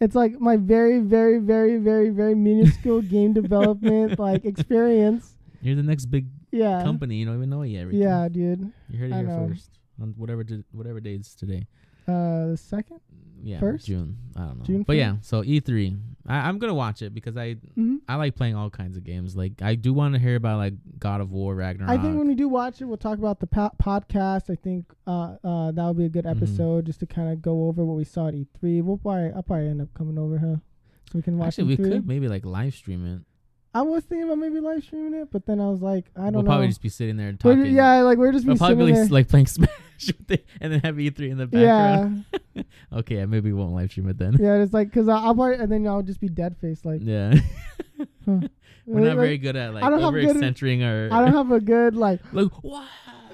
[0.01, 5.35] it's like my very very very very very minuscule game development like experience.
[5.61, 7.15] You're the next big Yeah, company.
[7.17, 7.85] You don't even know it yet.
[7.87, 7.97] Ricky.
[7.99, 8.71] yeah, dude.
[8.89, 9.47] you heard it I here know.
[9.49, 9.69] first.
[10.01, 11.67] on whatever di- whatever day is today.
[12.07, 12.99] Uh, the second.
[13.41, 13.85] Yeah, First?
[13.85, 14.17] June.
[14.35, 14.65] I don't know.
[14.65, 15.97] June but yeah, so E3.
[16.27, 19.33] I, I'm gonna watch it because I hmm I like playing all kinds of games.
[19.37, 21.89] Like I do want to hear about like God of War, Ragnarok.
[21.97, 24.49] I think when we do watch it, we'll talk about the po- podcast.
[24.49, 26.31] I think uh, uh, that would be a good Mhm.
[26.35, 28.81] episode just to kind of go over what we saw at E3.
[28.83, 30.55] We'll probably, I'll probably end up coming over, huh?
[31.09, 31.61] So we can watch it.
[31.61, 31.91] Actually, we E3.
[31.91, 33.21] could maybe like live stream it.
[33.73, 36.31] I was thinking about maybe live streaming it, but then I was like, I don't
[36.33, 36.37] know.
[36.39, 36.49] we'll know.
[36.49, 37.75] probably just be sitting there and We're talking.
[37.75, 39.05] yeah, like we're just be We'll probably there.
[39.07, 39.69] like playing Smash
[40.61, 42.25] and then have E3 in the background.
[42.55, 42.63] yeah,
[42.93, 44.37] Okay, yeah, maybe we won't live stream it then.
[44.39, 44.55] yeah.
[44.55, 47.01] It's like because I'll probably and then I'll just be dead faced like.
[47.03, 47.35] Yeah.
[48.25, 48.39] huh.
[48.87, 51.21] We're not Like, very good at like I don't have over good- centering our I
[51.23, 52.21] don't have a good like.
[52.33, 52.85] like wow.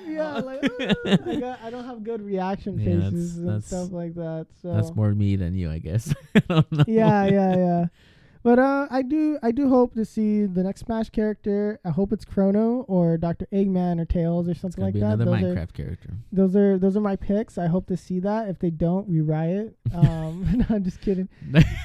[0.07, 3.65] Yeah, like "Ah," I, got, I don't have good reaction Yeah, that's- faces and that's-
[3.67, 4.47] stuff like that.
[4.61, 6.13] So That's more me than you, I guess.
[6.35, 6.83] I don't know.
[6.87, 7.85] yeah, yeah, yeah.
[8.45, 11.79] But uh, I do, I do hope to see the next Smash character.
[11.83, 14.99] I hope it's Chrono or Doctor Eggman or Tails or something like that.
[15.01, 16.09] another Those Minecraft are character.
[16.31, 17.57] those are those are my picks.
[17.57, 18.47] I hope to see that.
[18.47, 19.75] If they don't, we riot.
[19.95, 21.27] Um, no, I'm just kidding.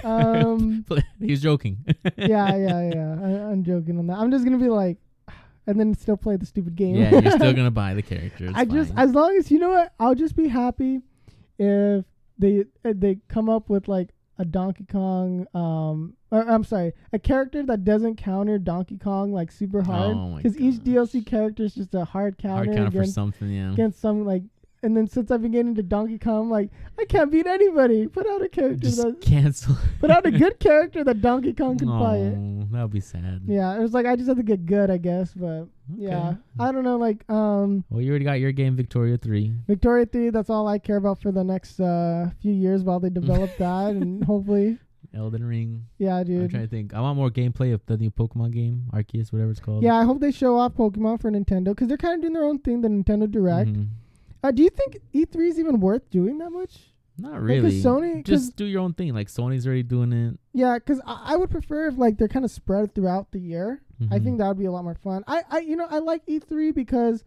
[0.05, 0.85] Um,
[1.19, 1.78] He's joking.
[2.19, 3.16] yeah, yeah, yeah.
[3.23, 4.19] I, I'm joking on that.
[4.19, 4.99] I'm just gonna be like,
[5.66, 6.97] and then still play the stupid game.
[6.97, 8.47] yeah, you're still gonna buy the character.
[8.47, 11.01] It's I just as long as you know what, I'll just be happy
[11.59, 12.05] if
[12.39, 17.19] they uh, they come up with like a Donkey Kong um or, I'm sorry, a
[17.19, 20.77] character that doesn't counter Donkey Kong like super hard Oh cuz each.
[20.82, 23.51] DLC character is just a hard counter, hard counter for against, something.
[23.51, 23.73] Yeah.
[23.73, 24.43] against some like
[24.82, 28.07] and then since I've been getting into Donkey Kong, I'm like I can't beat anybody.
[28.09, 29.77] Put out a character Just that cancel.
[29.98, 32.32] put out a good character that Donkey Kong can fight.
[32.35, 33.43] Oh, that would be sad.
[33.47, 36.36] Yeah, it was like I just have to get good, I guess, but yeah.
[36.59, 39.52] I don't know like um Well, you already got your game, Victoria Three.
[39.66, 43.11] Victoria 3, that's all I care about for the next uh, few years while they
[43.11, 43.90] develop that.
[43.97, 44.78] And hopefully,
[45.15, 45.87] Elden Ring.
[45.99, 46.43] yeah, dude.
[46.43, 46.95] I'm trying to think.
[46.95, 49.83] I want more gameplay of the new Pokemon game, Arceus, whatever it's called.
[49.83, 52.45] Yeah, I hope they show off Pokemon for Nintendo because they're kind of doing their
[52.45, 53.71] own thing, the Nintendo Direct.
[53.73, 53.89] Mhm.
[54.43, 56.87] Uh, do you think E3 is even worth doing that much?
[57.19, 57.83] Not Like, 'cause really.
[57.83, 59.13] Sony, cause, Just do your own thing.
[59.13, 60.39] Like Sony's already doing it.
[60.55, 63.83] yeah, because I, I would prefer if like they're kind of spread throughout the year.
[64.11, 64.25] I Mhm.
[64.25, 65.23] think that would be a lot more fun.
[65.27, 67.23] I, I, you know, I like E3 because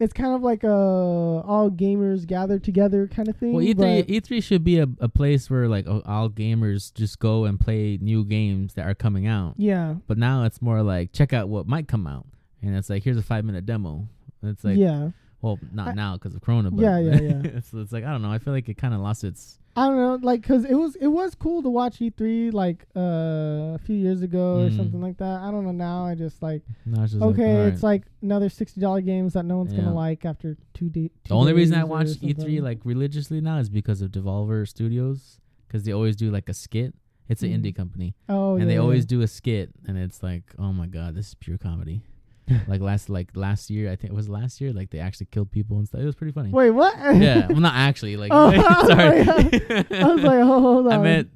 [0.00, 3.52] it's kind of like a all gamers gather together kind of thing.
[3.52, 7.18] Well, E but- E3 E3 should be a, a place where like all gamers just
[7.18, 9.54] go and play new games that are coming out.
[9.56, 12.26] yeah, But now it's more like check out what might come out,
[12.62, 14.08] and it's like here's a five minute demo.
[14.40, 15.10] And it's like yeah.
[15.42, 17.40] well not I- now because of Corona, but Yeah, yeah, yeah.
[17.56, 18.30] it's, it's like I don't know.
[18.30, 19.58] I feel like it kind of lost its.
[19.78, 23.76] I don't know, like, cause it was it was cool to watch E3 like uh,
[23.78, 24.76] a few years ago or Mm.
[24.76, 25.36] something like that.
[25.46, 26.04] I don't know now.
[26.04, 29.58] I just like it's just okay, like, it's like another sixty dollar games that no
[29.58, 29.80] one's Yeah.
[29.82, 31.10] gonna like after two days.
[31.28, 35.84] the only reason I watch E3 like religiously now is because of Devolver Studios because
[35.84, 36.94] they always do like a skit.
[37.28, 38.80] It's an indie company, oh, and yeah, they yeah.
[38.80, 42.00] always do a skit, and it's like, oh my god, this is pure comedy.
[42.68, 44.72] like last like last year, I think it was last year.
[44.72, 46.00] Like they actually killed people and stuff.
[46.00, 46.50] It was pretty funny.
[46.50, 46.96] Wait, what?
[46.96, 48.16] yeah, well, not actually.
[48.16, 48.50] Like, Oh,
[48.86, 49.20] sorry.
[49.20, 50.92] I was like, oh, hold on.
[50.92, 51.30] I meant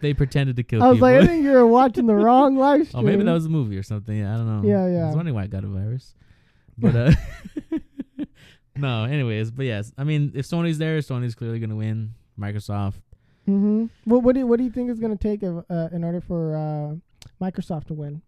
[0.00, 1.12] they pretended to kill I was people.
[1.12, 3.02] like, I think you were watching the wrong live stream.
[3.02, 4.16] oh, maybe that was a movie or something.
[4.16, 4.68] Yeah, I don't know.
[4.68, 5.06] Yeah, I yeah.
[5.06, 6.14] was wondering why I got a virus.
[6.78, 7.12] But uh,
[8.76, 9.04] no.
[9.04, 12.14] Anyways, but yes, I mean, if Sony's there, Sony's clearly gonna win.
[12.38, 13.00] Microsoft.
[13.48, 13.86] Mm-hmm.
[14.04, 16.20] What what do you, what do you think is gonna take if, uh, in order
[16.20, 16.94] for uh,
[17.44, 18.22] Microsoft to win?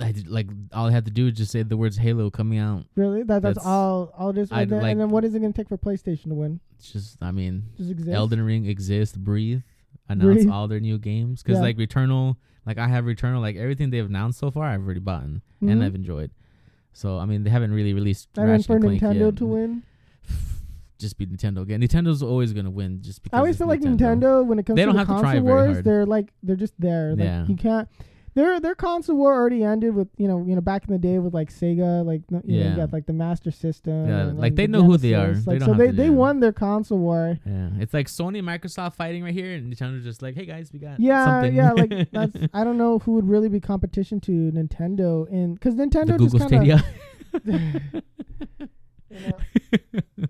[0.00, 2.58] I did, like all I had to do is just say the words Halo coming
[2.58, 2.84] out.
[2.96, 3.22] Really?
[3.22, 4.12] That that's, That's- all.
[4.18, 6.24] All just I'd and then, like- and then what is it gonna take for PlayStation
[6.30, 6.60] to win?
[6.76, 8.10] It's just, I mean, Just exist.
[8.14, 9.62] Elden Ring exists, breathe,
[10.08, 10.50] announce Breathe.
[10.50, 11.62] all their new games because Yeah.
[11.64, 15.22] like Returnal, like I have Returnal, like everything they've announced so far, I've already bought
[15.24, 15.82] and Mhm.
[15.82, 16.30] I've enjoyed.
[16.92, 18.28] So I mean, they haven't really released.
[18.34, 19.36] Then Ratchet for and Clank Nintendo yet.
[19.36, 19.82] to win,
[20.98, 21.80] just be Nintendo again.
[21.80, 24.76] Nintendo's always gonna win just because I always it's feel like Nintendo when it comes
[24.76, 25.84] They to don't the have to console try very wars, hard.
[25.84, 27.10] they're like they're just there.
[27.10, 27.46] Like Yeah.
[27.46, 27.88] you can't.
[28.34, 31.18] Their their console war already ended with you know you know back in the day
[31.20, 32.70] with like Sega like you know Yeah.
[32.70, 34.08] you got like the Master System.
[34.08, 35.26] Yeah, and, like, um, they the know who they are.
[35.34, 35.44] Genesis.
[35.44, 37.38] They Like so they they won their console war.
[37.46, 40.72] Yeah, it's like Sony and Microsoft fighting right here, and Nintendo's just like, "Hey guys,
[40.72, 44.20] we got Yeah, something." yeah, like that's I don't know who would really be competition
[44.22, 46.84] to Nintendo in because Nintendo the Google just kinda,
[49.10, 50.28] you know,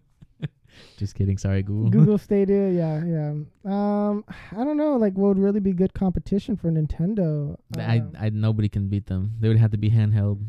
[0.97, 1.39] just kidding.
[1.39, 1.91] Sorry, Google.
[1.91, 3.31] Google Stadia, yeah, yeah.
[3.65, 7.57] Um, I don't know, like what would really be good competition for Nintendo?
[7.79, 9.33] I, Um, I, nobody can beat them.
[9.41, 10.41] They would have to be handheld.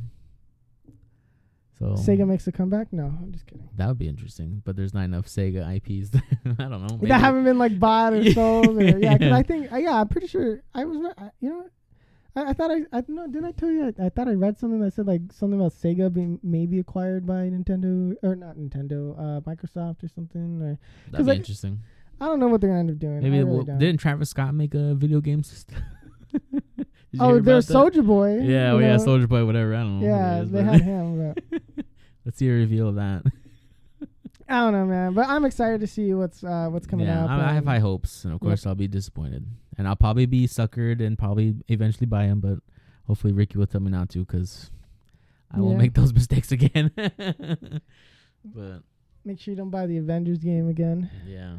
[1.78, 2.94] So Sega makes a comeback?
[2.94, 3.68] No, I'm just kidding.
[3.76, 6.10] that would be interesting, but there's not enough Sega IPs.
[6.46, 6.96] I don't know.
[6.96, 8.78] maybe- that haven't been like bought or sold.
[8.78, 9.34] Or, yeah, because.
[9.34, 11.14] I think uh, yeah, I'm pretty sure I was.
[11.18, 11.72] I, you know, what?
[12.36, 14.58] I, I thought I I no didn't I tell you I, I thought I read
[14.60, 19.18] something that said like something about Sega being maybe acquired by Nintendo or not Nintendo,
[19.18, 20.62] uh, Microsoft or something.
[20.62, 20.80] Or
[21.12, 21.80] That'd be like, interesting.
[22.20, 23.22] I don't know what they're gonna end up doing.
[23.22, 25.84] Maybe really will- didn't Travis Scott make a video game system?
[27.20, 27.68] Oh, there's?
[27.68, 28.40] Soulja Boy.
[28.42, 28.96] Yeah, well, yeah.
[28.98, 29.76] Soulja Boy, whatever.
[29.76, 30.08] I don't know.
[30.08, 31.34] Yeah, is, they had him.
[31.50, 31.62] But
[32.26, 33.24] Let's see a reveal of that.
[34.50, 35.14] I don't know, man.
[35.14, 37.30] But I'm excited to see what's uh what's coming yeah, up.
[37.30, 39.46] I, I have high hopes, and of course I'll be disappointed,
[39.78, 42.40] and I'll probably be suckered and probably eventually buy him.
[42.40, 42.60] But
[43.08, 44.70] hopefully Ricky will tell me not to, because
[45.52, 46.92] I won't make those mistakes again.
[48.46, 48.82] but
[49.24, 51.10] Make sure you don't buy the Avengers game again.
[51.28, 51.56] yeah,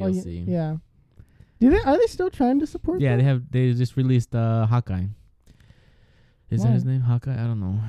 [0.00, 0.44] Oh, DLC.
[0.46, 0.76] yeah.
[1.58, 3.00] Do they are they still trying to support?
[3.00, 3.16] Yeah, that?
[3.16, 3.50] they have.
[3.50, 5.06] They just released uh, Hawkeye.
[6.50, 7.00] Is that his name?
[7.00, 7.32] Hawkeye?
[7.32, 7.80] I don't know.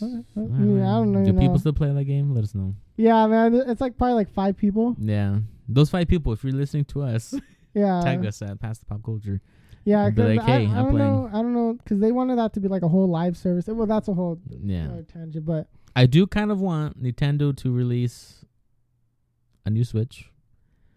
[0.00, 0.22] Okay.
[0.36, 1.24] I mean, I don't know.
[1.24, 1.56] Do people know.
[1.56, 2.32] still play that game?
[2.32, 2.74] Let us know.
[2.96, 3.54] Yeah, man.
[3.54, 4.94] It's like probably like five people.
[5.00, 5.38] Yeah,
[5.68, 6.32] those five people.
[6.32, 7.34] If you're listening to us,
[7.74, 8.00] Yeah.
[8.02, 9.40] tag us at Past the Pop Culture.
[9.84, 11.28] Yeah, and be like, I, "Hey, I I'm don't playing." know.
[11.28, 13.66] I don't know because they wanted that to be like a whole live service.
[13.66, 17.72] Well, that's a whole Yeah, other tangent, but I do kind of want Nintendo to
[17.72, 18.44] release
[19.64, 20.30] a new Switch.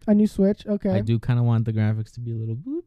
[0.08, 0.66] a new Switch.
[0.68, 0.90] Okay.
[0.90, 2.82] I do kind of want the graphics to be a little boop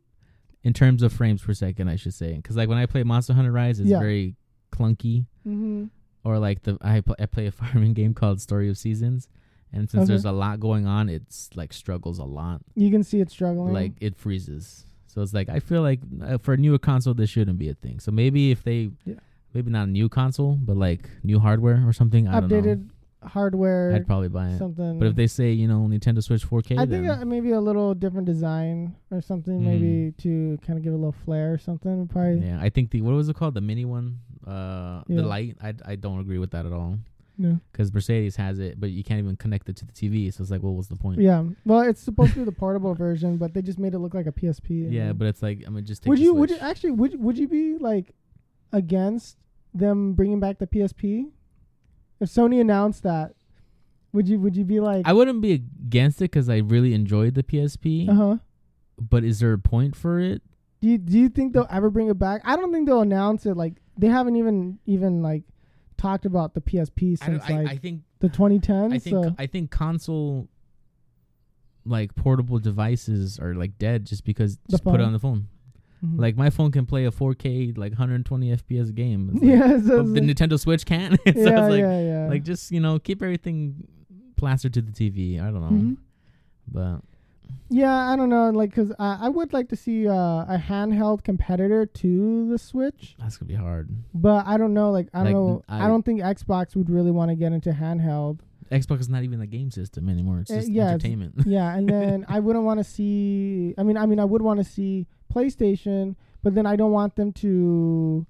[0.63, 3.33] in terms of frames per second, I should say, because like when I play Monster
[3.33, 3.99] Hunter Rise, it's Yeah.
[4.01, 4.37] very
[4.73, 5.27] clunky.
[5.47, 5.85] Mm-hmm.
[6.25, 9.29] Or like the I play, I play a farming game called Story of Seasons,
[9.73, 10.09] and since Okay.
[10.09, 12.63] there's a lot going on, it's like struggles a lot.
[12.75, 13.73] You can see it struggling.
[13.75, 14.87] Like it freezes.
[15.07, 17.75] So it's like I feel like uh, for a newer console, this shouldn't be a
[17.75, 18.01] thing.
[18.01, 19.15] So maybe if they, Yeah.
[19.55, 22.29] maybe not a new console, but like new hardware or something.
[22.29, 22.57] I don't know.
[22.63, 22.89] updated
[23.25, 23.93] hardware.
[23.95, 24.59] I'd probably buy it.
[24.59, 24.99] something.
[24.99, 27.95] But if they say you know Nintendo Switch 4K, I think uh, maybe a little
[27.95, 29.65] different design or something, Mhm.
[29.65, 32.07] maybe to kind of give a little flair or something.
[32.09, 32.47] Probably.
[32.47, 35.17] yeah, I think the what was it called the mini one, uh, Yeah.
[35.17, 35.57] the light.
[35.63, 36.99] I I don't agree with that at all
[37.39, 37.61] No.
[37.71, 40.33] because Mercedes has it, but you can't even connect it to the TV.
[40.33, 41.21] So it's like, well, what's the point?
[41.21, 41.45] Yeah.
[41.65, 44.27] Well, it's supposed to be the portable version, but they just made it look like
[44.27, 44.91] a PSP.
[44.91, 46.33] Yeah, but it's like I mean, just take would you?
[46.35, 46.93] Would you actually?
[46.93, 48.15] Would Would you be like
[48.73, 49.37] against
[49.75, 51.27] them bringing back the PSP?
[52.21, 53.35] If Sony announced that,
[54.13, 54.41] would you?
[54.41, 55.03] Would you be like?
[55.07, 58.09] I wouldn't be against it because I really enjoyed the PSP.
[58.09, 58.37] Uh huh.
[58.99, 60.41] But is there a point for it?
[60.81, 62.41] Do you, Do you think they'll ever bring it back?
[62.45, 63.57] I don't think they'll announce it.
[63.57, 65.43] Like they haven't even even like
[65.99, 68.93] talked about the PSP since I, like I think the 2010s.
[68.93, 70.49] I think so I think console
[71.85, 75.49] like portable devices are like dead just because The just put it on the phone.
[76.05, 76.19] Mhm.
[76.19, 79.31] Like my phone can play a 4K like 120 FPS game.
[79.35, 81.15] Like, yeah, so but the like- Nintendo Switch can't.
[81.17, 82.29] so it's yeah, like yeah, yeah.
[82.29, 83.87] like just you know keep everything
[84.37, 85.41] plastered to the TV.
[85.41, 85.97] I don't know, Mhm.
[86.71, 87.01] but
[87.69, 91.25] Yeah, I don't know, like, cause I, I would like to see uh, a handheld
[91.25, 93.89] competitor to the Switch, that's gonna be hard.
[94.15, 96.89] but I don't know, like, I don't Like, know, I, I- don't think Xbox would
[96.89, 98.39] really want to get into handheld.
[98.71, 100.41] Xbox is not even a game system anymore.
[100.41, 101.35] It's Uh, just yeah, it's- entertainment.
[101.47, 103.75] yeah, and then I wouldn't want to see.
[103.79, 107.17] I mean, I mean, I would want to see PlayStation, but then I don't want
[107.17, 108.27] them to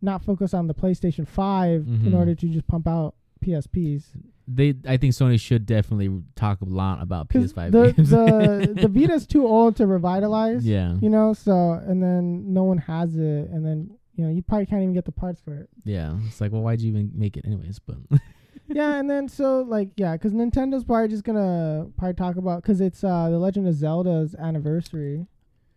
[0.00, 2.14] not focus on the PlayStation 5 in Mhm.
[2.14, 3.14] order to just pump out
[3.44, 4.04] PSPs.
[4.50, 8.10] They, I think Sony should definitely talk a lot about PS5 the games.
[8.10, 10.64] the the Vita's too old to revitalize.
[10.66, 14.42] yeah, you know so and then no one has it and then you know you
[14.42, 16.16] probably can't even get the parts for it yeah.
[16.26, 17.78] It's like, well, why'd you even make it anyways?
[17.78, 17.96] But
[18.68, 22.80] yeah and then so like yeah because nintendo's probably just gonna probably talk about because
[22.80, 25.26] it's uh the legend of zelda's anniversary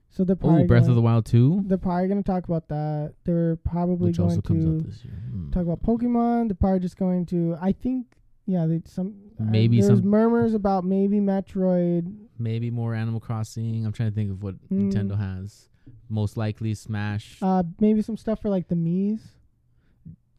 [0.10, 2.68] so they're probably oh, Breath of gonna- the Wild 2, they're probably gonna talk about
[2.68, 5.14] that they're probably which going to out this year.
[5.14, 5.52] Hmm.
[5.52, 8.08] talk about pokemon they're probably just going to i think
[8.52, 12.04] yeah they some uh, Maybe there's some- murmurs about maybe metroid
[12.40, 13.86] Maybe more Animal Crossing.
[13.86, 14.92] I'm trying to think of what Mm.
[14.92, 15.70] Nintendo has.
[16.10, 17.38] Most likely Smash.
[17.42, 19.22] uh maybe some stuff for like the Mii's.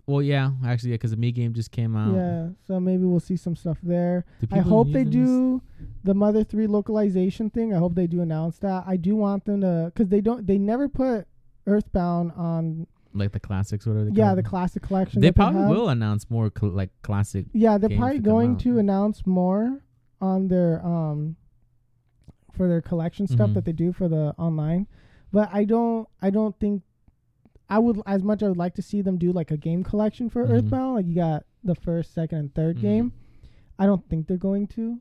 [0.07, 2.15] well, yeah, actually, yeah, because the Mii game just came out.
[2.15, 4.25] Yeah, so maybe we'll see some stuff there.
[4.51, 5.63] I hope they do
[6.05, 7.73] the Mother 3 localization thing.
[7.73, 8.83] I hope they do announce that.
[8.87, 11.27] I do want them to cuz they don't they never put
[11.67, 13.87] Earthbound on like the classics.
[13.87, 14.11] What are they?
[14.13, 15.21] yeah, the classic collection.
[15.21, 15.71] They probably have.
[15.71, 17.47] will announce more cl- like classic.
[17.53, 19.81] Yeah, they're probably to going to announce more
[20.21, 21.37] on their um
[22.53, 23.55] for their collection stuff Mhm.
[23.55, 24.87] that they do for the online.
[25.33, 26.83] But I don't I don't think
[27.69, 29.83] I would as much as I would like to see them do like a game
[29.83, 30.51] collection for Mhm.
[30.51, 30.95] Earthbound.
[30.97, 32.81] Like you got the first, second, and 3rd Mhm.
[32.83, 33.13] game.
[33.79, 35.01] I don't think they're going to.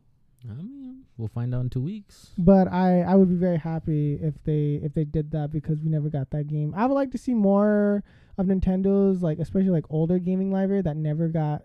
[0.50, 2.32] I mean, we'll find out in two weeks.
[2.38, 5.90] But I, I would be very happy if they if they did that because we
[5.90, 6.74] never got that game.
[6.76, 8.04] I would like to see more
[8.38, 11.64] of Nintendo's like especially like older gaming library that never got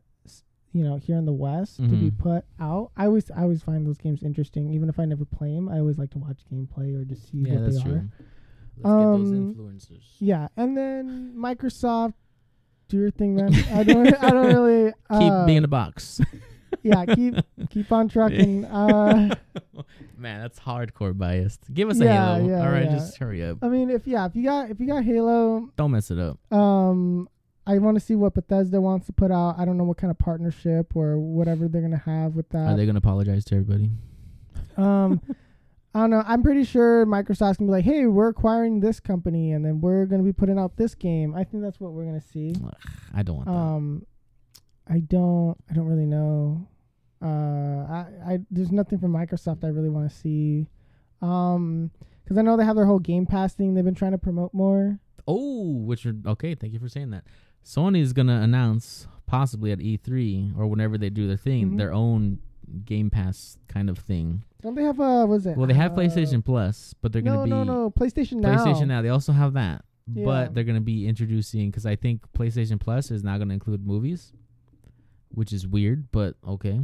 [0.73, 2.19] you know here in the West to be Mhm.
[2.19, 2.91] put out.
[2.97, 5.69] I always I always find those games interesting even if I never play them.
[5.71, 7.93] I always like to watch gameplay or just see Yeah, what that's they true.
[7.93, 8.09] are.
[8.79, 10.03] Let's get those Um, influencers.
[10.19, 12.13] Yeah, and then Microsoft
[12.89, 13.55] do your thing, man.
[13.73, 16.21] I don't I don't really Keep uh, being in the box.
[16.87, 17.35] Yeah keep
[17.71, 18.65] keep on trucking.
[18.65, 19.35] Uh,
[20.17, 21.73] Man, that's hardcore biased.
[21.73, 22.47] Give us a Halo.
[22.49, 22.93] yeah, All right, yeah.
[22.97, 23.59] just hurry up.
[23.63, 26.39] I mean if yeah if you got if you got Halo Don't mess it up.
[26.53, 27.29] Um,
[27.67, 29.57] I want to see what Bethesda wants to put out.
[29.59, 32.69] I don't know what kind of partnership or whatever they're gonna have with that.
[32.69, 33.91] Are they gonna apologize to everybody?
[34.77, 35.21] um,
[35.95, 36.23] I don't know.
[36.27, 40.05] I'm pretty sure Microsoft's gonna be like, "Hey, we're acquiring this company, and then we're
[40.07, 42.55] gonna be putting out this game." I think that's what we're gonna see.
[43.15, 43.53] I don't want that.
[43.55, 44.07] Um,
[44.89, 45.57] I don't.
[45.71, 46.69] I don't really know.
[47.27, 50.67] Uh, I, I there's nothing from Microsoft I really want to see.
[51.23, 51.91] Um,
[52.25, 53.75] because I know they have their whole Game Pass thing.
[53.75, 54.99] They've been trying to promote more.
[55.29, 56.55] Oh, which are okay.
[56.55, 57.25] Thank you for saying that.
[57.65, 61.79] Sony is gonna announce possibly at E3 or whenever they do their thing, Mhm.
[61.79, 62.39] their own
[62.85, 64.43] Game Pass kind of thing.
[64.63, 65.57] Don't they have uh, what is it?
[65.57, 68.57] Well, they have Uh, PlayStation Plus, but they're no, gonna be no, no, PlayStation now.
[68.65, 69.03] PlayStation now.
[69.03, 70.25] They also have that, Yeah.
[70.25, 74.33] but they're gonna be introducing because I think PlayStation Plus is not gonna include movies,
[75.31, 76.81] which is weird, but okay.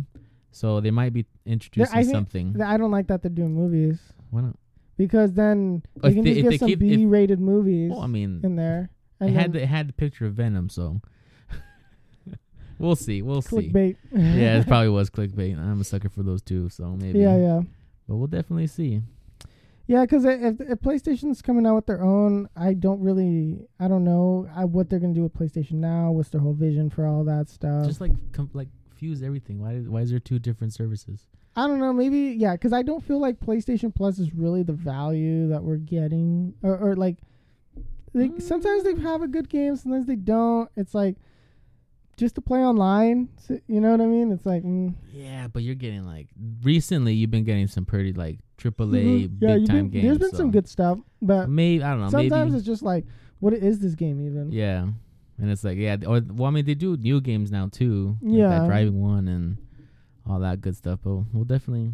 [0.53, 2.61] So they might be introducing I something.
[2.61, 3.99] I don't like that they're doing movies
[4.31, 4.57] Why not?
[4.99, 8.07] because then If they can they- just if get some keep- B-rated movies Well, I
[8.07, 8.91] mean, in there.
[9.21, 11.01] it had the, it had the picture of Venom, so
[12.79, 13.23] we'll see.
[13.23, 13.71] We'll see.
[13.71, 13.97] clickbait.
[14.13, 15.59] yeah, it probably was clickbait.
[15.59, 17.19] I'm a sucker for those too, so maybe.
[17.21, 17.61] yeah, yeah.
[18.09, 19.01] But we'll definitely see.
[19.87, 24.05] Yeah, because if, if PlayStation's coming out with their own, I don't really, I don't
[24.05, 26.11] know I, what they're gonna do with PlayStation now.
[26.13, 27.87] What's their whole vision for all that stuff?
[27.87, 28.69] Just like com- like
[29.03, 29.59] fuse everything.
[29.61, 31.27] Why why is there two different services?
[31.57, 31.93] I don't know.
[31.93, 35.77] Maybe yeah, because I don't feel like PlayStation Plus is really the value that we're
[35.77, 37.17] getting, or, or like,
[38.15, 40.71] like sometimes they have a good game, sometimes they don't.
[40.77, 41.17] It's like
[42.17, 43.29] just to play online.
[43.67, 44.31] You know what I mean?
[44.31, 46.29] It's like mm, Yeah, but you're getting like
[46.63, 49.39] recently you've been getting some pretty like AAA mhm.
[49.41, 50.05] yeah, big time been- games.
[50.05, 52.09] There's been so some good stuff, but Maybe I don't know.
[52.11, 53.05] sometimes maybe it's just like,
[53.41, 54.53] what is this game even?
[54.53, 54.87] yeah,
[55.39, 55.97] and it's like yeah.
[56.07, 58.17] Or well, I mean they do new games now too.
[58.23, 58.49] Like Yeah.
[58.51, 59.57] that driving one and
[60.29, 61.01] all that good stuff.
[61.03, 61.93] But we'll definitely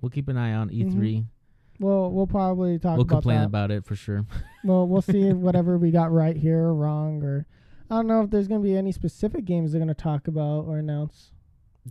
[0.00, 0.92] we'll keep an eye on E3.
[0.94, 1.84] Mm-hmm.
[1.84, 3.46] Well, we'll probably talk We'll about complain that.
[3.46, 4.24] about it for sure.
[4.64, 7.46] Well, we'll see whatever we got right here or wrong, or
[7.88, 10.78] I don't know if there's gonna be any specific games they're gonna talk about or
[10.78, 11.30] announce.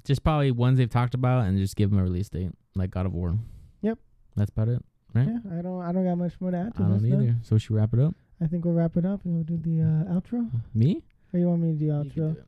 [0.03, 3.05] just probably ones they've talked about and just give them a release date, like God
[3.05, 3.37] of War.
[3.81, 3.97] Yep.
[4.35, 4.83] That's about it.
[5.15, 5.27] Right.
[5.27, 7.01] Yeah, I don't, I don't got much more to add to I this.
[7.01, 7.21] don't then.
[7.23, 7.35] either.
[7.41, 8.13] So should we wrap it up?
[8.41, 10.49] I think we'll wrap it up and we'll do the uh, outro.
[10.73, 11.01] Me?
[11.33, 12.35] Or you want me to do outro?
[12.35, 12.43] do.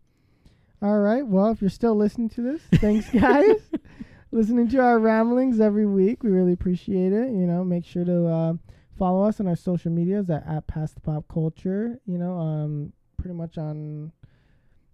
[0.81, 1.25] All right.
[1.25, 3.55] Well, if you're still listening to this, thanks, guys.
[4.31, 7.29] listening to our ramblings every week, we really appreciate it.
[7.29, 8.53] You know, make sure to uh,
[8.97, 11.99] follow us on our social medias at, at Past the Pop Culture.
[12.05, 14.11] You know, um, pretty much on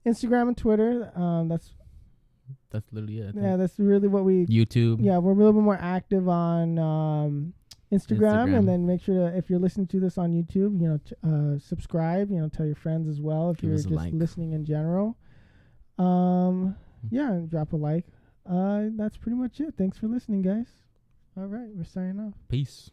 [0.05, 1.11] Instagram and Twitter.
[1.15, 1.72] Um, that's
[2.72, 3.35] That's literally it.
[3.35, 4.45] Yeah, that's really what we.
[4.47, 5.03] YouTube.
[5.03, 7.53] Yeah, we're a little bit more active on um,
[7.95, 8.57] Instagram, Instagram.
[8.59, 11.15] and then make sure to if you're listening to this on YouTube, you know, t-
[11.23, 12.30] uh, subscribe.
[12.31, 14.13] You know, tell your friends as well if Give you're just like.
[14.13, 15.17] listening in general.
[15.97, 16.76] Um,
[17.09, 18.05] yeah, and drop a like.
[18.49, 19.73] Uh, that's pretty much it.
[19.77, 20.67] Thanks for listening, guys.
[21.38, 22.34] All right, we're signing off.
[22.49, 22.91] Peace.